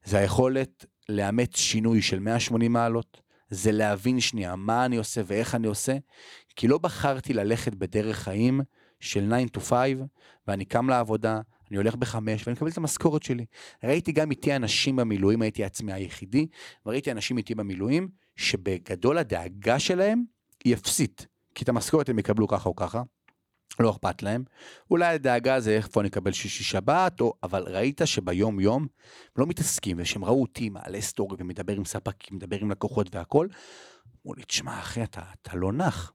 זה 0.04 0.18
היכולת 0.18 0.86
לאמץ 1.08 1.56
שינוי 1.56 2.02
של 2.02 2.18
180 2.18 2.72
מעלות, 2.72 3.20
זה 3.50 3.72
להבין 3.72 4.20
שנייה 4.20 4.56
מה 4.56 4.84
אני 4.84 4.96
עושה 4.96 5.20
ואיך 5.26 5.54
אני 5.54 5.66
עושה, 5.66 5.96
כי 6.56 6.68
לא 6.68 6.78
בחרתי 6.78 7.32
ללכת 7.32 7.74
בדרך 7.74 8.16
חיים 8.16 8.60
של 9.00 9.32
9 9.52 9.58
to 9.58 9.60
5, 9.60 9.76
ואני 10.48 10.64
קם 10.64 10.88
לעבודה, 10.88 11.40
אני 11.70 11.76
הולך 11.76 11.94
בחמש 11.96 12.46
ואני 12.46 12.54
מקבל 12.54 12.70
את 12.70 12.76
המשכורת 12.76 13.22
שלי. 13.22 13.44
ראיתי 13.84 14.12
גם 14.12 14.30
איתי 14.30 14.56
אנשים 14.56 14.96
במילואים, 14.96 15.42
הייתי 15.42 15.64
עצמי 15.64 15.92
היחידי, 15.92 16.46
וראיתי 16.86 17.10
אנשים 17.10 17.38
איתי 17.38 17.54
במילואים, 17.54 18.08
שבגדול 18.36 19.18
הדאגה 19.18 19.78
שלהם 19.78 20.22
היא 20.64 20.74
אפסית, 20.74 21.26
כי 21.54 21.64
את 21.64 21.68
המשכורת 21.68 22.08
הם 22.08 22.18
יקבלו 22.18 22.48
ככה 22.48 22.68
או 22.68 22.76
ככה, 22.76 23.02
לא 23.80 23.90
אכפת 23.90 24.22
להם. 24.22 24.44
אולי 24.90 25.14
הדאגה 25.14 25.60
זה 25.60 25.70
איפה 25.70 26.00
אני 26.00 26.08
אקבל 26.08 26.32
שישי 26.32 26.64
שבת, 26.64 27.20
או... 27.20 27.34
אבל 27.42 27.62
ראית 27.68 28.00
שביום 28.04 28.60
יום 28.60 28.86
לא 29.36 29.46
מתעסקים, 29.46 29.96
ושהם 30.00 30.24
ראו 30.24 30.42
אותי 30.42 30.68
מעלה 30.68 31.00
סטורי 31.00 31.36
ומדבר 31.40 31.76
עם 31.76 31.84
ספקים, 31.84 32.36
מדבר 32.36 32.58
עם 32.60 32.70
לקוחות 32.70 33.14
והכל, 33.14 33.48
אמרו 34.24 34.34
לי, 34.34 34.42
תשמע 34.42 34.78
אחי, 34.78 35.02
אתה, 35.02 35.22
אתה 35.42 35.56
לא 35.56 35.72
נח. 35.72 36.12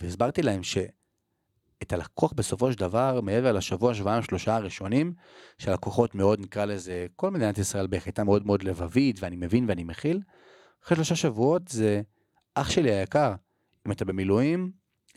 והסברתי 0.00 0.42
להם 0.42 0.62
שאת 0.62 1.92
הלקוח 1.92 2.32
בסופו 2.32 2.72
של 2.72 2.78
דבר, 2.78 3.20
מעבר 3.20 3.52
לשבוע, 3.52 3.94
שבועיים, 3.94 4.22
שלושה 4.22 4.56
הראשונים, 4.56 5.14
שהלקוחות 5.58 6.14
מאוד, 6.14 6.40
נקרא 6.40 6.64
לזה, 6.64 7.06
כל 7.16 7.30
מדינת 7.30 7.58
ישראל 7.58 7.86
בערך 7.86 8.06
הייתה 8.06 8.24
מאוד 8.24 8.46
מאוד 8.46 8.62
לבבית, 8.62 9.16
ואני 9.22 9.36
מבין 9.36 9.64
ואני 9.68 9.84
מכיל, 9.84 10.20
אחרי 10.84 10.96
שלושה 10.96 11.16
שבועות 11.16 11.68
זה, 11.68 12.02
אח 12.54 12.70
שלי 12.70 12.94
היקר, 12.94 13.34
אם 13.86 13.92
אתה 13.92 14.04
במילואים, 14.04 14.72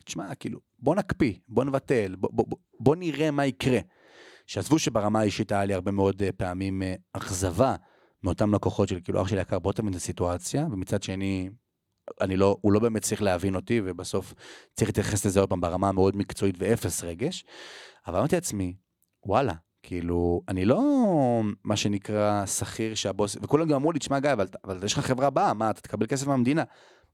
תשמע, 0.05 0.35
כאילו, 0.35 0.66
בוא 0.79 0.95
נקפיא, 0.95 1.33
בוא 1.47 1.63
נבטל, 1.63 2.15
בוא, 2.15 2.29
בוא, 2.33 2.57
בוא, 2.79 2.95
נראה 2.95 3.31
מה 3.31 3.45
יקרה. 3.45 3.79
שעזבו 4.45 4.79
שברמה 4.79 5.19
האישית 5.19 5.51
היה 5.51 5.65
לי 5.65 5.73
הרבה 5.73 5.91
מאוד 5.91 6.23
אה, 6.23 6.31
פעמים 6.31 6.83
אה, 6.83 6.95
אכזבה 7.13 7.75
מאותם 8.23 8.55
לקוחות 8.55 8.89
של 8.89 8.99
כאילו, 9.03 9.21
אח 9.21 9.27
שלי 9.27 9.41
יקר, 9.41 9.59
בוא 9.59 9.73
תבין 9.73 9.91
את 9.91 9.95
הסיטואציה, 9.95 10.67
ומצד 10.71 11.03
שני, 11.03 11.49
אני 12.21 12.37
לא, 12.37 12.57
הוא 12.61 12.73
לא 12.73 12.79
באמת 12.79 13.01
צריך 13.01 13.21
להבין 13.21 13.55
אותי, 13.55 13.81
ובסוף 13.85 14.33
צריך 14.75 14.89
להתייחס 14.89 15.25
לזה 15.25 15.39
עוד 15.39 15.49
פעם 15.49 15.61
ברמה 15.61 15.89
המאוד 15.89 16.15
מקצועית 16.15 16.55
ואפס 16.59 17.03
רגש. 17.03 17.45
אבל 18.07 18.17
אמרתי 18.17 18.35
לעצמי, 18.35 18.75
וואלה, 19.25 19.53
כאילו, 19.83 20.41
אני 20.47 20.65
לא 20.65 20.81
מה 21.63 21.75
שנקרא 21.75 22.45
שכיר 22.45 22.95
שהבוס, 22.95 23.37
וכולם 23.41 23.67
גם 23.67 23.75
אמרו 23.75 23.91
לי, 23.91 23.99
תשמע 23.99 24.19
גיא, 24.19 24.33
אבל, 24.33 24.47
אבל 24.63 24.83
יש 24.83 24.93
לך 24.93 24.99
חברה 24.99 25.29
באה, 25.29 25.53
מה, 25.53 25.69
אתה 25.69 25.81
תקבל 25.81 26.07
כסף 26.07 26.27
מהמדינה. 26.27 26.63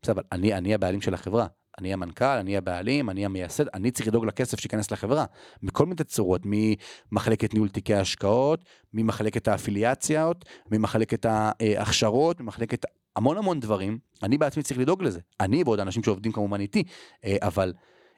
בסדר, 0.01 0.13
אבל 0.13 0.23
אני, 0.31 0.53
אני 0.53 0.73
הבעלים 0.73 1.01
של 1.01 1.13
החברה. 1.13 1.47
אני 1.79 1.93
המנכ"ל, 1.93 2.25
אני 2.25 2.57
הבעלים, 2.57 3.09
אני 3.09 3.25
המייסד, 3.25 3.65
אני 3.73 3.91
צריך 3.91 4.07
לדאוג 4.07 4.25
לכסף 4.25 4.59
שייכנס 4.59 4.91
לחברה. 4.91 5.25
מכל 5.63 5.85
מיני 5.85 6.03
צורות, 6.03 6.41
ממחלקת 6.45 7.53
ניהול 7.53 7.69
תיקי 7.69 7.95
השקעות, 7.95 8.65
ממחלקת 8.93 9.47
האפיליאציות, 9.47 10.45
ממחלקת 10.71 11.25
ההכשרות, 11.25 12.41
ממחלקת 12.41 12.85
המון 13.15 13.37
המון 13.37 13.59
דברים. 13.59 13.99
אני 14.23 14.37
בעצמי 14.37 14.63
צריך 14.63 14.79
לדאוג 14.79 15.03
לזה. 15.03 15.19
אני 15.39 15.63
ועוד 15.63 15.79
אנשים 15.79 16.03
שעובדים 16.03 16.31
כמובן 16.31 16.59
איתי, 16.59 16.83
אה, 17.25 17.35
אבל 17.41 17.73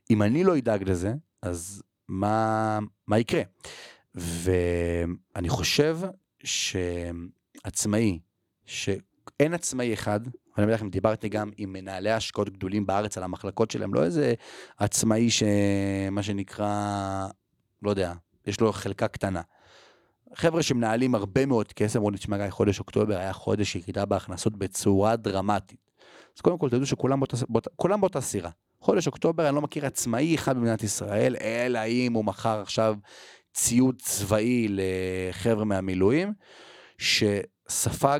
אם 0.10 0.22
אני 0.22 0.44
לא 0.44 0.58
אדאג 0.58 0.90
לזה, 0.90 1.14
אז 1.42 1.84
מה, 2.08 2.80
מה 3.08 3.20
יקרה? 3.20 3.42
ואני 4.16 5.50
חושב 5.50 6.00
שעצמאי, 6.44 8.20
שאין 8.66 9.54
עצמאי 9.54 9.94
אחד, 9.94 10.20
ואני 10.56 10.66
אומר 10.66 10.76
לכם, 10.76 10.90
דיברתי 10.90 11.30
גם 11.30 11.52
עם 11.58 11.74
מנהלי 11.74 12.12
השקעות 12.12 12.50
גדולים 12.50 12.86
בארץ 12.86 13.18
על 13.18 13.24
המחלקות 13.24 13.72
שלהם, 13.72 13.94
לא 13.94 14.04
איזה 14.04 14.34
עצמאי 14.78 15.30
שמה 15.30 16.24
שנקרא, 16.24 17.28
לא 17.82 17.90
יודע, 17.90 18.14
יש 18.48 18.62
לו 18.62 18.74
חלקה 18.74 19.08
קטנה. 19.08 19.42
חבר'ה 20.34 20.64
שמנהלים 20.64 21.16
הרבה 21.16 21.46
מאוד 21.46 21.74
כסף, 21.74 21.96
אמרו 21.96 22.12
לי, 22.12 22.18
תשמע 22.18 22.38
גיא, 22.38 22.50
חודש 22.50 22.80
אוקטובר 22.80 23.18
היה 23.18 23.34
חודש 23.34 23.76
ירידה 23.76 24.06
בהכנסות 24.06 24.58
בצורה 24.58 25.16
דרמטית. 25.16 25.92
אז 26.36 26.42
קודם 26.42 26.58
כל 26.58 26.70
תדעו 26.70 26.86
שכולם 26.86 27.20
באותה, 28.02 28.22
סירה. 28.22 28.50
חודש 28.80 29.08
אוקטובר 29.08 29.48
אני 29.48 29.56
לא 29.56 29.62
מכיר 29.62 29.86
עצמאי 29.86 30.36
אחד 30.36 30.58
במדינת 30.58 30.84
ישראל, 30.84 31.36
אלא 31.42 31.80
אם 31.86 32.14
הוא 32.14 32.26
מכר 32.26 32.62
עכשיו 32.62 32.96
ציוד 33.54 34.02
צבאי 34.02 34.68
לחבר'ה 34.70 35.66
מהמילואים, 35.66 36.34
שספג, 36.98 38.20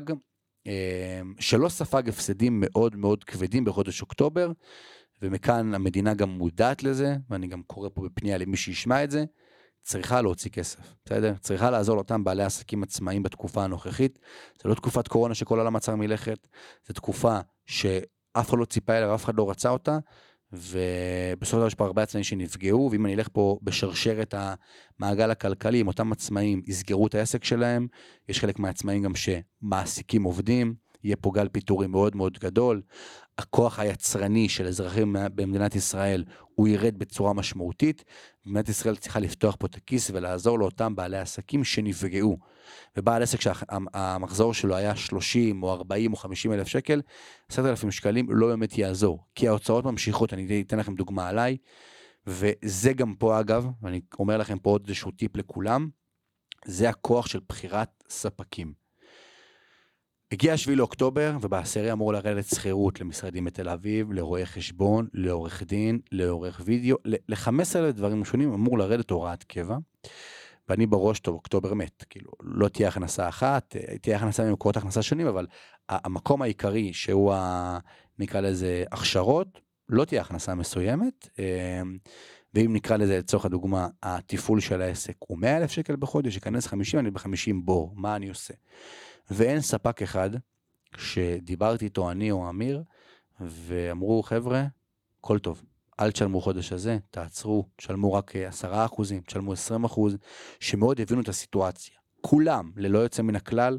שלא 1.38 1.68
ספג 1.68 2.08
הפסדים 2.08 2.62
מאוד 2.64 2.96
מאוד 2.96 3.24
כבדים 3.24 3.64
בחודש 3.64 4.00
אוקטובר, 4.02 4.52
ומכאן 5.22 5.74
המדינה 5.74 6.14
גם 6.14 6.30
מודעת 6.30 6.82
לזה, 6.82 7.16
ואני 7.30 7.46
גם 7.46 7.62
קורא 7.62 7.88
פה 7.94 8.02
בפנייה 8.02 8.38
למי 8.38 8.56
שישמע 8.56 9.04
את 9.04 9.10
זה, 9.10 9.24
צריכה 9.82 10.22
להוציא 10.22 10.50
כסף, 10.50 10.94
בסדר? 11.04 11.34
צריכה 11.40 11.70
לעזור 11.70 11.96
לאותם 11.96 12.24
בעלי 12.24 12.42
עסקים 12.42 12.82
עצמאיים 12.82 13.22
בתקופה 13.22 13.64
הנוכחית. 13.64 14.18
זה 14.62 14.68
לא 14.68 14.74
תקופת 14.74 15.08
קורונה 15.08 15.34
שכל 15.34 15.58
העולם 15.58 15.76
עצר 15.76 15.96
מלכת, 15.96 16.48
זו 16.86 16.94
תקופה 16.94 17.38
שאף 17.66 18.50
אחד 18.50 18.58
לא 18.58 18.64
ציפה 18.64 18.92
אליה 18.92 19.10
ואף 19.10 19.24
אחד 19.24 19.34
לא 19.36 19.50
רצה 19.50 19.70
אותה, 19.70 19.98
ובסופו 20.52 21.46
של 21.46 21.56
דבר 21.56 21.66
יש 21.66 21.74
פה 21.74 21.84
הרבה 21.84 22.02
עצמאים 22.02 22.24
שנפגעו, 22.24 22.88
ואם 22.92 23.06
אני 23.06 23.14
אלך 23.14 23.28
פה 23.32 23.58
בשרשרת 23.62 24.34
המעגל 24.38 25.30
הכלכלי, 25.30 25.80
אם 25.80 25.88
אותם 25.88 26.12
עצמאים 26.12 26.62
יסגרו 26.66 27.06
את 27.06 27.14
העסק 27.14 27.44
שלהם, 27.44 27.86
יש 28.28 28.40
חלק 28.40 28.58
מהעצמאים 28.58 29.02
גם 29.02 29.12
שמעסיקים 29.14 30.22
עובדים, 30.22 30.74
יהיה 31.04 31.16
פה 31.16 31.30
גל 31.34 31.48
פיטורים 31.48 31.90
מאוד 31.90 32.16
מאוד 32.16 32.38
גדול, 32.38 32.82
הכוח 33.38 33.78
היצרני 33.78 34.48
של 34.48 34.66
אזרחים 34.66 35.16
במדינת 35.34 35.74
ישראל 35.74 36.24
הוא 36.54 36.68
ירד 36.68 36.98
בצורה 36.98 37.32
משמעותית. 37.32 38.04
מדינת 38.46 38.68
ישראל 38.68 38.96
צריכה 38.96 39.20
לפתוח 39.20 39.56
פה 39.58 39.66
את 39.66 39.74
הכיס 39.74 40.10
ולעזור 40.10 40.58
לאותם 40.58 40.96
בעלי 40.96 41.18
עסקים 41.18 41.64
שנפגעו. 41.64 42.38
ובעל 42.96 43.22
עסק 43.22 43.40
שהמחזור 43.40 44.54
שלו 44.54 44.76
היה 44.76 44.96
30 44.96 45.62
או 45.62 45.72
40 45.72 46.12
או 46.12 46.16
50 46.16 46.52
אלף 46.52 46.66
שקל, 46.66 47.02
10,000 47.50 47.90
שקלים 47.90 48.26
לא 48.30 48.46
באמת 48.46 48.78
יעזור. 48.78 49.24
כי 49.34 49.48
ההוצאות 49.48 49.84
ממשיכות, 49.84 50.32
אני 50.32 50.64
אתן 50.66 50.78
לכם 50.78 50.94
דוגמה 50.94 51.28
עליי, 51.28 51.56
וזה 52.26 52.92
גם 52.92 53.14
פה 53.14 53.40
אגב, 53.40 53.66
ואני 53.82 54.00
אומר 54.18 54.36
לכם 54.36 54.58
פה 54.58 54.70
עוד 54.70 54.84
איזשהו 54.86 55.10
טיפ 55.10 55.36
לכולם, 55.36 55.88
זה 56.64 56.88
הכוח 56.88 57.26
של 57.26 57.40
בחירת 57.48 58.04
ספקים. 58.08 58.85
הגיע 60.32 60.52
השביעי 60.52 60.76
לאוקטובר, 60.76 61.36
ובעשירי 61.40 61.92
אמור 61.92 62.12
לרדת 62.12 62.46
שכירות 62.46 63.00
למשרדים 63.00 63.44
בתל 63.44 63.68
אביב, 63.68 64.12
לרואי 64.12 64.46
חשבון, 64.46 65.08
לעורך 65.12 65.62
דין, 65.62 65.98
לעורך 66.12 66.60
וידאו, 66.64 66.96
ל-15 67.04 67.92
דברים 67.92 68.24
שונים 68.24 68.52
אמור 68.52 68.78
לרדת 68.78 69.10
הוראת 69.10 69.44
קבע. 69.44 69.76
ואני 70.68 70.86
בראש, 70.86 71.20
טוב, 71.20 71.34
אוקטובר 71.34 71.74
מת, 71.74 72.04
כאילו, 72.10 72.30
לא 72.42 72.68
תהיה 72.68 72.88
הכנסה 72.88 73.28
אחת, 73.28 73.76
תהיה 74.00 74.16
הכנסה 74.16 74.44
ממקורות 74.44 74.76
הכנסה 74.76 75.02
שונים, 75.02 75.26
אבל 75.26 75.46
המקום 75.88 76.42
העיקרי, 76.42 76.92
שהוא, 76.92 77.32
ה, 77.32 77.78
נקרא 78.18 78.40
לזה, 78.40 78.84
הכשרות, 78.92 79.60
לא 79.88 80.04
תהיה 80.04 80.20
הכנסה 80.20 80.54
מסוימת. 80.54 81.28
אמ, 81.38 81.98
ואם 82.54 82.72
נקרא 82.72 82.96
לזה 82.96 83.18
לצורך 83.18 83.44
הדוגמה, 83.44 83.88
התפעול 84.02 84.60
של 84.60 84.82
העסק 84.82 85.16
הוא 85.18 85.38
100 85.38 85.56
אלף 85.56 85.70
שקל 85.70 85.96
בחודש, 85.96 86.34
ייכנס 86.34 86.66
50, 86.66 87.00
אני 87.00 87.10
ב-50 87.10 87.52
בור, 87.64 87.92
מה 87.96 88.16
אני 88.16 88.28
עושה? 88.28 88.54
ואין 89.30 89.60
ספק 89.60 90.02
אחד 90.02 90.30
שדיברתי 90.96 91.84
איתו 91.84 92.10
אני 92.10 92.30
או 92.30 92.48
אמיר, 92.48 92.82
ואמרו, 93.40 94.22
חבר'ה, 94.22 94.64
הכל 95.20 95.38
טוב, 95.38 95.62
אל 96.00 96.10
תשלמו 96.10 96.40
חודש 96.40 96.72
הזה, 96.72 96.98
תעצרו, 97.10 97.66
תשלמו 97.76 98.12
רק 98.12 98.36
10 98.36 98.74
אה, 98.74 98.84
אחוזים, 98.84 99.20
תשלמו 99.20 99.52
20 99.52 99.84
אחוז, 99.84 100.16
שמאוד 100.60 101.00
הבינו 101.00 101.20
את 101.20 101.28
הסיטואציה. 101.28 101.94
כולם, 102.20 102.72
ללא 102.76 102.98
יוצא 102.98 103.22
מן 103.22 103.36
הכלל, 103.36 103.78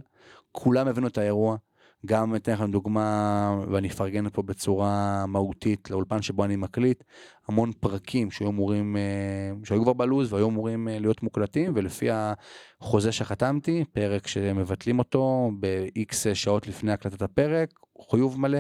כולם 0.51 0.87
הבינו 0.87 1.07
את 1.07 1.17
האירוע, 1.17 1.57
גם 2.05 2.35
אתן 2.35 2.53
לכם 2.53 2.71
דוגמה, 2.71 3.59
ואני 3.71 3.87
אפרגן 3.87 4.29
פה 4.29 4.41
בצורה 4.41 5.25
מהותית 5.27 5.91
לאולפן 5.91 6.21
שבו 6.21 6.45
אני 6.45 6.55
מקליט, 6.55 7.03
המון 7.47 7.71
פרקים 7.79 8.31
שהיו 8.31 8.49
אמורים, 8.49 8.97
אה, 8.97 9.51
שהיו 9.63 9.83
כבר 9.83 9.93
בלוז 9.93 10.33
והיו 10.33 10.49
אמורים 10.49 10.87
אה, 10.87 10.99
להיות 10.99 11.23
מוקלטים, 11.23 11.71
ולפי 11.75 12.07
החוזה 12.11 13.11
שחתמתי, 13.11 13.83
פרק 13.91 14.27
שמבטלים 14.27 14.99
אותו 14.99 15.51
ב-X 15.59 16.15
שעות 16.33 16.67
לפני 16.67 16.91
הקלטת 16.91 17.21
הפרק, 17.21 17.69
חיוב 18.11 18.39
מלא. 18.39 18.59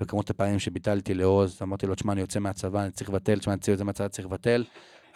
וכמות 0.00 0.30
הפעמים 0.30 0.58
שביטלתי 0.58 1.14
לעוז, 1.14 1.58
אמרתי 1.62 1.86
לו, 1.86 1.94
תשמע, 1.94 2.12
אני 2.12 2.20
יוצא 2.20 2.38
מהצבא, 2.38 2.82
אני 2.82 2.90
צריך 2.90 3.10
לבטל, 3.10 3.38
תשמע, 3.38 3.52
אני 3.52 3.60
יוצא 3.68 3.84
מהצבא, 3.84 4.08
צריך 4.08 4.26
לבטל, 4.26 4.64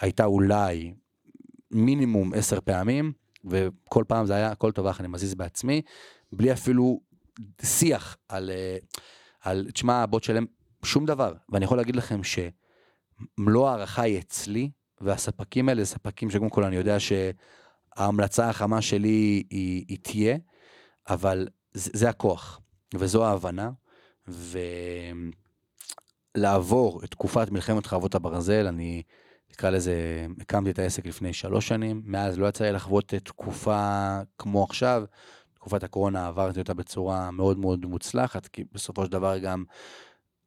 הייתה 0.00 0.24
אולי 0.24 0.94
מינימום 1.70 2.34
עשר 2.34 2.60
פעמים, 2.60 3.12
וכל 3.44 4.04
פעם 4.08 4.26
זה 4.26 4.34
היה, 4.34 4.50
הכל 4.50 4.72
טוב, 4.72 4.86
אני 4.86 5.08
מזיז 5.08 5.34
בעצמי, 5.34 5.82
בלי 6.32 6.52
אפילו 6.52 7.00
שיח 7.62 8.16
על, 8.28 8.50
אה, 8.50 8.76
על 9.40 9.70
תשמע, 9.74 10.06
בוא 10.06 10.20
תשלם 10.20 10.44
שום 10.84 11.06
דבר. 11.06 11.34
ואני 11.48 11.64
יכול 11.64 11.76
להגיד 11.76 11.96
לכם 11.96 12.20
שמלוא 12.24 13.68
הערכה 13.68 14.02
היא 14.02 14.18
אצלי, 14.18 14.70
והספקים 15.00 15.68
האלה 15.68 15.84
ספקים 15.84 16.30
שקודם 16.30 16.50
כל 16.50 16.64
אני 16.64 16.76
יודע 16.76 16.96
שההמלצה 17.00 18.48
החמה 18.48 18.82
שלי 18.82 19.42
היא, 19.50 19.84
היא 19.88 19.98
תהיה, 20.02 20.36
אבל 21.08 21.48
זה, 21.72 21.90
זה 21.94 22.08
הכוח, 22.08 22.60
וזו 22.94 23.26
ההבנה, 23.26 23.70
ולעבור 26.36 27.04
את 27.04 27.10
תקופת 27.10 27.50
מלחמת 27.50 27.86
חרבות 27.86 28.14
הברזל, 28.14 28.66
אני 28.66 29.02
נקרא 29.50 29.70
לזה, 29.70 30.26
הקמתי 30.40 30.70
את 30.70 30.78
העסק 30.78 31.06
לפני 31.06 31.32
שלוש 31.32 31.68
שנים, 31.68 32.02
מאז 32.04 32.38
לא 32.38 32.46
יצא 32.46 32.64
לי 32.64 32.72
לחוות 32.72 33.14
תקופה 33.14 34.18
כמו 34.38 34.64
עכשיו, 34.64 35.04
תקופת 35.64 35.84
הקורונה 35.84 36.26
עברתי 36.26 36.60
אותה 36.60 36.74
בצורה 36.74 37.30
מאוד 37.30 37.58
מאוד 37.58 37.86
מוצלחת, 37.86 38.46
כי 38.46 38.64
בסופו 38.72 39.04
של 39.04 39.12
דבר 39.12 39.38
גם 39.38 39.64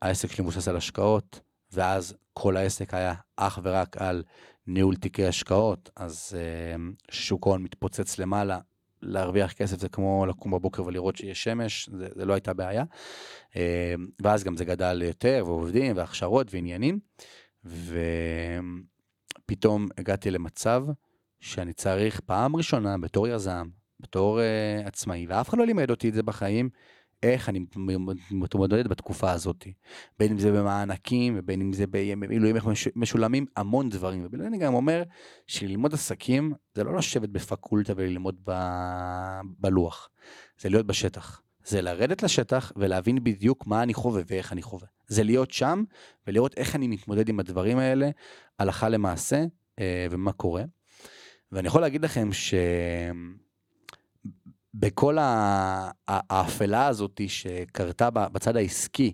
העסק 0.01 0.32
שלי 0.32 0.43
מבוסס 0.43 0.68
על 0.68 0.78
השקעות, 0.78 1.39
ואז 1.72 2.15
כל 2.34 2.57
העסק 2.57 2.93
היה 2.93 3.13
אך 3.36 3.59
ורק 3.63 3.97
על 3.97 4.24
ניהול 4.68 4.95
תיקי 4.95 5.26
השקעות, 5.26 5.89
אז 5.95 6.38
uh, 6.38 6.38
שוק 7.11 7.47
ההון 7.47 7.63
מתפוצץ 7.63 8.20
למעלה, 8.20 8.59
להרוויח 9.01 9.53
כסף 9.53 9.80
זה 9.80 9.89
כמו 9.89 10.26
לקום 10.26 10.51
בבוקר 10.51 10.86
ולראות 10.86 11.15
שיש 11.15 11.43
שמש, 11.43 11.89
זה, 11.89 12.07
זה 12.15 12.26
לא 12.26 12.34
הייתה 12.34 12.53
בעיה. 12.53 12.84
Uh, 13.51 13.55
ואז 14.22 14.43
גם 14.43 14.57
זה 14.57 14.65
גדל 14.65 15.01
יותר, 15.05 15.43
ועובדים, 15.47 15.97
והכשרות, 15.97 16.47
ועניינים, 16.53 16.99
ופתאום 19.45 19.88
הגעתי 19.97 20.32
למצב 20.32 20.84
שאני 21.39 21.74
צריך 21.74 22.20
פעם 22.20 22.55
ראשונה 22.55 22.97
בתור 22.97 23.28
יזם, 23.28 23.68
בתור 23.99 24.39
uh, 24.39 24.87
עצמאי, 24.87 25.25
ואף 25.29 25.49
אחד 25.49 25.57
לא 25.57 25.65
לימד 25.65 25.89
אותי 25.89 26.09
את 26.09 26.13
זה 26.13 26.23
בחיים, 26.23 26.69
איך 27.23 27.49
אני 27.49 27.65
מתמודד 28.31 28.87
בתקופה 28.87 29.31
הזאת. 29.31 29.67
בין 30.19 30.31
אם 30.31 30.39
זה 30.39 30.51
במענקים, 30.51 31.35
ובין 31.37 31.61
אם 31.61 31.73
זה 31.73 31.85
במילואים 31.87 32.55
משולמים, 32.95 33.45
המון 33.55 33.89
דברים. 33.89 34.25
ובגלל 34.25 34.45
אני 34.45 34.57
גם 34.57 34.73
אומר 34.73 35.03
שללמוד 35.47 35.93
עסקים 35.93 36.53
זה 36.75 36.83
לא 36.83 36.97
לשבת 36.97 37.29
בפקולטה 37.29 37.93
וללמוד 37.95 38.35
ב... 38.45 38.51
בלוח, 39.59 40.09
זה 40.59 40.69
להיות 40.69 40.85
בשטח. 40.87 41.41
זה 41.63 41.81
לרדת 41.81 42.23
לשטח 42.23 42.71
ולהבין 42.75 43.23
בדיוק 43.23 43.67
מה 43.67 43.83
אני 43.83 43.93
חווה 43.93 44.21
ואיך 44.27 44.53
אני 44.53 44.61
חווה. 44.61 44.87
זה 45.07 45.23
להיות 45.23 45.51
שם 45.51 45.83
ולראות 46.27 46.57
איך 46.57 46.75
אני 46.75 46.87
מתמודד 46.87 47.29
עם 47.29 47.39
הדברים 47.39 47.77
האלה 47.77 48.09
הלכה 48.59 48.89
למעשה 48.89 49.45
אה, 49.79 50.07
ומה 50.11 50.31
קורה. 50.31 50.63
ואני 51.51 51.67
יכול 51.67 51.81
להגיד 51.81 52.01
לכם 52.01 52.29
שבכל 54.78 55.17
האפלה 56.07 56.88
הזאת 56.88 57.21
שקרתה 57.28 58.09
בצד 58.09 58.55
העסקי, 58.55 59.13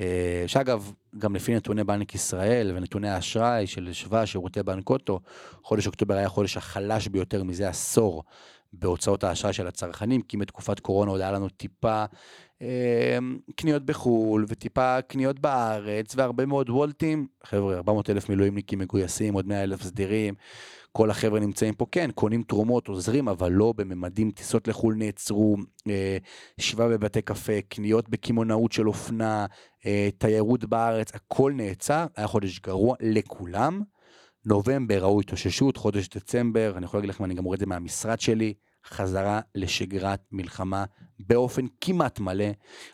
אה, 0.00 0.44
שאגב, 0.46 0.92
גם 1.18 1.34
לפי 1.34 1.54
נתוני 1.54 1.84
בנק 1.84 2.14
ישראל 2.14 2.72
ונתוני 2.76 3.08
האשראי 3.08 3.66
של 3.66 3.92
שווה 3.92 4.26
שירותי 4.26 4.62
בנק 4.62 4.90
אוטו, 4.90 5.20
חודש 5.62 5.86
אוקטובר 5.86 6.14
היה 6.14 6.26
החודש 6.26 6.56
החלש 6.56 7.08
ביותר 7.08 7.44
מזה 7.44 7.68
עשור 7.68 8.22
בהוצאות 8.72 9.24
האשראי 9.24 9.52
של 9.52 9.66
הצרכנים, 9.66 10.22
כי 10.22 10.36
מתקופת 10.36 10.80
קורונה 10.80 11.10
עוד 11.10 11.20
היה 11.20 11.32
לנו 11.32 11.48
טיפה 11.48 12.04
אה, 12.62 13.18
קניות 13.56 13.86
בחו"ל 13.86 14.44
וטיפה 14.48 15.02
קניות 15.02 15.38
בארץ 15.38 16.14
והרבה 16.16 16.46
מאוד 16.46 16.70
וולטים, 16.70 17.26
חבר'ה, 17.44 17.76
400 17.76 18.10
אלף 18.10 18.28
מילואימניקים 18.28 18.78
מגויסים, 18.78 19.34
עוד 19.34 19.46
100 19.46 19.62
אלף 19.62 19.82
סדירים. 19.82 20.34
כל 20.92 21.10
החבר'ה 21.10 21.40
נמצאים 21.40 21.74
פה, 21.74 21.86
כן, 21.92 22.10
קונים 22.14 22.42
תרומות, 22.42 22.88
עוזרים, 22.88 23.28
אבל 23.28 23.52
לא 23.52 23.74
בממדים, 23.76 24.30
טיסות 24.30 24.68
לחו"ל 24.68 24.94
נעצרו, 24.94 25.56
אה, 25.88 26.18
ישיבה 26.58 26.88
בבתי 26.88 27.22
קפה, 27.22 27.52
קניות 27.68 28.08
בקמעונאות 28.08 28.72
של 28.72 28.88
אופנה, 28.88 29.46
אה, 29.86 30.08
תיירות 30.18 30.64
בארץ, 30.64 31.14
הכל 31.14 31.52
נעצר, 31.56 32.06
היה 32.16 32.26
חודש 32.26 32.60
גרוע 32.60 32.96
לכולם. 33.00 33.82
נובמבר 34.44 35.02
ראו 35.02 35.20
התאוששות, 35.20 35.76
חודש 35.76 36.08
דצמבר, 36.08 36.72
אני 36.76 36.84
יכול 36.84 36.98
להגיד 36.98 37.10
לכם, 37.10 37.24
אני 37.24 37.34
גם 37.34 37.44
רואה 37.44 37.54
את 37.54 37.60
זה 37.60 37.66
מהמשרד 37.66 38.20
שלי, 38.20 38.54
חזרה 38.86 39.40
לשגרת 39.54 40.20
מלחמה 40.32 40.84
באופן 41.18 41.66
כמעט 41.80 42.20
מלא, 42.20 42.44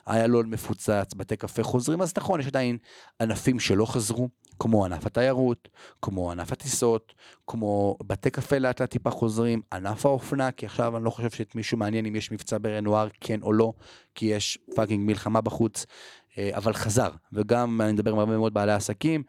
איילון 0.08 0.50
מפוצץ, 0.50 1.14
בתי 1.16 1.36
קפה 1.36 1.62
חוזרים, 1.62 2.02
אז 2.02 2.12
נכון, 2.18 2.40
יש 2.40 2.46
עדיין 2.46 2.78
ענפים 3.20 3.60
שלא 3.60 3.86
חזרו, 3.86 4.28
כמו 4.58 4.84
ענף 4.84 5.06
התיירות, 5.06 5.68
כמו 6.02 6.30
ענף 6.30 6.52
הטיסות, 6.52 7.14
כמו 7.46 7.96
בתי 8.06 8.30
קפה 8.30 8.58
לאט 8.58 8.80
לאט 8.80 8.90
טיפה 8.90 9.10
חוזרים, 9.10 9.62
ענף 9.72 10.06
האופנה, 10.06 10.52
כי 10.52 10.66
עכשיו 10.66 10.96
אני 10.96 11.04
לא 11.04 11.10
חושב 11.10 11.30
שאת 11.30 11.54
מישהו 11.54 11.78
מעניין 11.78 12.06
אם 12.06 12.16
יש 12.16 12.32
מבצע 12.32 12.56
ברנואר, 12.60 13.08
כן 13.20 13.42
או 13.42 13.52
לא, 13.52 13.72
כי 14.14 14.26
יש 14.26 14.58
fucking 14.74 15.06
מלחמה 15.06 15.40
בחוץ, 15.40 15.86
אה, 16.38 16.50
אבל 16.54 16.72
חזר, 16.72 17.10
וגם 17.32 17.80
אני 17.80 17.92
מדבר 17.92 18.10
עם 18.10 18.18
הרבה 18.18 18.36
מאוד 18.36 18.54
בעלי 18.54 18.72
עסקים, 18.72 19.22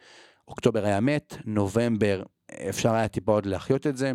אוקטובר 0.48 0.86
היה 0.86 1.00
מת, 1.00 1.36
נובמבר 1.46 2.24
אפשר 2.70 2.94
היה 2.94 3.08
טיפה 3.08 3.32
עוד 3.32 3.46
להחיות 3.46 3.88
את 3.88 3.98
זה, 3.98 4.12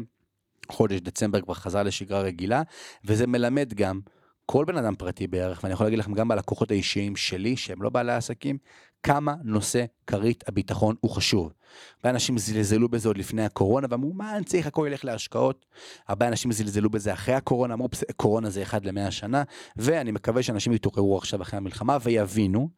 חודש 0.71 1.01
דצמבר 1.01 1.41
כבר 1.41 1.55
חזר 1.55 1.83
לשגרה 1.83 2.21
רגילה, 2.21 2.63
וזה 3.05 3.27
מלמד 3.27 3.75
גם 3.75 4.01
כל 4.47 4.65
בן 4.65 4.77
אדם 4.77 4.95
פרטי 4.95 5.27
בערך, 5.27 5.61
ואני 5.63 5.73
יכול 5.75 5.87
להגיד 5.87 5.99
לכם 5.99 6.13
גם 6.13 6.29
בלקוחות 6.29 6.71
האישיים 6.71 7.17
שלי, 7.17 7.57
שהם 7.57 7.83
לא 7.83 7.91
בעלי 7.91 8.13
עסקים, 8.13 8.59
כמה 9.03 9.34
נושא 9.44 9.84
כרית 10.07 10.44
הביטחון 10.48 10.96
הוא 11.00 11.11
חשוב. 11.11 11.53
הרבה 11.96 12.11
אנשים 12.11 12.38
זלזלו 12.38 12.88
בזה 12.88 13.09
עוד 13.09 13.18
לפני 13.18 13.44
הקורונה 13.44 13.86
ואמרו 13.90 14.12
מה 14.12 14.36
אני 14.36 14.44
צריך 14.44 14.66
הכל 14.66 14.86
ילך 14.90 15.05
להשקעות. 15.05 15.66
הרבה 16.09 16.28
אנשים 16.28 16.53
זלזלו 16.53 16.90
בזה 16.90 17.12
אחרי 17.12 17.34
הקורונה 17.34 17.74
אמרו 17.74 17.88
קורונה 18.16 18.50
זה 18.50 18.62
אחד 18.62 18.84
למאה 18.84 19.11
שנה 19.11 19.42
ואני 19.76 20.11
מקווה 20.11 20.42
שאנשים 20.42 20.72
יתעוררו 20.72 21.18
עכשיו 21.18 21.42
אחרי 21.42 21.57
המלחמה 21.57 21.98
ויבינו 22.03 22.68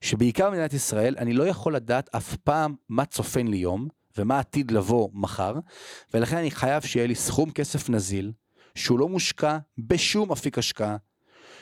שבעיקר 0.00 0.50
במדינת 0.50 0.72
ישראל 0.72 1.14
אני 1.18 1.32
לא 1.32 1.46
יכול 1.46 1.74
לדעת 1.76 2.14
אף 2.14 2.36
פעם 2.36 2.74
מה 2.88 3.04
צופן 3.04 3.46
לי 3.46 3.56
יום 3.56 3.88
ומה 4.18 4.38
עתיד 4.38 4.70
לבוא 4.70 5.08
מחר 5.12 5.54
ולכן 6.14 6.36
אני 6.36 6.50
חייב 6.50 6.82
שיהיה 6.82 7.06
לי 7.06 7.14
סכום 7.14 7.50
כסף 7.50 7.88
נזיל 7.90 8.32
שהוא 8.74 8.98
לא 8.98 9.08
מושקע 9.08 9.58
בשום 9.78 10.32
אפיק 10.32 10.58
השקעה 10.58 10.96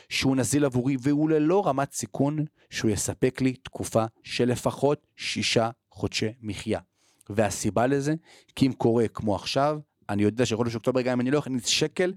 שהוא 0.08 0.36
נזיל 0.36 0.64
עבורי 0.64 0.96
והוא 1.00 1.30
ללא 1.30 1.66
רמת 1.66 1.92
סיכון 1.92 2.44
שהוא 2.70 2.90
יספק 2.90 3.40
לי 3.40 3.52
תקופה 3.52 4.04
של 4.22 4.48
לפחות 4.48 5.06
שישה 5.16 5.70
חודשי 5.90 6.28
מחיה. 6.40 6.80
והסיבה 7.30 7.86
לזה, 7.86 8.14
כי 8.56 8.66
אם 8.66 8.72
קורה 8.72 9.08
כמו 9.08 9.34
עכשיו, 9.34 9.78
אני 10.08 10.22
יודע 10.22 10.46
שחודש 10.46 10.74
אוקטובר 10.74 11.00
גם 11.00 11.12
אם 11.12 11.20
אני 11.20 11.30
לא 11.30 11.38
אכניס 11.38 11.66
שקל, 11.66 12.12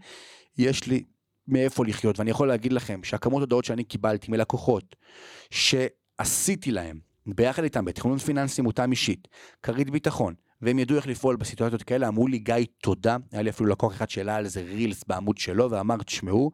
יש 0.58 0.88
לי 0.88 1.04
מאיפה 1.48 1.86
לחיות. 1.86 2.20
ואני 2.20 2.32
יכול 2.32 2.48
להגיד 2.48 2.74
לכם 2.74 3.04
שהכמות 3.04 3.40
הודעות 3.40 3.66
שאני 3.66 3.84
קיבלתי 3.84 4.32
מלקוחות, 4.32 4.96
שעשיתי 5.50 6.72
להם, 6.72 7.00
ביחד 7.28 7.64
איתם, 7.64 7.86
בתכנון 7.86 8.18
פיננסי 8.18 8.62
מותאם 8.62 8.92
אישית, 8.92 9.28
כרית 9.64 9.90
ביטחון, 9.90 10.34
והם 10.62 10.80
ידעו 10.80 10.98
איך 10.98 11.08
לפעול 11.08 11.36
בסיטואציות 11.36 11.84
כאלה, 11.84 12.08
אמרו 12.08 12.28
לי 12.28 12.40
גיא 12.40 12.56
תודה, 12.82 13.18
היה 13.32 13.42
לי 13.42 13.50
אפילו 13.50 13.70
לקוח 13.70 13.94
אחד 13.94 14.10
שהעלה 14.10 14.36
על 14.36 14.48
זה 14.48 14.62
רילס 14.62 15.04
בעמוד 15.08 15.38
שלו 15.38 15.72
ואמר 15.72 15.98
תשמעו, 15.98 16.52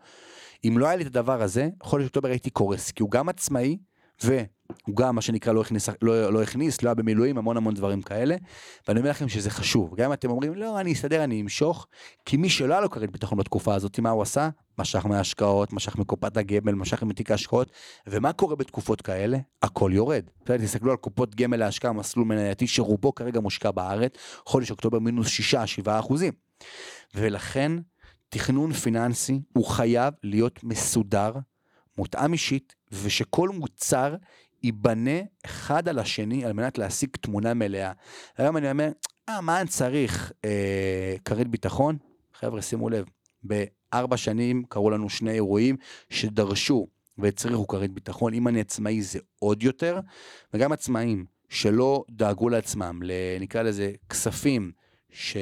אם 0.68 0.78
לא 0.78 0.88
היה 0.88 0.96
לי 0.96 1.02
את 1.02 1.08
הדבר 1.08 1.42
הזה, 1.42 1.70
חודש 1.84 2.04
אוקטובר 2.04 2.30
הייתי 2.30 2.50
קורס, 2.50 2.92
כי 2.92 3.04
הוא 3.04 3.12
גם 3.12 3.30
עצמאי, 3.30 3.78
והוא 4.24 4.96
גם 4.96 5.16
מה 5.16 5.22
שנקרא 5.22 5.54
לא 5.54 5.62
הכניס, 5.62 5.90
לא, 6.02 6.34
לא 6.34 6.44
הכניס, 6.44 6.82
לא 6.82 6.90
היה 6.90 6.96
במילואים, 6.96 7.38
המון 7.38 7.58
המון 7.58 7.74
דברים 7.74 8.02
כאלה, 8.02 8.36
ואני 8.88 9.00
אומר 9.00 9.10
לכם 9.10 9.30
שזה 9.30 9.50
חשוב, 9.50 9.96
גם 9.96 10.06
אם 10.06 10.14
אתם 10.14 10.30
אומרים 10.30 10.56
לא 10.56 10.80
אני 10.80 10.94
אסתדר, 10.94 11.24
אני 11.24 11.42
אמשוך, 11.42 11.88
כי 12.26 12.38
מי 12.38 12.50
שלא 12.50 12.74
היה 12.74 12.82
לו 12.82 12.90
כרית 12.90 13.12
ביטחון 13.12 13.38
בתקופה 13.38 13.76
הזאת, 13.76 14.00
מה 14.00 14.10
הוא 14.10 14.22
עשה? 14.22 14.50
משך 14.80 15.06
מההשקעות, 15.06 15.74
משך 15.74 15.96
מקופת 15.96 16.38
הגמל, 16.38 16.74
משך 16.74 17.04
מתיק 17.04 17.32
ההשקעות, 17.32 17.72
ומה 18.08 18.34
קורה 18.34 18.56
בתקופות 18.56 19.02
כאלה? 19.02 19.38
הכל 19.62 19.92
יורד. 19.94 20.24
תסתכלו 20.44 20.92
על 20.92 20.98
קופות 20.98 21.36
גמל 21.36 21.58
להשקעה, 21.58 21.94
מסלול 21.94 22.26
מנייתי 22.26 22.68
שרובו 22.68 23.16
כרגע 23.16 23.40
מושקע 23.40 23.72
בארץ, 23.72 24.12
חודש 24.46 24.72
אוקטובר 24.72 25.00
מינוס 25.00 25.28
6-7 25.28 26.00
אחוזים. 26.00 26.34
ולכן 27.16 27.72
תכנון 28.30 28.74
פיננסי 28.74 29.42
הוא 29.54 29.66
חייב 29.66 30.14
להיות 30.24 30.64
מסודר, 30.64 31.32
מותאם 31.98 32.34
אישית, 32.34 32.76
ושכל 32.92 33.50
מוצר 33.50 34.16
ייבנה 34.64 35.20
אחד 35.46 35.88
על 35.88 36.00
השני 36.00 36.46
על 36.46 36.54
מנת 36.54 36.78
להשיג 36.78 37.10
תמונה 37.22 37.54
מלאה. 37.54 37.92
היום 38.38 38.58
אני 38.58 38.72
אומר, 38.72 38.90
אה, 39.30 39.42
מה 39.42 39.62
אני 39.62 39.70
צריך? 39.70 40.32
אה, 40.46 41.16
כרית 41.26 41.48
ביטחון? 41.48 41.98
חבר'ה, 42.34 42.62
שימו 42.62 42.90
לב, 42.90 43.06
בארבע 43.44 44.18
שנים 44.18 44.64
קרו 44.70 44.90
לנו 44.90 45.10
שני 45.10 45.32
אירועים 45.32 45.78
שדרשו 46.10 46.88
והצריכו 47.18 47.68
כרית 47.68 47.92
ביטחון. 47.92 48.34
אם 48.34 48.48
אני 48.48 48.62
עצמאי 48.62 49.02
זה 49.02 49.20
עוד 49.40 49.64
יותר, 49.64 50.00
וגם 50.54 50.72
עצמאים 50.72 51.26
שלא 51.50 52.04
דאגו 52.10 52.50
לעצמם, 52.50 53.02
נקרא 53.40 53.62
לזה 53.62 53.92
כספים, 54.10 54.72
ש... 55.10 55.38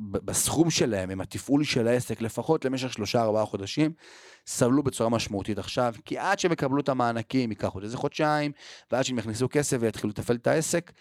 בסכום 0.00 0.70
שלהם, 0.70 1.10
עם 1.10 1.20
התפעול 1.20 1.64
של 1.64 1.88
העסק, 1.88 2.20
לפחות 2.20 2.64
למשך 2.64 2.92
שלושה 2.92 3.22
ארבעה 3.22 3.46
חודשים, 3.46 3.92
סבלו 4.46 4.82
בצורה 4.82 5.10
משמעותית 5.10 5.58
עכשיו, 5.58 5.94
כי 6.04 6.18
עד 6.18 6.38
שהם 6.38 6.52
יקבלו 6.52 6.80
את 6.80 6.88
המענקים 6.88 7.50
ייקח 7.50 7.68
עוד 7.68 7.82
איזה 7.82 7.96
חודשיים, 7.96 8.52
ועד 8.92 9.04
שהם 9.04 9.18
יכניסו 9.18 9.48
כסף 9.50 9.76
ויתחילו 9.80 10.10
לתפעל 10.10 10.36
את 10.36 10.46
העסק, 10.46 10.92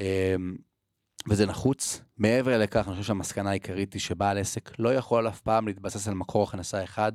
אמ, 0.00 0.56
וזה 1.28 1.46
נחוץ. 1.46 2.00
מעבר 2.18 2.58
לכך, 2.58 2.84
אני 2.86 2.92
חושב 2.92 3.06
שהמסקנה 3.06 3.50
העיקרית 3.50 3.92
היא 3.92 4.00
שבעל 4.00 4.38
עסק 4.38 4.70
לא 4.78 4.94
יכול 4.94 5.28
אף 5.28 5.40
פעם 5.40 5.68
להתבסס 5.68 6.08
על 6.08 6.14
מקור 6.14 6.42
הכנסה 6.42 6.84
אחד, 6.84 7.12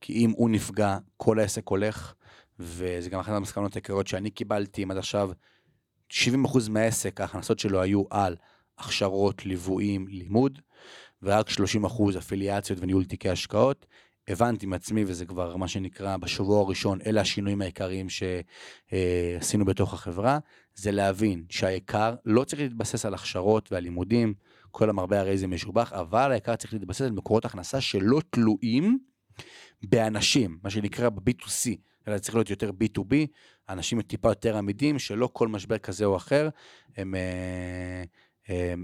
כי 0.00 0.12
אם 0.12 0.32
הוא 0.36 0.50
נפגע, 0.50 0.98
כל 1.16 1.38
העסק 1.38 1.68
הולך, 1.68 2.14
וזה 2.58 3.10
גם 3.10 3.20
אחת 3.20 3.32
המסקנות 3.32 3.76
העיקריות 3.76 4.06
שאני 4.06 4.30
קיבלתי, 4.30 4.82
אם 4.82 4.90
עד 4.90 4.96
עכשיו 4.96 5.30
70% 6.10 6.14
מהעסק, 6.70 7.20
ההכנסות 7.20 7.58
שלו 7.58 7.82
היו 7.82 8.02
על 8.10 8.36
הכשרות, 8.78 9.46
ליוויים, 9.46 10.08
לימוד, 10.08 10.58
ורק 11.22 11.48
30% 11.48 12.18
אפיליאציות 12.18 12.78
וניהול 12.82 13.04
תיקי 13.04 13.30
השקעות. 13.30 13.86
הבנתי 14.28 14.66
מעצמי, 14.66 15.04
וזה 15.06 15.26
כבר 15.26 15.56
מה 15.56 15.68
שנקרא 15.68 16.16
בשבוע 16.16 16.60
הראשון, 16.60 16.98
אלה 17.06 17.20
השינויים 17.20 17.62
העיקריים 17.62 18.06
שעשינו 18.08 19.64
בתוך 19.64 19.94
החברה, 19.94 20.38
זה 20.74 20.92
להבין 20.92 21.44
שהעיקר 21.48 22.14
לא 22.24 22.44
צריך 22.44 22.62
להתבסס 22.62 23.06
על 23.06 23.14
הכשרות 23.14 23.72
ועל 23.72 23.82
לימודים, 23.82 24.34
כל 24.70 24.90
המרבה 24.90 25.20
הרי 25.20 25.38
זה 25.38 25.46
משובח, 25.46 25.92
אבל 25.92 26.30
העיקר 26.30 26.56
צריך 26.56 26.72
להתבסס 26.72 27.00
על 27.00 27.12
מקורות 27.12 27.44
הכנסה 27.44 27.80
שלא 27.80 28.20
תלויים 28.30 28.98
באנשים, 29.82 30.58
מה 30.62 30.70
שנקרא 30.70 31.08
ב-B2C, 31.08 31.70
אלא 32.08 32.18
צריך 32.18 32.34
להיות 32.34 32.50
יותר 32.50 32.70
B2B, 32.70 33.14
אנשים 33.68 34.02
טיפה 34.02 34.28
יותר 34.28 34.56
עמידים, 34.56 34.98
שלא 34.98 35.28
כל 35.32 35.48
משבר 35.48 35.78
כזה 35.78 36.04
או 36.04 36.16
אחר, 36.16 36.48
הם... 36.96 37.14
אה, 37.14 37.20
אה, 37.20 38.04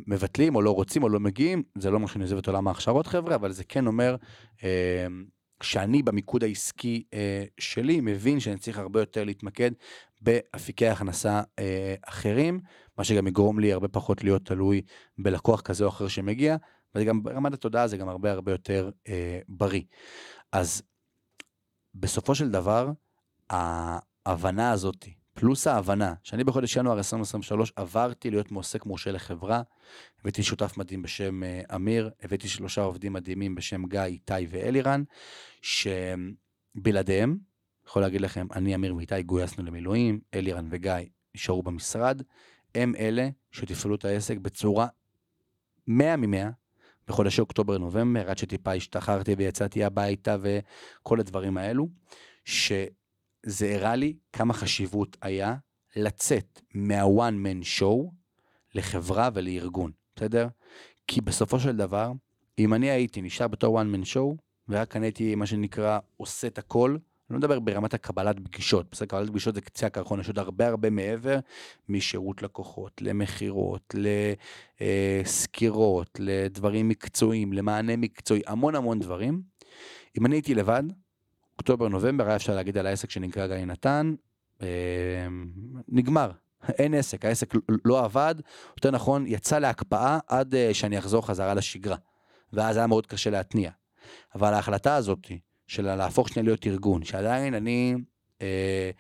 מבטלים 0.07 0.55
או 0.55 0.63
לא 0.63 0.71
רוצים 0.71 1.03
או 1.03 1.09
לא 1.09 1.21
מגיעים, 1.21 1.63
זה 1.79 1.91
לא 1.91 1.97
אומר 1.97 2.07
שאני 2.07 2.25
עוזב 2.25 2.39
את 2.39 2.47
עולם 2.47 2.69
ההכשרות 2.69 3.07
חבר'ה, 3.07 3.35
אבל 3.35 3.53
זה 3.53 3.65
כן 3.65 3.87
אומר 3.87 4.17
אה, 4.65 5.07
שאני 5.63 6.03
במיקוד 6.03 6.45
העסקי 6.45 7.05
אה, 7.15 7.45
שלי 7.59 8.01
מבין 8.01 8.41
שאני 8.41 8.59
צריך 8.59 8.79
הרבה 8.79 9.01
יותר 9.01 9.25
להתמקד 9.25 9.71
באפיקי 10.21 10.87
הכנסה 10.87 11.43
אחרים, 12.07 12.61
מה 12.99 13.05
שגם 13.05 13.27
יגרום 13.27 13.59
לי 13.59 13.73
הרבה 13.73 13.89
פחות 13.89 14.25
להיות 14.25 14.45
תלוי 14.45 14.83
בלקוח 15.19 15.61
כזה 15.61 15.85
או 15.85 15.89
אחר 15.89 16.09
שמגיע, 16.09 16.57
וגם 16.95 17.23
ברמת 17.23 17.53
התודעה 17.53 17.89
זה 17.89 17.97
גם 17.97 18.09
הרבה 18.09 18.33
הרבה 18.33 18.53
יותר 18.53 18.91
בריא. 19.49 19.83
אז 20.53 20.83
בסופו 21.95 22.35
של 22.35 22.51
דבר, 22.51 22.91
ההבנה 23.51 24.73
הזאתי, 24.73 25.15
פלוס 25.35 25.67
ההבנה 25.67 26.15
שאני 26.23 26.45
בחודש 26.45 26.77
ינואר 26.77 26.97
2023 26.97 27.73
עברתי 27.77 28.31
להיות 28.31 28.53
מועסק 28.53 28.87
מורשה 28.87 29.13
לחברה, 29.13 29.63
הבאתי 30.21 30.43
שותף 30.43 30.77
מדהים 30.77 31.03
בשם 31.03 31.43
uh, 31.43 31.75
אמיר, 31.75 32.11
הבאתי 32.23 32.49
שלושה 32.49 32.83
עובדים 32.83 33.13
מדהימים 33.13 33.55
בשם 33.55 33.87
גיא, 33.87 34.01
איתי 34.01 34.47
ואלירן, 34.51 35.03
שהם 35.63 36.35
בלעדיהם, 36.75 37.39
יכול 37.87 38.03
להגיד 38.03 38.21
לכם, 38.21 38.47
אני, 38.53 38.75
אמיר 38.75 38.97
ואיתי 38.97 39.23
גויסנו 39.23 39.65
למילואים, 39.65 40.21
אלירן 40.35 40.69
וגיא 40.71 40.93
נשארו 41.35 41.63
במשרד, 41.63 42.23
הם 42.75 42.95
אלה 42.99 43.29
שתפעלו 43.51 43.95
את 43.95 44.05
העסק 44.05 44.37
בצורה 44.37 44.87
100 45.87 46.17
מ-100 46.17 46.51
בחודשי 47.09 47.41
אוקטובר-נובמבר, 47.41 48.31
עד 48.31 48.39
שטיפה 48.39 48.73
השתחררתי 48.73 49.35
ויצאתי 49.35 49.85
הביתה 49.85 50.37
וכל 50.43 51.21
הדברים 51.21 51.59
האלו, 51.59 51.89
שזה 53.47 53.75
הראה 53.75 53.97
לי 53.97 54.17
כמה 54.33 54.55
חשיבות 54.55 55.17
היה 55.23 55.57
לצאת 55.97 56.61
מה-one 56.75 57.35
man 57.47 57.81
show 57.81 58.11
לחברה 58.75 59.29
ולארגון, 59.35 59.91
בסדר? 60.17 60.49
כי 61.07 61.21
בסופו 61.21 61.61
של 61.61 61.77
דבר, 61.77 62.13
אם 62.59 62.75
אני 62.75 62.91
הייתי 62.91 63.23
נשאר 63.23 63.49
בתור 63.49 63.81
one 63.81 63.85
man 63.95 64.05
show, 64.15 64.37
ורק 64.69 64.97
אני 64.97 65.07
הייתי 65.07 65.35
מה 65.35 65.47
שנקרא 65.47 65.99
עושה 66.17 66.47
את 66.47 66.59
הכל, 66.59 66.91
אני 66.91 67.35
לא 67.35 67.39
מדבר 67.39 67.61
ברמת 67.61 67.95
הקבלת 67.95 68.37
פגישות, 68.45 68.91
בסדר, 68.91 69.07
קבלת 69.07 69.29
פגישות 69.29 69.55
זה 69.55 69.61
קצה 69.61 69.87
הקרחון, 69.87 70.21
יש 70.21 70.29
עוד 70.29 70.39
הרבה 70.39 70.69
הרבה 70.69 70.91
מעבר 70.91 71.39
משירות 71.89 72.43
לקוחות, 72.43 73.03
למכירות, 73.03 73.95
לסקירות, 74.81 76.21
לדברים 76.21 76.89
מקצועיים, 76.89 77.53
למענה 77.53 77.97
מקצועי, 77.97 78.43
המון 78.47 78.75
המון 78.75 78.99
דברים. 78.99 79.43
אם 80.19 80.27
אני 80.27 80.37
הייתי 80.37 80.55
לבד, 80.55 80.83
אוקטובר, 81.59 81.89
נובמבר, 81.89 82.27
היה 82.27 82.37
אפשר 82.37 82.55
להגיד 82.55 82.79
על 82.79 82.87
העסק 82.87 83.11
שנקרא 83.11 83.47
גיא 83.47 83.57
נתן, 83.57 84.15
אה, 84.63 84.67
נגמר, 85.89 86.31
אין 86.69 86.95
עסק, 86.95 87.25
העסק 87.25 87.55
לא 87.85 88.05
עבד, 88.05 88.35
יותר 88.77 88.91
נכון, 88.91 89.25
יצא 89.27 89.59
להקפאה 89.59 90.19
עד 90.27 90.55
אה, 90.55 90.75
שאני 90.75 90.99
אחזור 90.99 91.27
חזרה 91.27 91.55
לשגרה. 91.55 91.97
ואז 92.53 92.77
היה 92.77 92.87
מאוד 92.87 93.07
קשה 93.07 93.31
להתניע. 93.31 93.71
אבל 94.35 94.55
ההחלטה 94.55 94.97
הזאת 94.97 95.27
של 95.67 95.95
להפוך 95.95 96.29
שנייה 96.29 96.45
להיות 96.45 96.67
ארגון, 96.67 97.05
שעדיין 97.05 97.55
אני 97.55 97.95
אה, 98.43 98.91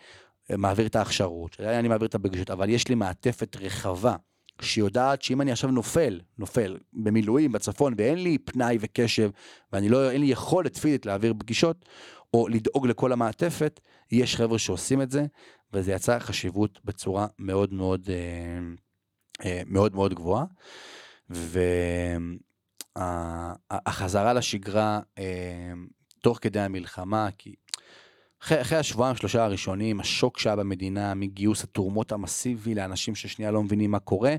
מעביר 0.59 0.87
את 0.87 0.97
ההכשרות, 0.97 1.53
שעדיין 1.53 1.79
אני 1.79 1.89
מעביר 1.89 2.09
את 2.09 2.15
הפגישות, 2.15 2.51
אבל 2.51 2.71
יש 2.71 2.89
לי 2.89 2.95
מעטפת 2.95 3.57
רחבה, 3.61 4.17
שיודעת 4.61 5.23
שאם 5.23 5.41
אני 5.41 5.53
עכשיו 5.53 5.71
נופל, 5.71 6.21
נופל 6.39 6.79
במילואים 6.93 7.53
בצפון, 7.53 7.95
ואין 7.99 8.23
לי 8.23 8.39
פנאי 8.39 8.79
וקשב, 8.81 9.31
ואני 9.73 9.89
לא, 9.89 10.13
לי 10.13 10.27
יכולת 10.27 10.77
פיזית 10.77 11.07
להעביר 11.07 11.35
פגישות, 11.39 11.85
או 12.35 12.49
לדאוג 12.49 12.87
לכל 12.87 13.13
המעטפת, 13.13 13.81
יש 14.13 14.37
חבר'ה 14.37 14.59
שעושים 14.59 15.03
את 15.03 15.11
זה, 15.11 15.27
וזה 15.73 15.93
יצר 15.93 16.19
חשיבות 16.19 16.81
בצורה 16.85 17.27
מאוד 17.39 17.73
מאוד, 17.73 18.11
אה, 18.11 18.59
אה, 19.45 19.63
מאוד 19.67 19.95
מאוד 19.95 20.15
גבוהה. 20.15 20.45
והחזרה 22.97 24.33
לשגרה 24.33 25.01
אה, 25.19 25.73
תוך 26.21 26.39
כדי 26.43 26.61
המלחמה, 26.61 27.29
כי 27.39 27.55
אחרי, 28.43 28.61
אחרי 28.61 28.79
השבועיים 28.79 29.17
שלושה 29.17 29.45
הראשונים, 29.45 30.01
השוק 30.01 30.39
שהיה 30.39 30.57
במדינה 30.57 31.15
מגיוס 31.15 31.65
התרומות 31.65 32.13
המסיבי 32.13 32.75
לאנשים 32.75 33.15
ששנייה 33.15 33.51
לא 33.51 33.63
מבינים 33.63 33.91
מה 33.91 33.99
קורה, 33.99 34.37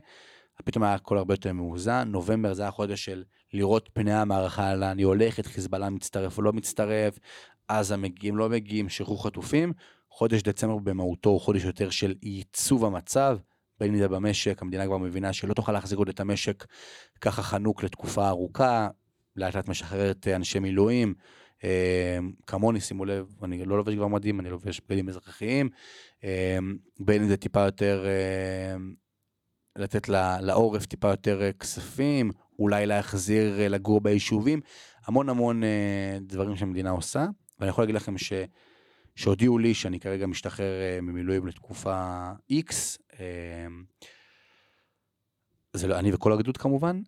פתאום 0.64 0.84
היה 0.84 0.94
הכל 0.94 1.18
הרבה 1.18 1.34
יותר 1.34 1.54
מאוזן. 1.54 2.08
נובמבר 2.08 2.54
זה 2.54 2.62
היה 2.62 2.72
חודש 2.72 3.06
של 3.06 3.24
לראות 3.54 3.90
פני 3.94 4.14
המערכה, 4.14 4.76
לאן 4.76 4.98
היא 4.98 5.06
הולכת, 5.06 5.46
חיזבאללה 5.46 5.90
מצטרף 5.90 6.38
או 6.38 6.44
לא 6.44 6.54
מצטרף, 6.54 7.20
עזה 7.68 7.98
מגיעים, 7.98 8.38
לא 8.38 8.50
מגיעים, 8.50 8.90
שחרור 8.90 9.26
חטופים. 9.26 9.74
חודש 10.10 10.42
דצמבר 10.42 10.78
במהותו 10.78 11.30
הוא 11.30 11.42
חודש 11.42 11.64
יותר 11.64 11.90
של 11.90 12.16
ייצוב 12.22 12.86
המצב, 12.86 13.38
בין 13.80 13.94
אם 13.94 13.98
זה 13.98 14.08
במשק, 14.08 14.62
המדינה 14.62 14.86
כבר 14.86 14.98
מבינה 14.98 15.34
שלא 15.34 15.54
תוכל 15.54 15.72
להחזיק 15.72 15.98
עוד 16.00 16.10
את 16.10 16.20
המשק 16.20 16.66
ככה 17.22 17.42
חנוק 17.44 17.84
לתקופה 17.84 18.28
ארוכה, 18.28 18.88
לאט 19.36 19.56
לאט 19.56 19.68
משחררת 19.68 20.28
אנשי 20.28 20.60
מילואים, 20.60 21.14
אה, 21.64 22.18
כמוני, 22.48 22.82
שימו 22.82 23.06
לב, 23.06 23.36
אני 23.44 23.66
לא 23.66 23.78
לובש 23.78 23.96
כבר 23.96 24.08
מדים, 24.08 24.40
אני 24.40 24.50
לובש 24.50 24.82
בגדים 24.90 25.10
אזרחיים, 25.10 25.70
אה, 26.24 26.58
בין 27.00 27.22
אם 27.22 27.28
זה 27.28 27.38
טיפה 27.38 27.62
יותר, 27.62 28.06
אה, 28.06 28.76
לתת 29.76 30.10
לעורף 30.42 30.86
טיפה 30.86 31.10
יותר 31.10 31.52
כספים, 31.52 32.32
אולי 32.60 32.86
להחזיר 32.86 33.70
לגור 33.70 34.02
ביישובים, 34.02 34.62
המון 35.06 35.30
המון 35.30 35.62
דברים 36.22 36.56
שהמדינה 36.56 36.90
עושה, 36.90 37.26
ואני 37.64 37.70
יכול 37.70 37.82
להגיד 37.82 37.96
לכם 37.96 38.18
ש... 38.18 38.34
שהודיעו 39.16 39.58
לי 39.58 39.74
שאני 39.74 40.00
כרגע 40.00 40.28
משתחרר 40.28 41.02
ממילואים 41.02 41.48
לתקופה 41.48 42.30
X, 42.52 42.74
זה 45.74 45.88
לא 45.88 46.00
אני 46.00 46.14
וכל 46.14 46.34
הגדוד 46.34 46.58
כמובן, 46.58 47.02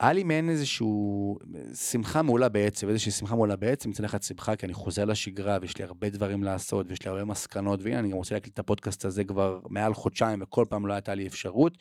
היה 0.00 0.12
לי 0.12 0.24
מעין 0.24 0.50
איזשהו 0.50 1.38
שמחה 1.74 2.22
מעולה 2.22 2.48
בעצם, 2.48 2.88
איזושהי 2.88 3.12
שמחה 3.12 3.34
מעולה 3.34 3.56
בעצם, 3.56 3.90
מצד 3.90 4.04
אחד 4.04 4.22
שמחה 4.22 4.56
כי 4.56 4.66
אני 4.66 4.74
חוזר 4.74 5.04
לשגרה 5.04 5.58
ויש 5.60 5.78
לי 5.78 5.84
הרבה 5.84 6.10
דברים 6.10 6.42
לעשות 6.42 6.86
ויש 6.88 7.04
לי 7.04 7.10
הרבה 7.10 7.24
מסקנות, 7.24 7.80
והנה 7.82 7.98
אני 7.98 8.08
גם 8.08 8.16
רוצה 8.16 8.34
להקליט 8.34 8.54
את 8.54 8.58
הפודקאסט 8.58 9.04
הזה 9.04 9.24
כבר 9.24 9.60
מעל 9.70 9.94
חודשיים 9.94 10.42
וכל 10.42 10.64
פעם 10.68 10.86
לא 10.86 10.92
הייתה 10.92 11.14
לי 11.14 11.26
אפשרות. 11.26 11.78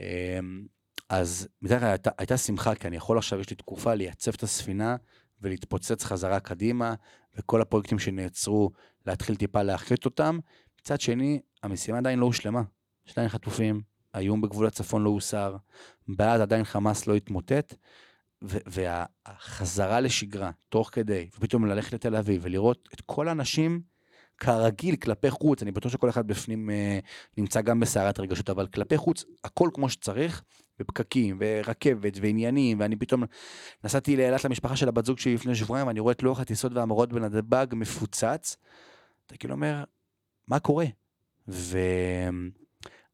אמ, 0.00 0.64
אז 1.08 1.48
מצד 1.62 1.76
אחד 1.76 1.86
הייתה, 1.86 2.10
הייתה 2.18 2.36
שמחה 2.36 2.74
כי 2.74 2.88
אני 2.88 2.96
יכול 2.96 3.18
עכשיו, 3.18 3.40
יש 3.40 3.50
לי 3.50 3.56
תקופה 3.56 3.94
לייצב 3.94 4.32
את 4.34 4.42
הספינה 4.42 4.96
ולהתפוצץ 5.42 6.04
חזרה 6.04 6.40
קדימה, 6.40 6.94
וכל 7.36 7.60
הפרויקטים 7.60 7.98
שנעצרו, 7.98 8.70
להתחיל 9.06 9.36
טיפה 9.36 9.62
להחליט 9.62 10.04
אותם. 10.04 10.38
מצד 10.80 11.00
שני, 11.00 11.40
המשימה 11.62 11.98
עדיין 11.98 12.18
לא 12.18 12.26
הושלמה. 12.26 12.62
יש 13.06 13.12
עדיין 13.12 13.28
חטופים, 13.28 13.82
האיום 14.14 14.40
בגבול 14.40 14.66
הצפון 14.66 15.02
לא 15.02 15.10
הוסר, 15.10 15.56
בעד 16.08 16.40
עדיין 16.40 16.64
חמאס 16.64 17.06
לא 17.06 17.14
התמוטט, 17.14 17.74
והחזרה 18.42 20.00
לשגרה, 20.00 20.50
תוך 20.68 20.90
כדי, 20.92 21.28
ופתאום 21.36 21.66
ללכת 21.66 21.92
לתל 21.92 22.16
אביב 22.16 22.40
ולראות 22.44 22.88
את 22.94 23.00
כל 23.00 23.28
האנשים 23.28 23.80
כרגיל 24.38 24.96
כלפי 24.96 25.30
חוץ, 25.30 25.62
אני 25.62 25.72
בטוח 25.72 25.92
שכל 25.92 26.08
אחד 26.08 26.26
בפנים 26.26 26.70
אה, 26.70 26.98
נמצא 27.38 27.60
גם 27.60 27.80
בסערת 27.80 28.20
רגשות, 28.20 28.50
אבל 28.50 28.66
כלפי 28.66 28.96
חוץ, 28.96 29.24
הכל 29.44 29.70
כמו 29.74 29.88
שצריך, 29.88 30.42
ופקקים, 30.82 31.36
ורכבת, 31.40 32.12
ועניינים, 32.20 32.80
ואני 32.80 32.96
פתאום 32.96 33.24
נסעתי 33.84 34.16
לאילת 34.16 34.44
למשפחה 34.44 34.76
של 34.76 34.88
הבת 34.88 35.06
זוג 35.06 35.18
שלי 35.18 35.34
לפני 35.34 35.54
שבועיים, 35.54 35.86
ואני 35.86 36.00
רואה 36.00 36.12
את 36.12 36.22
לוח 36.22 36.40
הטיסות 36.40 36.72
והמורות 36.72 37.12
בנתב"ג 37.12 37.66
מפוצץ, 37.72 38.56
אתה 39.26 39.36
כאילו 39.36 39.54
אומר, 39.54 39.84
מה 40.48 40.58
קורה? 40.58 40.86
ו... 41.48 41.78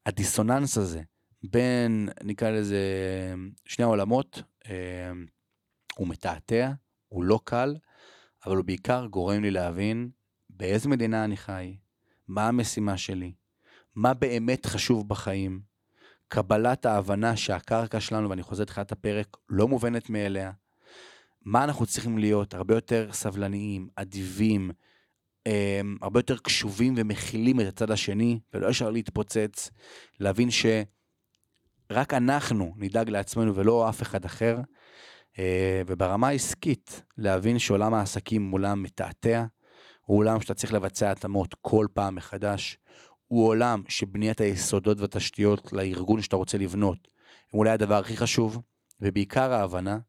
הדיסוננס 0.05 0.77
הזה 0.77 1.01
בין, 1.43 2.09
נקרא 2.23 2.49
לזה, 2.49 2.83
שני 3.65 3.85
העולמות, 3.85 4.41
אה, 4.69 5.11
הוא 5.95 6.07
מתעתע, 6.07 6.71
הוא 7.07 7.23
לא 7.23 7.39
קל, 7.43 7.75
אבל 8.45 8.55
הוא 8.55 8.65
בעיקר 8.65 9.05
גורם 9.05 9.41
לי 9.41 9.51
להבין 9.51 10.09
באיזה 10.49 10.89
מדינה 10.89 11.23
אני 11.23 11.37
חי, 11.37 11.77
מה 12.27 12.47
המשימה 12.47 12.97
שלי, 12.97 13.33
מה 13.95 14.13
באמת 14.13 14.65
חשוב 14.65 15.09
בחיים, 15.09 15.61
קבלת 16.29 16.85
ההבנה 16.85 17.35
שהקרקע 17.37 17.99
שלנו, 17.99 18.29
ואני 18.29 18.43
חוזר 18.43 18.63
לתחילת 18.63 18.91
הפרק, 18.91 19.37
לא 19.49 19.67
מובנת 19.67 20.09
מאליה, 20.09 20.51
מה 21.45 21.63
אנחנו 21.63 21.85
צריכים 21.85 22.17
להיות, 22.17 22.53
הרבה 22.53 22.75
יותר 22.75 23.09
סבלניים, 23.11 23.87
אדיבים, 23.95 24.71
um, 25.47 25.51
הרבה 26.01 26.19
יותר 26.19 26.37
קשובים 26.37 26.93
ומכילים 26.97 27.61
את 27.61 27.65
הצד 27.65 27.91
השני, 27.91 28.39
ולא 28.53 28.67
ישר 28.67 28.89
להתפוצץ, 28.89 29.69
להבין 30.19 30.49
שרק 30.51 32.13
אנחנו 32.13 32.73
נדאג 32.77 33.09
לעצמנו 33.09 33.55
ולא 33.55 33.89
אף 33.89 34.01
אחד 34.01 34.25
אחר, 34.25 34.57
uh, 35.33 35.37
וברמה 35.87 36.27
העסקית, 36.27 37.01
להבין 37.17 37.59
שעולם 37.59 37.93
העסקים 37.93 38.51
עולם 38.51 38.83
מתעתע, 38.83 39.45
הוא 40.01 40.17
עולם 40.17 40.41
שאתה 40.41 40.53
צריך 40.53 40.73
לבצע 40.73 41.11
התאמות 41.11 41.55
כל 41.61 41.87
פעם 41.93 42.15
מחדש, 42.15 42.77
הוא 43.29 43.47
עולם 43.47 43.83
שבניית 43.87 44.41
היסודות 44.41 44.99
והתשתיות 44.99 45.73
לארגון 45.73 46.21
שאתה 46.21 46.35
רוצה 46.35 46.57
לבנות, 46.57 47.07
הם 47.53 47.59
אולי 47.59 47.71
הדבר 47.71 47.95
הכי 47.95 48.17
חשוב, 48.17 48.61
ובעיקר 49.01 49.53
ההבנה 49.53 49.99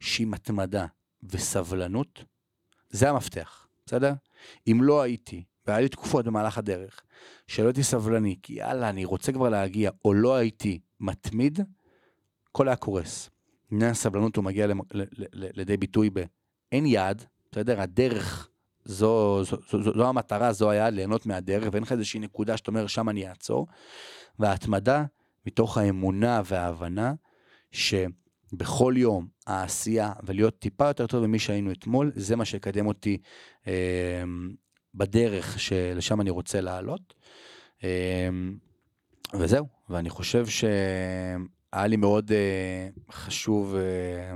שעם 0.00 0.34
התמדה 0.34 0.86
וסבלנות, 1.22 2.24
זה 2.90 3.10
המפתח, 3.10 3.66
בסדר? 3.86 4.12
אם 4.66 4.82
לא 4.82 5.02
הייתי, 5.02 5.44
והיה 5.66 5.80
לי 5.80 5.88
תקופות 5.88 6.24
במהלך 6.24 6.58
הדרך, 6.58 7.00
שלא 7.46 7.66
הייתי 7.66 7.82
סבלני, 7.82 8.36
כי 8.42 8.52
יאללה, 8.52 8.88
אני 8.88 9.04
רוצה 9.04 9.32
כבר 9.32 9.48
להגיע, 9.48 9.90
או 10.04 10.14
לא 10.14 10.34
הייתי 10.34 10.80
מתמיד, 11.00 11.60
הכל 12.50 12.68
היה 12.68 12.76
קורס. 12.76 13.30
עניין 13.70 13.90
הסבלנות 13.90 14.36
הוא 14.36 14.44
מגיע 14.44 14.66
לידי 15.32 15.76
ביטוי 15.76 16.10
באין 16.10 16.86
יעד, 16.86 17.24
בסדר? 17.52 17.80
הדרך, 17.80 18.49
זו, 18.90 19.44
זו, 19.44 19.56
זו, 19.70 19.82
זו, 19.82 19.92
זו 19.94 20.08
המטרה, 20.08 20.52
זו 20.52 20.70
היעד, 20.70 20.94
ליהנות 20.94 21.26
מהדרך, 21.26 21.68
ואין 21.72 21.82
לך 21.82 21.92
איזושהי 21.92 22.20
נקודה 22.20 22.56
שאתה 22.56 22.70
אומר, 22.70 22.86
שם 22.86 23.08
אני 23.08 23.28
אעצור. 23.28 23.66
וההתמדה, 24.38 25.04
מתוך 25.46 25.78
האמונה 25.78 26.42
וההבנה, 26.44 27.14
שבכל 27.70 28.94
יום 28.96 29.26
העשייה 29.46 30.12
ולהיות 30.22 30.58
טיפה 30.58 30.86
יותר 30.86 31.06
טוב 31.06 31.26
ממי 31.26 31.38
שהיינו 31.38 31.72
אתמול, 31.72 32.12
זה 32.14 32.36
מה 32.36 32.44
שיקדם 32.44 32.86
אותי 32.86 33.18
אה, 33.66 34.22
בדרך 34.94 35.60
שלשם 35.60 36.20
אני 36.20 36.30
רוצה 36.30 36.60
לעלות. 36.60 37.14
אה, 37.84 38.28
וזהו, 39.34 39.66
ואני 39.88 40.10
חושב 40.10 40.46
שהיה 40.46 41.86
לי 41.86 41.96
מאוד 41.96 42.32
אה, 42.32 42.88
חשוב 43.10 43.74
אה, 43.74 44.34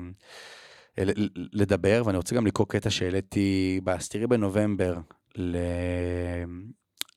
לדבר, 1.52 2.02
ואני 2.06 2.16
רוצה 2.16 2.36
גם 2.36 2.46
לקרוא 2.46 2.66
קטע 2.66 2.90
שהעליתי 2.90 3.80
ב-10 3.84 4.26
בנובמבר 4.26 4.96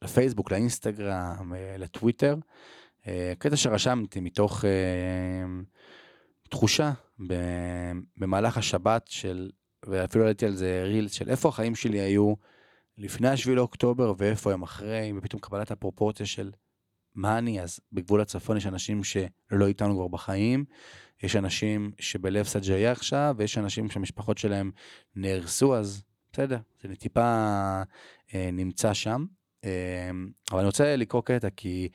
לפייסבוק, 0.01 0.51
לאינסטגרם, 0.51 1.53
לטוויטר. 1.77 2.35
קטע 3.39 3.55
שרשמתי 3.55 4.19
מתוך 4.19 4.65
תחושה 6.49 6.91
במהלך 8.17 8.57
השבת 8.57 9.07
של, 9.07 9.49
ואפילו 9.85 10.23
העליתי 10.23 10.45
על 10.45 10.55
זה 10.55 10.83
רילס 10.83 11.11
של 11.11 11.29
איפה 11.29 11.49
החיים 11.49 11.75
שלי 11.75 11.99
היו 11.99 12.33
לפני 12.97 13.29
השביעי 13.29 13.55
לאוקטובר 13.55 14.13
ואיפה 14.17 14.53
הם 14.53 14.63
אחרי, 14.63 15.13
ופתאום 15.17 15.41
קבלת 15.41 15.71
הפרופורציה 15.71 16.25
של 16.25 16.51
מה 17.17 17.37
אני 17.37 17.61
אז 17.61 17.79
בגבול 17.93 18.21
הצפון 18.21 18.57
יש 18.57 18.67
אנשים 18.67 19.03
שלא 19.03 19.67
איתנו 19.67 19.95
כבר 19.95 20.07
בחיים, 20.07 20.65
יש 21.23 21.35
אנשים 21.35 21.91
שבלב 21.99 22.45
סג'איה 22.45 22.91
עכשיו, 22.91 23.35
ויש 23.37 23.57
אנשים 23.57 23.89
שהמשפחות 23.89 24.37
שלהם 24.37 24.71
נהרסו, 25.15 25.75
אז 25.75 26.03
בסדר, 26.33 26.57
זה 26.83 26.95
טיפה 26.95 27.21
אה, 28.33 28.49
נמצא 28.53 28.93
שם. 28.93 29.25
אה, 29.65 30.09
אבל 30.51 30.59
אני 30.59 30.65
רוצה 30.65 30.95
לקרוא 30.95 31.21
קטע 31.21 31.49
כי 31.49 31.89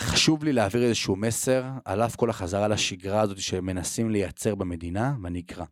חשוב 0.00 0.44
לי 0.44 0.52
להעביר 0.52 0.82
איזשהו 0.82 1.16
מסר, 1.16 1.64
על 1.84 2.02
אף 2.02 2.16
כל 2.16 2.30
החזרה 2.30 2.68
לשגרה 2.68 3.20
הזאת 3.20 3.38
שמנסים 3.38 4.10
לייצר 4.10 4.54
במדינה, 4.54 5.14
ואני 5.22 5.40
אקרא 5.40 5.64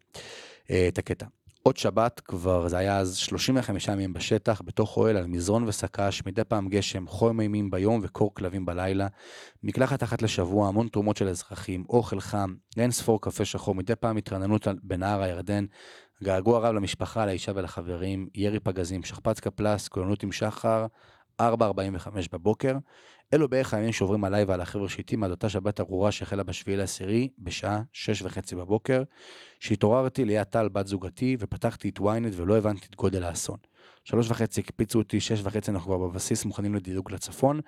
אה, 0.70 0.88
את 0.88 0.98
הקטע. 0.98 1.26
עוד 1.62 1.76
שבת, 1.76 2.20
כבר 2.20 2.68
זה 2.68 2.78
היה 2.78 2.98
אז 2.98 3.16
35 3.16 3.88
ימים 3.88 4.12
בשטח, 4.12 4.62
בתוך 4.64 4.96
אוהל 4.96 5.16
על 5.16 5.26
מזרון 5.26 5.68
וסק"ש, 5.68 6.22
מדי 6.26 6.44
פעם 6.44 6.68
גשם, 6.68 7.06
חום 7.06 7.40
אימים 7.40 7.70
ביום 7.70 8.00
וקור 8.02 8.34
כלבים 8.34 8.66
בלילה, 8.66 9.06
מקלחת 9.62 10.02
אחת 10.02 10.22
לשבוע, 10.22 10.68
המון 10.68 10.88
תרומות 10.88 11.16
של 11.16 11.28
אזרחים, 11.28 11.84
אוכל 11.88 12.20
חם, 12.20 12.54
אין 12.76 12.90
ספור 12.90 13.20
קפה 13.20 13.44
שחור, 13.44 13.74
מדי 13.74 13.96
פעם 13.96 14.16
התרעננות 14.16 14.66
בנהר 14.82 15.22
הירדן, 15.22 15.64
געגוע 16.22 16.58
רב 16.58 16.74
למשפחה, 16.74 17.26
לאישה 17.26 17.52
ולחברים, 17.54 18.28
ירי 18.34 18.60
פגזים, 18.60 19.02
שכפ"ץ 19.02 19.40
קפלס, 19.40 19.88
כוננות 19.88 20.22
עם 20.22 20.32
שחר, 20.32 20.86
4.45 21.40 21.44
בבוקר. 22.32 22.76
אלו 23.34 23.48
בערך 23.48 23.74
הימים 23.74 23.92
שעוברים 23.92 24.24
עליי 24.24 24.44
ועל 24.44 24.60
החבר'ה 24.60 24.88
שאיתי 24.88 25.16
מעד 25.16 25.30
אותה 25.30 25.48
שבת 25.48 25.80
ארורה 25.80 26.12
שהחלה 26.12 26.42
בשביעי 26.42 26.76
לעשירי 26.76 27.28
בשעה 27.38 27.82
שש 27.92 28.22
וחצי 28.22 28.56
בבוקר, 28.56 29.02
שהתעוררתי 29.60 30.24
ליד 30.24 30.42
טל 30.42 30.68
בת 30.68 30.86
זוגתי 30.86 31.36
ופתחתי 31.38 31.88
את 31.88 31.98
ynet 31.98 32.32
ולא 32.32 32.58
הבנתי 32.58 32.86
את 32.90 32.96
גודל 32.96 33.22
האסון. 33.22 33.56
שלוש 34.04 34.30
וחצי 34.30 34.60
הקפיצו 34.60 34.98
אותי, 34.98 35.20
שש 35.20 35.40
וחצי 35.42 35.70
אנחנו 35.70 35.86
כבר 35.86 36.08
בבסיס 36.08 36.44
מוכנים 36.44 36.74
לדיוק 36.74 37.10
לצפון, 37.10 37.60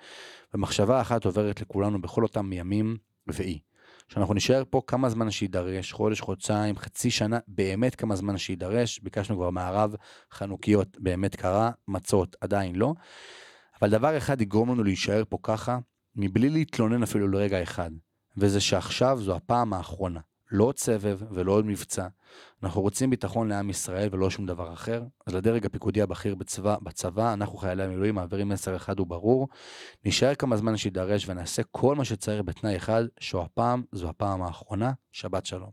ומחשבה 0.53 1.01
אחת 1.01 1.25
עוברת 1.25 1.61
לכולנו 1.61 2.01
בכל 2.01 2.23
אותם 2.23 2.53
ימים 2.53 2.97
ואי. 3.27 3.59
שאנחנו 4.07 4.33
נשאר 4.33 4.63
פה 4.69 4.81
כמה 4.87 5.09
זמן 5.09 5.31
שיידרש, 5.31 5.91
חודש, 5.91 6.21
חודשיים, 6.21 6.77
חצי 6.77 7.11
שנה, 7.11 7.39
באמת 7.47 7.95
כמה 7.95 8.15
זמן 8.15 8.37
שיידרש, 8.37 8.99
ביקשנו 8.99 9.35
כבר 9.35 9.49
מערב, 9.49 9.95
חנוכיות, 10.33 10.97
באמת 10.99 11.35
קרה, 11.35 11.71
מצות, 11.87 12.35
עדיין 12.41 12.75
לא. 12.75 12.93
אבל 13.81 13.89
דבר 13.89 14.17
אחד 14.17 14.41
יגרום 14.41 14.71
לנו 14.71 14.83
להישאר 14.83 15.23
פה 15.29 15.37
ככה, 15.43 15.77
מבלי 16.15 16.49
להתלונן 16.49 17.03
אפילו 17.03 17.27
לרגע 17.27 17.63
אחד, 17.63 17.91
וזה 18.37 18.61
שעכשיו 18.61 19.19
זו 19.21 19.35
הפעם 19.35 19.73
האחרונה. 19.73 20.19
לא 20.51 20.63
עוד 20.63 20.77
סבב 20.77 21.19
ולא 21.31 21.51
עוד 21.51 21.65
מבצע. 21.65 22.07
אנחנו 22.63 22.81
רוצים 22.81 23.09
ביטחון 23.09 23.47
לעם 23.47 23.69
ישראל 23.69 24.09
ולא 24.11 24.29
שום 24.29 24.45
דבר 24.45 24.73
אחר. 24.73 25.03
אז 25.25 25.35
לדרג 25.35 25.65
הפיקודי 25.65 26.01
הבכיר 26.01 26.35
בצבא, 26.35 26.75
בצבא 26.81 27.33
אנחנו 27.33 27.57
חיילי 27.57 27.83
המילואים 27.83 28.15
מעבירים 28.15 28.49
מסר 28.49 28.75
אחד 28.75 28.99
וברור. 28.99 29.47
נשאר 30.05 30.35
כמה 30.35 30.57
זמן 30.57 30.77
שידרש 30.77 31.29
ונעשה 31.29 31.63
כל 31.71 31.95
מה 31.95 32.05
שצריך 32.05 32.41
בתנאי 32.45 32.77
אחד, 32.77 33.03
שהפעם 33.19 33.83
זו 33.91 34.09
הפעם 34.09 34.41
האחרונה, 34.41 34.91
שבת 35.11 35.45
שלום. 35.45 35.69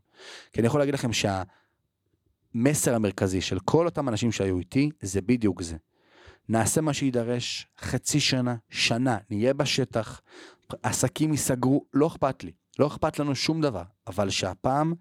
כי 0.53 0.61
אני 0.61 0.67
יכול 0.67 0.81
להגיד 0.81 0.95
לכם 0.95 1.11
שהמסר 1.13 2.95
המרכזי 2.95 3.41
של 3.41 3.59
כל 3.59 3.87
אותם 3.87 4.09
אנשים 4.09 4.33
שהיו 4.33 4.59
איתי, 4.59 4.91
זה 5.01 5.21
בדיוק 5.21 5.63
זה. 5.63 5.77
נעשה 6.49 6.81
מה 6.81 6.93
שידרש, 6.93 7.67
חצי 7.81 8.21
שנה, 8.21 8.57
שנה, 8.71 9.19
נהיה 9.31 9.55
בשטח, 9.55 10.21
עסקים 10.83 11.33
ייסגרו, 11.33 11.85
לא 11.95 12.07
אכפת 12.07 12.45
לי. 12.45 12.53
לא 12.79 12.87
אכפת 12.87 13.19
לנו 13.19 13.35
שום 13.35 13.61
דבר, 13.61 13.83
אבל 14.07 14.31
שהפעם, 14.31 14.95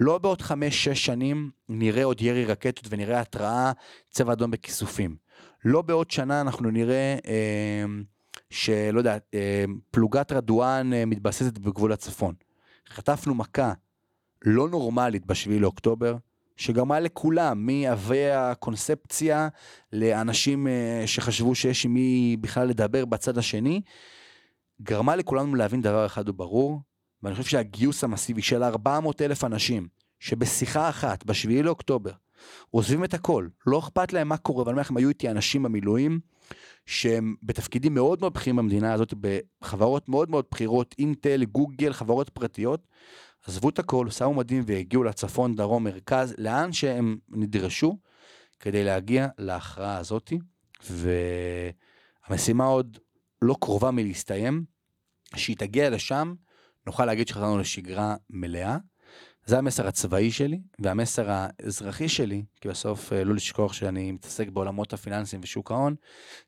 לא 0.00 0.18
בעוד 0.18 0.42
חמש-שש 0.42 1.04
שנים 1.04 1.50
נראה 1.68 2.04
עוד 2.04 2.20
ירי 2.20 2.44
רקטות 2.44 2.86
ונראה 2.90 3.20
התראה 3.20 3.72
צבע 4.10 4.32
אדום 4.32 4.50
בכיסופים. 4.50 5.16
לא 5.64 5.82
בעוד 5.82 6.10
שנה 6.10 6.40
אנחנו 6.40 6.70
נראה 6.70 7.16
אה, 7.26 7.84
שלא 8.50 8.98
יודע, 8.98 9.18
אה, 9.34 9.64
פלוגת 9.90 10.32
רדואן 10.32 10.92
אה, 10.92 11.04
מתבססת 11.04 11.58
בגבול 11.58 11.92
הצפון. 11.92 12.34
חטפנו 12.88 13.34
מכה 13.34 13.72
לא 14.44 14.68
נורמלית 14.68 15.26
בשביעי 15.26 15.58
לאוקטובר, 15.58 16.16
שגרמה 16.58 17.00
לכולם, 17.00 17.66
מאבי 17.66 18.30
הקונספציה 18.30 19.48
לאנשים 19.92 20.66
אה, 20.68 21.02
שחשבו 21.06 21.54
שיש 21.54 21.84
עם 21.84 21.94
מי 21.94 22.36
בכלל 22.40 22.68
לדבר 22.68 23.04
בצד 23.04 23.38
השני, 23.38 23.80
גרמה 24.82 25.16
לכולנו 25.16 25.54
להבין 25.54 25.82
דבר 25.82 26.06
אחד 26.06 26.28
וברור, 26.28 26.80
ואני 27.22 27.34
חושב 27.34 27.48
שהגיוס 27.48 28.04
המסיבי 28.04 28.42
של 28.42 28.62
400 28.62 29.22
אלף 29.22 29.44
אנשים, 29.44 29.88
שבשיחה 30.20 30.88
אחת, 30.88 31.24
ב-7 31.26 31.62
לאוקטובר, 31.62 32.10
עוזבים 32.70 33.04
את 33.04 33.14
הכל, 33.14 33.46
לא 33.66 33.78
אכפת 33.78 34.12
להם 34.12 34.28
מה 34.28 34.36
קורה, 34.36 34.62
ואני 34.62 34.72
אומר 34.72 34.80
לכם, 34.80 34.96
היו 34.96 35.08
איתי 35.08 35.30
אנשים 35.30 35.62
במילואים, 35.62 36.20
שהם 36.86 37.34
בתפקידים 37.42 37.94
מאוד 37.94 38.20
מאוד 38.20 38.34
בכירים 38.34 38.56
במדינה 38.56 38.92
הזאת, 38.92 39.14
בחברות 39.20 40.08
מאוד 40.08 40.30
מאוד 40.30 40.44
בכירות, 40.50 40.94
אינטל, 40.98 41.44
גוגל, 41.44 41.92
חברות 41.92 42.28
פרטיות, 42.28 42.86
עזבו 43.48 43.68
את 43.68 43.78
הכל, 43.78 44.10
שמו 44.10 44.34
מדים 44.34 44.62
והגיעו 44.66 45.04
לצפון, 45.04 45.54
דרום, 45.54 45.84
מרכז, 45.84 46.34
לאן 46.38 46.72
שהם 46.72 47.18
נדרשו, 47.28 47.98
כדי 48.60 48.84
להגיע 48.84 49.28
להכרעה 49.38 49.96
הזאתי, 49.96 50.38
והמשימה 50.90 52.64
עוד 52.64 52.98
לא 53.42 53.54
קרובה 53.60 53.90
מלהסתיים, 53.90 54.64
שהיא 55.36 55.56
תגיע 55.56 55.90
לשם, 55.90 56.34
נוכל 56.86 57.04
להגיד 57.04 57.28
שחזרנו 57.28 57.58
לשגרה 57.58 58.16
מלאה. 58.30 58.76
זה 59.44 59.58
המסר 59.58 59.86
הצבאי 59.86 60.30
שלי, 60.30 60.60
והמסר 60.78 61.26
האזרחי 61.28 62.08
שלי, 62.08 62.44
כי 62.60 62.68
בסוף 62.68 63.12
אה, 63.12 63.24
לא 63.24 63.34
לשכוח 63.34 63.72
שאני 63.72 64.12
מתעסק 64.12 64.48
בעולמות 64.48 64.92
הפיננסיים 64.92 65.42
ושוק 65.44 65.70
ההון, 65.70 65.94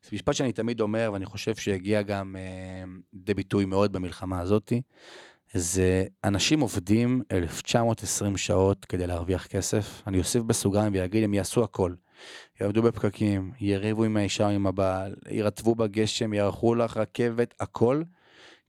זה 0.03 0.09
משפט 0.13 0.33
שאני 0.33 0.51
תמיד 0.53 0.81
אומר, 0.81 1.09
ואני 1.13 1.25
חושב 1.25 1.55
שהגיע 1.55 2.01
גם 2.01 2.35
אה, 2.35 2.83
לידי 3.13 3.33
ביטוי 3.33 3.65
מאוד 3.65 3.93
במלחמה 3.93 4.39
הזאתי, 4.39 4.81
זה 5.53 6.05
אנשים 6.23 6.59
עובדים 6.59 7.21
1920 7.31 8.37
שעות 8.37 8.85
כדי 8.85 9.07
להרוויח 9.07 9.47
כסף. 9.47 10.03
אני 10.07 10.19
אוסיף 10.19 10.43
בסוגריים 10.43 10.93
ויגיד, 10.93 11.23
הם 11.23 11.33
יעשו 11.33 11.63
הכל. 11.63 11.93
יעבדו 12.61 12.81
בפקקים, 12.81 13.51
יריבו 13.59 14.03
עם 14.03 14.17
האישה 14.17 14.45
או 14.45 14.49
עם 14.49 14.67
הבעל, 14.67 15.15
ירטבו 15.29 15.75
בגשם, 15.75 16.33
יערכו 16.33 16.75
לך 16.75 16.97
רכבת, 16.97 17.53
הכל, 17.59 18.03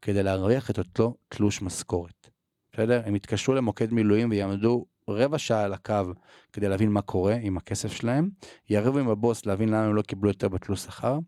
כדי 0.02 0.22
להרוויח 0.22 0.70
את 0.70 0.78
אותו 0.78 1.14
תלוש 1.28 1.62
משכורת. 1.62 2.30
בסדר? 2.72 3.02
הם 3.04 3.16
יתקשרו 3.16 3.54
למוקד 3.54 3.92
מילואים 3.92 4.30
ויעמדו 4.30 4.86
רבע 5.08 5.38
שעה 5.38 5.62
על 5.64 5.72
הקו 5.72 6.12
כדי 6.52 6.68
להבין 6.68 6.90
מה 6.90 7.02
קורה 7.02 7.34
עם 7.42 7.56
הכסף 7.56 7.92
שלהם, 7.92 8.30
יריבו 8.70 8.98
עם 8.98 9.08
הבוס 9.08 9.46
להבין 9.46 9.68
למה 9.68 9.84
הם 9.84 9.94
לא 9.94 10.02
קיבלו 10.02 10.30
יותר 10.30 10.48
בתלוש 10.48 10.80
שכר, 10.80 11.18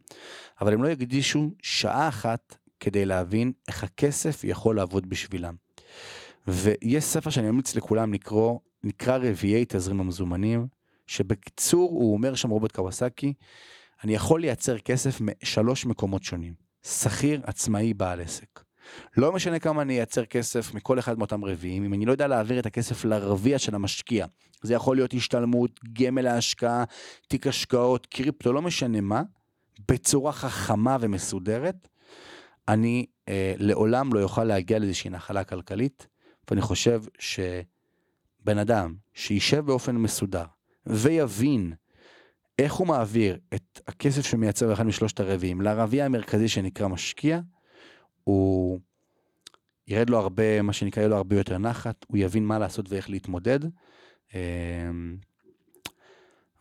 אבל 0.60 0.72
הם 0.72 0.82
לא 0.82 0.88
יקדישו 0.88 1.50
שעה 1.62 2.08
אחת 2.08 2.56
כדי 2.84 3.04
להבין 3.04 3.52
איך 3.68 3.84
הכסף 3.84 4.44
יכול 4.44 4.76
לעבוד 4.76 5.08
בשבילם. 5.08 5.54
ויש 6.46 7.04
ספר 7.04 7.30
שאני 7.30 7.50
ממליץ 7.50 7.76
לכולם 7.76 8.12
לקרוא, 8.12 8.58
נקרא 8.84 9.16
רביעי 9.16 9.64
תזרים 9.68 10.00
המזומנים, 10.00 10.66
שבקיצור 11.06 11.90
הוא 11.90 12.14
אומר 12.14 12.34
שם 12.34 12.50
רוברט 12.50 12.72
קווסקי, 12.72 13.32
אני 14.04 14.14
יכול 14.14 14.40
לייצר 14.40 14.78
כסף 14.78 15.20
משלוש 15.20 15.86
מקומות 15.86 16.22
שונים. 16.22 16.54
שכיר, 16.86 17.40
עצמאי, 17.44 17.94
בעל 17.94 18.20
עסק. 18.20 18.60
לא 19.16 19.32
משנה 19.32 19.58
כמה 19.58 19.82
אני 19.82 19.96
אייצר 19.96 20.24
כסף 20.24 20.74
מכל 20.74 20.98
אחד 20.98 21.18
מאותם 21.18 21.44
רביעים, 21.44 21.84
אם 21.84 21.94
אני 21.94 22.06
לא 22.06 22.12
יודע 22.12 22.26
להעביר 22.26 22.58
את 22.58 22.66
הכסף 22.66 23.04
לרביע 23.04 23.58
של 23.58 23.74
המשקיע, 23.74 24.26
זה 24.62 24.74
יכול 24.74 24.96
להיות 24.96 25.14
השתלמות, 25.14 25.80
גמל 25.92 26.22
להשקעה, 26.22 26.84
תיק 27.28 27.46
השקעות, 27.46 28.06
קריפטו, 28.06 28.52
לא 28.52 28.62
משנה 28.62 29.00
מה, 29.00 29.22
בצורה 29.88 30.32
חכמה 30.32 30.96
ומסודרת, 31.00 31.88
אני 32.68 33.06
אה, 33.28 33.54
לעולם 33.58 34.14
לא 34.14 34.20
יוכל 34.20 34.44
להגיע 34.44 34.78
לאיזושהי 34.78 35.10
נחלה 35.10 35.44
כלכלית, 35.44 36.06
ואני 36.50 36.60
חושב 36.60 37.02
שבן 37.18 38.58
אדם 38.58 38.94
שישב 39.14 39.66
באופן 39.66 39.96
מסודר 39.96 40.44
ויבין 40.86 41.72
איך 42.58 42.74
הוא 42.74 42.86
מעביר 42.86 43.38
את 43.54 43.80
הכסף 43.86 44.22
שמייצר 44.26 44.72
אחד 44.72 44.86
משלושת 44.86 45.20
הרביעים 45.20 45.60
לרביע 45.60 46.04
המרכזי 46.04 46.48
שנקרא 46.48 46.88
משקיע, 46.88 47.40
הוא 48.24 48.80
ירד 49.88 50.10
לו 50.10 50.18
הרבה, 50.18 50.62
מה 50.62 50.72
שנקרא, 50.72 51.00
יהיה 51.02 51.08
לו 51.08 51.16
הרבה 51.16 51.36
יותר 51.36 51.58
נחת, 51.58 52.06
הוא 52.08 52.18
יבין 52.18 52.44
מה 52.44 52.58
לעשות 52.58 52.86
ואיך 52.88 53.10
להתמודד. 53.10 53.60
אה, 54.34 54.90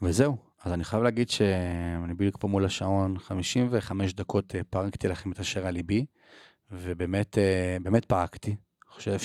וזהו, 0.02 0.38
אז 0.64 0.74
אני 0.74 0.84
חייב 0.84 1.04
להגיד 1.04 1.30
שאני 1.30 2.14
בדיוק 2.14 2.38
פה 2.40 2.48
מול 2.48 2.66
השעון, 2.66 3.20
55 3.20 4.14
דקות 4.14 4.56
אה, 4.56 4.62
פרקתי 4.70 5.08
לכם 5.08 5.32
את 5.32 5.40
אשר 5.40 5.68
על 5.68 5.74
ליבי, 5.74 6.06
ובאמת, 6.72 7.38
אה, 7.38 7.78
באמת 7.82 8.06
פרקתי. 8.06 8.50
אני 8.52 8.92
חושב 8.96 9.18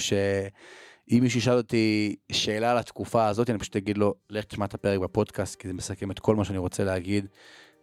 אם 1.10 1.18
מישהו 1.22 1.38
ישאל 1.38 1.56
אותי 1.56 2.16
שאלה 2.32 2.70
על 2.70 2.78
התקופה 2.78 3.26
הזאת, 3.26 3.50
אני 3.50 3.58
פשוט 3.58 3.76
אגיד 3.76 3.98
לו, 3.98 4.14
לך 4.30 4.44
תשמע 4.44 4.64
את 4.64 4.74
הפרק 4.74 5.00
בפודקאסט, 5.00 5.56
כי 5.60 5.68
זה 5.68 5.74
מסכם 5.74 6.10
את 6.10 6.18
כל 6.18 6.36
מה 6.36 6.44
שאני 6.44 6.58
רוצה 6.58 6.84
להגיד, 6.84 7.26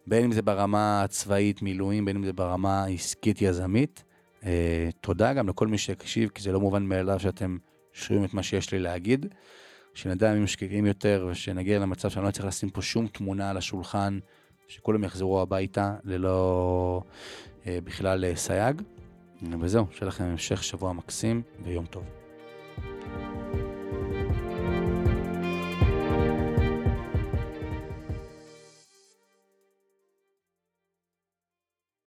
בין 0.06 0.24
אם 0.24 0.32
זה 0.32 0.42
ברמה 0.42 1.02
הצבאית 1.02 1.62
מילואים, 1.62 2.04
בין 2.04 2.16
אם 2.16 2.24
זה 2.24 2.32
ברמה 2.32 2.84
העסקית 2.84 3.42
יזמית. 3.42 4.04
אה, 4.44 4.88
תודה 5.00 5.32
גם 5.32 5.48
לכל 5.48 5.66
מי 5.66 5.78
שהקשיב, 5.78 6.28
כי 6.28 6.42
זה 6.42 6.52
לא 6.52 6.60
מובן 6.60 6.82
מאליו 6.82 7.20
שאתם 7.20 7.56
שומעים 7.92 8.24
את 8.24 8.34
מה 8.34 8.42
שיש 8.42 8.72
לי 8.72 8.78
להגיד. 8.78 9.26
שנדע 9.96 10.28
ימים 10.28 10.46
שקטים 10.46 10.86
יותר, 10.86 11.26
ושנגיע 11.30 11.78
למצב 11.78 12.10
שאני 12.10 12.24
לא 12.24 12.30
צריך 12.30 12.46
לשים 12.46 12.70
פה 12.70 12.82
שום 12.82 13.06
תמונה 13.06 13.50
על 13.50 13.56
השולחן, 13.56 14.18
שכולם 14.68 15.04
יחזרו 15.04 15.40
הביתה 15.40 15.96
ללא 16.04 17.02
אה, 17.66 17.78
בכלל 17.84 18.24
אה, 18.24 18.36
סייג. 18.36 18.82
וזהו, 19.60 19.86
שיהיה 19.90 20.08
לכם 20.08 20.24
המשך 20.24 20.64
שבוע 20.64 20.92
מקסים 20.92 21.42
ויום 21.64 21.86
טוב. 21.86 22.25